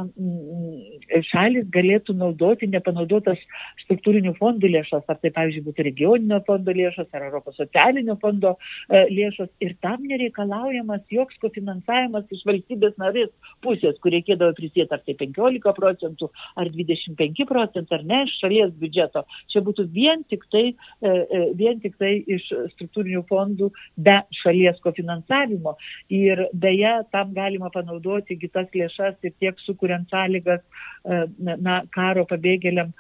šalis 1.31 1.67
galėtų 1.75 2.17
naudoti 2.19 2.69
nepanaudotas 2.73 3.41
struktūrinių 3.85 4.35
fondų 4.39 4.71
lėšas, 4.75 5.05
ar 5.09 5.21
tai 5.23 5.33
pavyzdžiui 5.37 5.65
būtų 5.69 5.87
regioninio 5.89 6.41
fondo 6.47 6.75
lėšas, 6.77 7.11
ar 7.13 7.27
Europos 7.29 7.44
Europos 7.45 7.57
socialinio 7.57 8.17
fondo 8.21 8.57
e, 8.89 9.05
lėšos 9.11 9.51
ir 9.61 9.77
tam 9.83 10.03
nereikalaujamas 10.09 11.03
joks 11.11 11.37
kofinansavimas 11.43 12.25
iš 12.33 12.45
valstybės 12.47 12.97
narės 12.99 13.31
pusės, 13.63 13.99
kur 14.01 14.13
reikėdavo 14.13 14.55
prisėti 14.57 14.93
ar 14.93 15.03
tai 15.05 15.15
15 15.15 15.75
procentų, 15.77 16.31
ar 16.57 16.71
25 16.71 17.47
procentų, 17.49 17.95
ar 17.95 18.05
ne 18.05 18.23
iš 18.25 18.39
šalies 18.41 18.73
biudžeto. 18.81 19.25
Čia 19.53 19.61
būtų 19.65 19.89
vien 19.93 20.25
tik 20.29 20.45
tai, 20.51 20.75
e, 21.03 21.09
e, 21.09 21.43
vien 21.55 21.81
tik 21.81 21.97
tai 21.99 22.23
iš 22.27 22.49
struktūrinių 22.75 23.25
fondų 23.29 23.71
be 23.97 24.21
šalies 24.43 24.81
kofinansavimo. 24.85 25.77
Ir 26.09 26.47
beje, 26.53 26.97
tam 27.13 27.35
galima 27.35 27.71
panaudoti 27.75 28.39
kitas 28.41 28.69
lėšas 28.75 29.21
ir 29.23 29.35
tiek 29.41 29.59
sukuriant 29.65 30.09
sąlygas 30.11 30.63
na, 31.05 31.83
karo 31.93 32.25
pabėgėliam 32.29 32.93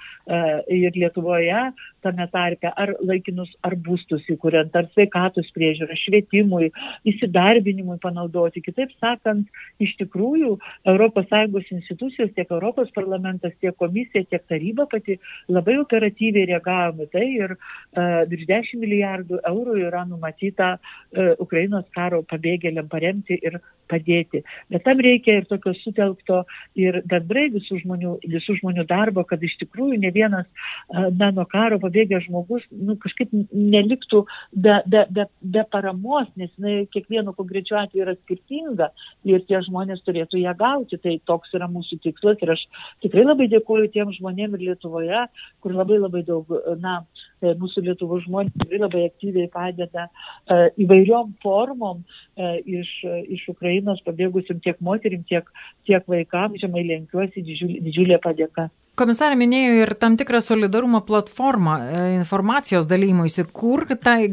ir 0.68 0.96
Lietuvoje, 0.96 1.60
tame 2.04 2.26
tarpe, 2.32 2.70
ar 2.70 2.94
laikinus, 3.02 3.50
ar 3.64 3.76
būstus 3.80 4.26
įkuriant, 4.32 4.74
ar 4.76 4.88
sveikatos 4.92 5.50
priežiūrą, 5.56 5.96
švietimui, 6.04 6.70
įsidarbinimui 7.10 7.98
panaudoti. 8.02 8.62
Kitaip 8.64 8.92
sakant, 9.00 9.48
iš 9.82 9.94
tikrųjų 10.00 10.56
ES 10.84 11.70
institucijos, 11.74 12.32
tiek 12.36 12.50
Europos 12.50 12.90
parlamentas, 12.94 13.54
tiek 13.60 13.76
komisija, 13.76 14.24
tiek 14.28 14.44
taryba 14.48 14.86
pati 14.90 15.18
labai 15.48 15.78
operatyviai 15.80 16.48
reagavo 16.52 17.06
tai 17.12 17.26
ir 17.38 17.54
uh, 17.56 18.24
virš 18.30 18.46
10 18.50 18.82
milijardų 18.82 19.40
eurų 19.48 19.78
yra 19.88 20.04
numatyta 20.08 20.74
uh, 20.76 21.32
Ukrainos 21.42 21.86
karo 21.94 22.22
pabėgėliam 22.30 22.88
paremti 22.90 23.38
ir 23.40 23.60
padėti. 23.90 24.42
Bet 24.72 24.84
tam 24.86 25.00
reikia 25.04 25.38
ir 25.40 25.48
tokio 25.48 25.74
sutelkto 25.82 26.44
ir 26.78 27.02
bendrai 27.08 27.48
visų 27.52 27.82
žmonių, 27.82 28.16
visų 28.32 28.58
žmonių 28.62 28.86
darbo, 28.88 29.24
kad 29.28 29.42
iš 29.44 29.56
tikrųjų 29.62 30.00
ne 30.04 30.12
vienas 30.14 30.46
uh, 30.48 31.10
na, 31.12 31.30
nuo 31.34 31.46
karo 31.50 31.78
pabėgėlių 31.82 31.93
pabėgęs 31.94 32.26
žmogus 32.26 32.64
nu, 32.70 32.96
kažkaip 32.98 33.30
neliktų 33.52 34.24
be, 34.52 34.82
be, 34.86 35.04
be, 35.10 35.26
be 35.40 35.64
paramos, 35.70 36.28
nes 36.36 36.50
jinai 36.58 36.86
kiekvienu 36.92 37.34
konkrečiu 37.36 37.78
atveju 37.78 38.04
yra 38.04 38.14
skirtinga 38.16 38.90
ir 39.24 39.44
tie 39.48 39.60
žmonės 39.62 40.02
turėtų 40.04 40.42
ją 40.42 40.54
gauti. 40.58 40.98
Tai 40.98 41.14
toks 41.26 41.54
yra 41.54 41.68
mūsų 41.70 42.00
tikslas 42.02 42.42
ir 42.42 42.54
aš 42.54 42.64
tikrai 43.04 43.24
labai 43.24 43.48
dėkuoju 43.52 43.92
tiem 43.94 44.12
žmonėm 44.18 44.56
ir 44.58 44.66
Lietuvoje, 44.70 45.26
kur 45.60 45.72
labai 45.74 46.00
labai 46.00 46.24
daug, 46.26 46.48
na, 46.80 47.04
e, 47.33 47.33
mūsų 47.60 47.84
Lietuvos 47.88 48.24
žmonės 48.26 48.54
tikrai 48.60 48.80
labai 48.82 49.04
aktyviai 49.08 49.50
padeda 49.52 50.06
uh, 50.08 50.68
įvairiom 50.80 51.34
formom 51.44 52.04
uh, 52.04 52.54
iš, 52.64 52.94
iš 53.36 53.48
Ukrainos 53.54 54.02
pabėgusim 54.06 54.62
tiek 54.64 54.80
moterim, 54.84 55.26
tiek, 55.28 55.50
tiek 55.88 56.08
vaikams, 56.10 56.62
žemai 56.64 56.86
lenkiuosi, 56.88 57.44
didžiulė, 57.44 57.82
didžiulė 57.88 58.22
padėka. 58.24 58.70
Komisarė 58.94 59.34
minėjo 59.34 59.70
ir 59.80 59.90
tam 59.98 60.14
tikrą 60.14 60.38
solidarumo 60.38 61.00
platformą 61.02 61.72
e, 61.82 62.02
informacijos 62.14 62.86
dalymuisi, 62.86 63.42
kur 63.50 63.88
tai, 63.98 64.28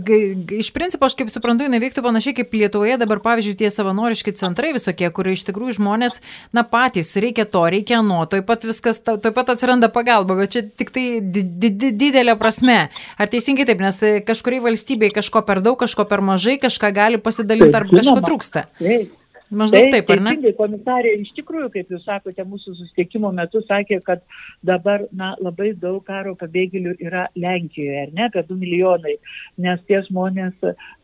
iš 0.54 0.70
principo, 0.76 1.08
aš 1.10 1.16
kaip 1.18 1.32
suprantu, 1.34 1.66
jinai 1.66 1.80
veiktų 1.82 2.04
panašiai 2.06 2.36
kaip 2.38 2.54
Lietuvoje 2.54 3.00
dabar, 3.02 3.24
pavyzdžiui, 3.26 3.56
tie 3.58 3.72
savanoriški 3.74 4.36
centrai 4.38 4.70
visokie, 4.76 5.10
kur 5.10 5.32
iš 5.32 5.48
tikrųjų 5.48 5.80
žmonės, 5.80 6.20
na 6.54 6.62
patys, 6.62 7.10
reikia 7.18 7.48
to, 7.50 7.64
reikia 7.74 8.04
nuo, 8.06 8.20
toj 8.30 8.44
pat 8.46 8.68
viskas, 8.70 9.02
toj 9.02 9.34
pat 9.34 9.50
atsiranda 9.56 9.90
pagalba, 9.90 10.38
bet 10.38 10.54
čia 10.54 10.62
tik 10.70 10.94
tai 10.94 11.08
didelė 11.26 12.38
prasme. 12.38 12.92
Ar 13.18 13.32
teisingai 13.32 13.66
taip, 13.70 13.82
nes 13.84 14.02
kažkuriai 14.28 14.64
valstybei 14.68 15.12
kažko 15.16 15.44
per 15.48 15.62
daug, 15.64 15.80
kažko 15.80 16.06
per 16.10 16.24
mažai, 16.26 16.58
kažką 16.62 16.92
gali 16.96 17.22
pasidalinti, 17.22 17.76
arba 17.78 18.02
kažko 18.02 18.20
trūksta. 18.26 18.68
Taip. 18.82 19.18
Maždaug 19.52 19.84
taip, 19.84 19.94
taip 19.98 20.12
ar 20.14 20.22
ne? 20.24 20.32
Teisingai, 20.32 20.54
komisarė, 20.56 21.10
iš 21.26 21.32
tikrųjų, 21.36 21.68
kaip 21.74 21.90
jūs 21.92 22.06
sakote, 22.08 22.44
mūsų 22.48 22.72
susitikimo 22.78 23.34
metu 23.36 23.60
sakė, 23.66 23.98
kad 24.06 24.22
dabar 24.64 25.04
na, 25.12 25.34
labai 25.44 25.74
daug 25.76 26.00
karo 26.08 26.38
pabėgėlių 26.40 26.94
yra 27.04 27.26
Lenkijoje, 27.36 28.06
ar 28.06 28.14
ne, 28.16 28.30
apie 28.30 28.46
2 28.48 28.58
milijonai, 28.62 29.18
nes 29.66 29.82
tie 29.90 30.00
žmonės 30.08 30.56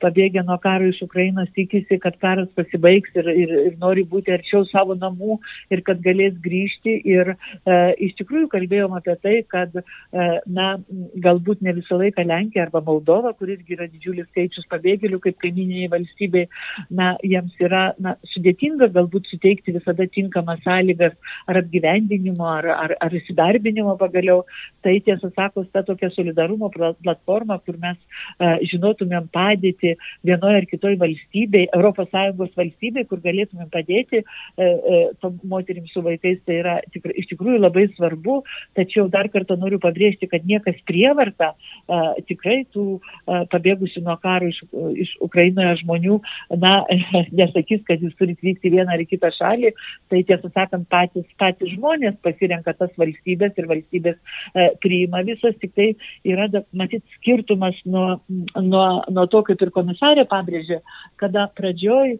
pabėgę 0.03 0.45
nuo 0.47 0.55
karo 0.63 0.87
iš 0.87 1.01
Ukrainos 1.03 1.51
tikisi, 1.57 1.99
kad 1.99 2.15
karas 2.21 2.47
pasibaigs 2.55 3.11
ir, 3.19 3.27
ir, 3.33 3.53
ir 3.71 3.75
nori 3.81 4.05
būti 4.07 4.31
arčiau 4.37 4.63
savo 4.71 4.95
namų 4.95 5.41
ir 5.73 5.83
kad 5.87 5.99
galės 6.05 6.39
grįžti. 6.43 6.95
Ir 7.07 7.33
e, 7.33 7.77
iš 8.07 8.15
tikrųjų 8.21 8.47
kalbėjom 8.55 8.95
apie 8.95 9.17
tai, 9.23 9.35
kad 9.51 9.75
e, 9.75 9.83
na, 10.47 10.69
galbūt 11.27 11.65
ne 11.67 11.75
visą 11.81 11.99
laiką 11.99 12.23
Lenkija 12.27 12.67
arba 12.69 12.83
Moldova, 12.85 13.35
kuris 13.35 13.59
yra 13.67 13.89
didžiulis 13.91 14.29
skaičius 14.31 14.71
pabėgėlių 14.71 15.19
kaip 15.27 15.39
kaimininiai 15.43 15.91
valstybei, 15.91 16.47
na, 16.95 17.13
jiems 17.27 17.59
yra 17.59 17.89
na, 17.99 18.15
sudėtinga 18.37 18.91
galbūt 18.95 19.27
suteikti 19.31 19.75
visada 19.75 20.07
tinkamas 20.13 20.61
sąlygas 20.63 21.15
ar 21.49 21.61
apgyvendinimo, 21.61 22.45
ar, 22.47 22.69
ar, 22.71 22.95
ar 23.03 23.17
įsidarbinimo 23.17 23.97
pagaliau. 23.99 24.43
Tai 24.85 24.95
tiesą 25.03 25.31
sakos, 25.35 25.67
ta 25.73 25.83
tokia 25.87 26.09
solidarumo 26.13 26.69
platforma, 26.71 27.59
kur 27.65 27.77
mes 27.81 27.97
uh, 27.97 28.57
žinotumėm 28.69 29.27
padėti 29.33 29.95
vienoje 30.27 30.61
ar 30.61 30.67
kitoje 30.69 30.99
valstybėje, 31.01 31.71
ES 31.73 32.55
valstybėje, 32.57 33.07
kur 33.09 33.21
galėtumėm 33.23 33.69
padėti 33.73 34.23
uh, 34.23 35.09
uh, 35.23 35.33
moterims 35.43 35.91
su 35.93 36.03
vaikais, 36.05 36.39
tai 36.45 36.61
yra 36.61 36.77
tikrai, 36.93 37.17
iš 37.21 37.29
tikrųjų 37.33 37.61
labai 37.63 37.87
svarbu. 37.95 38.41
Tačiau 38.77 39.07
dar 39.11 39.29
kartą 39.33 39.57
noriu 39.59 39.79
pabrėžti, 39.83 40.29
kad 40.31 40.45
niekas 40.47 40.77
prievarta 40.89 41.53
uh, 41.53 42.13
tikrai 42.29 42.61
tų 42.75 42.85
uh, 42.99 43.43
pabėgusių 43.51 44.05
nuo 44.05 44.17
karo 44.23 44.49
iš, 44.51 44.61
iš 45.03 45.15
Ukrainoje 45.23 45.77
žmonių, 45.83 46.19
na, 46.61 46.73
nesakys, 47.39 47.83
kad 47.87 48.03
jūs 48.03 48.15
turite 48.19 48.26
turit 48.27 48.43
vykti 48.43 48.71
vieną 48.71 48.93
ar 48.93 49.03
kitą 49.07 49.31
šalį, 49.31 49.71
tai 50.09 50.23
tiesą 50.27 50.51
sakant, 50.53 50.87
patys, 50.89 51.25
patys 51.39 51.73
žmonės 51.75 52.15
pasirenka 52.23 52.73
tas 52.77 52.91
valstybės 52.97 53.57
ir 53.57 53.67
valstybės 53.67 54.17
e, 54.53 54.69
priima 54.81 55.23
visas, 55.23 55.55
tik 55.61 55.73
tai 55.75 55.95
yra, 56.25 56.47
matyt, 56.73 57.03
skirtumas 57.17 57.75
nuo, 57.85 58.19
nuo, 58.27 59.03
nuo 59.09 59.27
to, 59.27 59.43
kaip 59.43 59.61
ir 59.61 59.71
komisarė 59.71 60.27
pabrėžė, 60.27 60.81
kada 61.17 61.47
pradžioj 61.57 62.17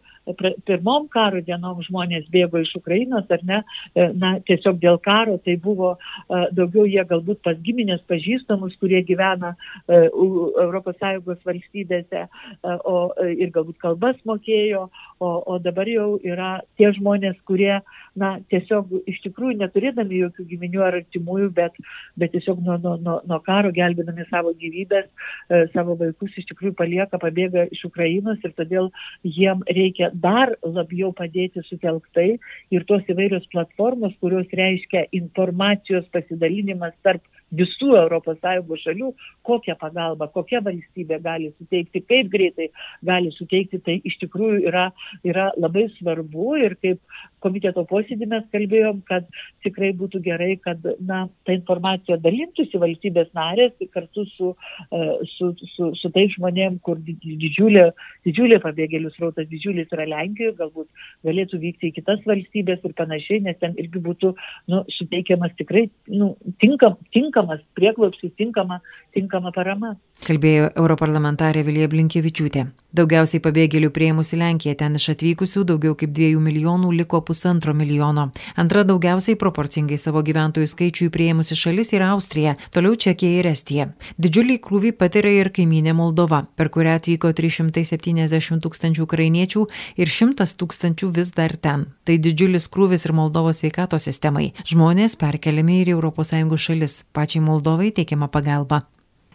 pirmom 0.67 1.07
karo 1.13 1.41
dienom 1.45 1.82
žmonės 1.86 2.28
bėgo 2.34 2.61
iš 2.63 2.73
Ukrainos 2.80 3.30
ar 3.32 3.43
ne, 3.47 3.61
e, 3.95 4.07
na, 4.13 4.36
tiesiog 4.47 4.80
dėl 4.82 4.99
karo, 5.03 5.38
tai 5.45 5.57
buvo 5.61 5.93
e, 5.95 6.41
daugiau 6.57 6.88
jie 6.89 7.03
galbūt 7.07 7.41
pas 7.45 7.57
giminės 7.63 8.01
pažįstamus, 8.09 8.75
kurie 8.82 9.03
gyvena 9.07 9.55
ES 9.88 11.43
valstybėse 11.47 12.23
o, 12.63 12.95
ir 13.30 13.51
galbūt 13.53 13.78
kalbas 13.82 14.17
mokėjo, 14.28 14.88
o, 15.19 15.30
o 15.53 15.57
dabar 15.63 15.88
jau 15.89 16.17
yra 16.25 16.57
tie 16.80 16.89
žmonės, 16.95 17.38
kurie, 17.47 17.80
na, 18.17 18.38
tiesiog 18.51 18.91
iš 19.09 19.21
tikrųjų 19.25 19.57
neturėdami 19.61 20.21
jokių 20.23 20.47
giminių 20.51 20.84
ar 20.88 20.99
artimųjų, 21.01 21.49
bet, 21.57 21.78
bet 22.19 22.34
tiesiog 22.36 22.61
nuo, 22.65 22.78
nuo, 22.84 22.95
nuo, 23.01 23.17
nuo 23.28 23.39
karo 23.45 23.71
gelbėdami 23.75 24.28
savo 24.32 24.53
gyvybės, 24.57 25.07
e, 25.49 25.63
savo 25.73 25.97
vaikus 25.99 26.36
iš 26.38 26.47
tikrųjų 26.51 26.75
palieka, 26.80 27.21
pabėga 27.21 27.67
iš 27.73 27.86
Ukrainos 27.89 28.41
ir 28.43 28.55
todėl 28.57 28.91
jiem 29.23 29.63
reikia 29.67 30.11
dar 30.24 30.53
labiau 30.63 31.11
padėti 31.15 31.63
sutelktai 31.68 32.30
ir 32.74 32.86
tos 32.89 33.07
įvairios 33.11 33.47
platformos, 33.53 34.15
kurios 34.22 34.47
reiškia 34.59 35.07
informacijos 35.20 36.07
pasidalinimas 36.13 36.95
tarp 37.03 37.24
visų 37.56 37.95
ES 37.98 38.84
šalių, 38.84 39.12
kokią 39.48 39.76
pagalbą, 39.80 40.28
kokia 40.34 40.62
valstybė 40.66 41.20
gali 41.24 41.52
suteikti, 41.58 42.04
kaip 42.04 42.30
greitai 42.32 42.70
gali 43.06 43.32
suteikti, 43.32 43.80
tai 43.80 44.00
iš 44.04 44.18
tikrųjų 44.24 44.66
yra, 44.68 44.89
yra 45.24 45.52
labai 45.58 45.88
svarbu 45.98 46.56
ir 46.60 46.76
kaip 46.82 47.00
komiteto 47.43 47.84
posėdį 47.88 48.28
mes 48.32 48.45
kalbėjom, 48.54 49.02
kad 49.08 49.28
tikrai 49.66 49.91
būtų 49.98 50.22
gerai, 50.26 50.56
kad 50.64 50.84
na, 51.00 51.28
ta 51.45 51.56
informacija 51.56 52.18
dalintųsi 52.22 52.80
valstybės 52.82 53.30
narės 53.38 53.76
kartu 53.93 54.26
su, 54.34 54.54
e, 54.91 55.02
su, 55.36 55.52
su, 55.76 55.91
su 56.00 56.12
tais 56.16 56.34
žmonėm, 56.36 56.80
kur 56.86 57.00
didžiulė, 57.00 57.91
didžiulė 58.28 58.60
pabėgėlių 58.64 59.14
srautas, 59.16 59.50
didžiulis 59.52 59.93
yra 59.93 60.08
Lenkijoje, 60.10 60.58
galbūt 60.58 61.06
galėtų 61.28 61.62
vykti 61.62 61.91
į 61.91 61.95
kitas 62.00 62.24
valstybės 62.28 62.84
ir 62.84 62.95
panašiai, 62.98 63.43
nes 63.45 63.60
ten 63.62 63.78
irgi 63.78 64.02
būtų 64.04 64.34
nu, 64.74 64.84
suteikiamas 64.98 65.54
tikrai 65.60 65.88
nu, 66.10 66.34
tinkam, 66.64 66.98
tinkam 67.16 67.37
tinkamas 67.38 67.60
prieglopsis, 67.76 68.32
tinkama, 68.38 68.82
tinkama 69.14 69.52
parama. 69.52 69.96
Kalbėjo 70.26 70.72
europarlamentarė 70.74 71.62
Vilija 71.64 71.88
Blinkievičiūtė. 71.92 72.64
Daugiausiai 72.98 73.42
pabėgėlių 73.44 73.92
prieimusi 73.94 74.40
Lenkija, 74.40 74.74
ten 74.80 74.96
iš 74.98 75.12
atvykusių 75.14 75.62
daugiau 75.70 75.94
kaip 75.94 76.10
2 76.18 76.40
milijonų 76.42 76.90
liko 76.98 77.20
pusantro 77.22 77.76
milijono. 77.78 78.32
Antra 78.58 78.82
daugiausiai 78.88 79.38
proporcingai 79.38 80.00
savo 80.02 80.24
gyventojų 80.26 80.66
skaičiui 80.72 81.12
prieimusi 81.14 81.56
šalis 81.56 81.94
yra 81.94 82.10
Austrija, 82.16 82.56
toliau 82.74 82.98
Čekija 82.98 83.44
ir 83.44 83.52
Estija. 83.52 83.92
Didžiulį 84.18 84.58
krūvį 84.66 84.96
patiria 84.98 85.36
ir 85.44 85.52
kaiminė 85.54 85.94
Moldova, 85.94 86.48
per 86.58 86.72
kurią 86.74 86.98
atvyko 86.98 87.30
370 87.38 88.64
tūkstančių 88.66 89.06
ukrainiečių 89.06 89.68
ir 90.02 90.14
100 90.18 90.50
tūkstančių 90.58 91.12
vis 91.14 91.32
dar 91.38 91.54
ten. 91.62 91.86
Tai 92.08 92.18
didžiulis 92.18 92.66
krūvis 92.74 93.06
ir 93.06 93.14
Moldovos 93.14 93.62
sveikatos 93.62 94.10
sistemai. 94.10 94.50
Žmonės 94.66 95.20
perkeliami 95.22 95.84
ir 95.84 95.94
į 95.94 96.00
ES 96.02 96.66
šalis. 96.66 97.00
Pačiai 97.28 97.43
Moldovai 97.43 97.91
teikiama 97.91 98.28
pagalba. 98.32 98.82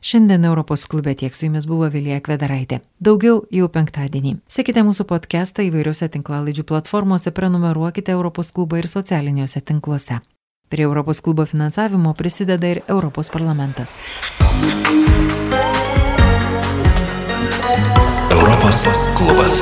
Šiandien 0.00 0.44
Europos 0.44 0.86
klube 0.88 1.12
tiek 1.14 1.34
su 1.36 1.44
jumis 1.44 1.66
buvo 1.68 1.90
Vilija 1.92 2.22
Kvedaraitė. 2.24 2.78
Daugiau 3.04 3.42
jau 3.52 3.66
penktadienį. 3.68 4.38
Sekite 4.48 4.80
mūsų 4.80 5.04
podcastą 5.10 5.66
įvairiuose 5.66 6.08
tinklalaidžių 6.14 6.64
platformose, 6.70 7.34
prenumeruokite 7.36 8.14
Europos 8.16 8.48
klubą 8.56 8.80
ir 8.80 8.88
socialiniuose 8.88 9.60
tinkluose. 9.60 10.22
Prie 10.72 10.88
Europos 10.88 11.20
klubo 11.20 11.44
finansavimo 11.44 12.14
prisideda 12.16 12.72
ir 12.72 12.80
Europos 12.88 13.28
parlamentas. 13.28 13.98
Europos 18.32 18.88
klubas. 19.20 19.60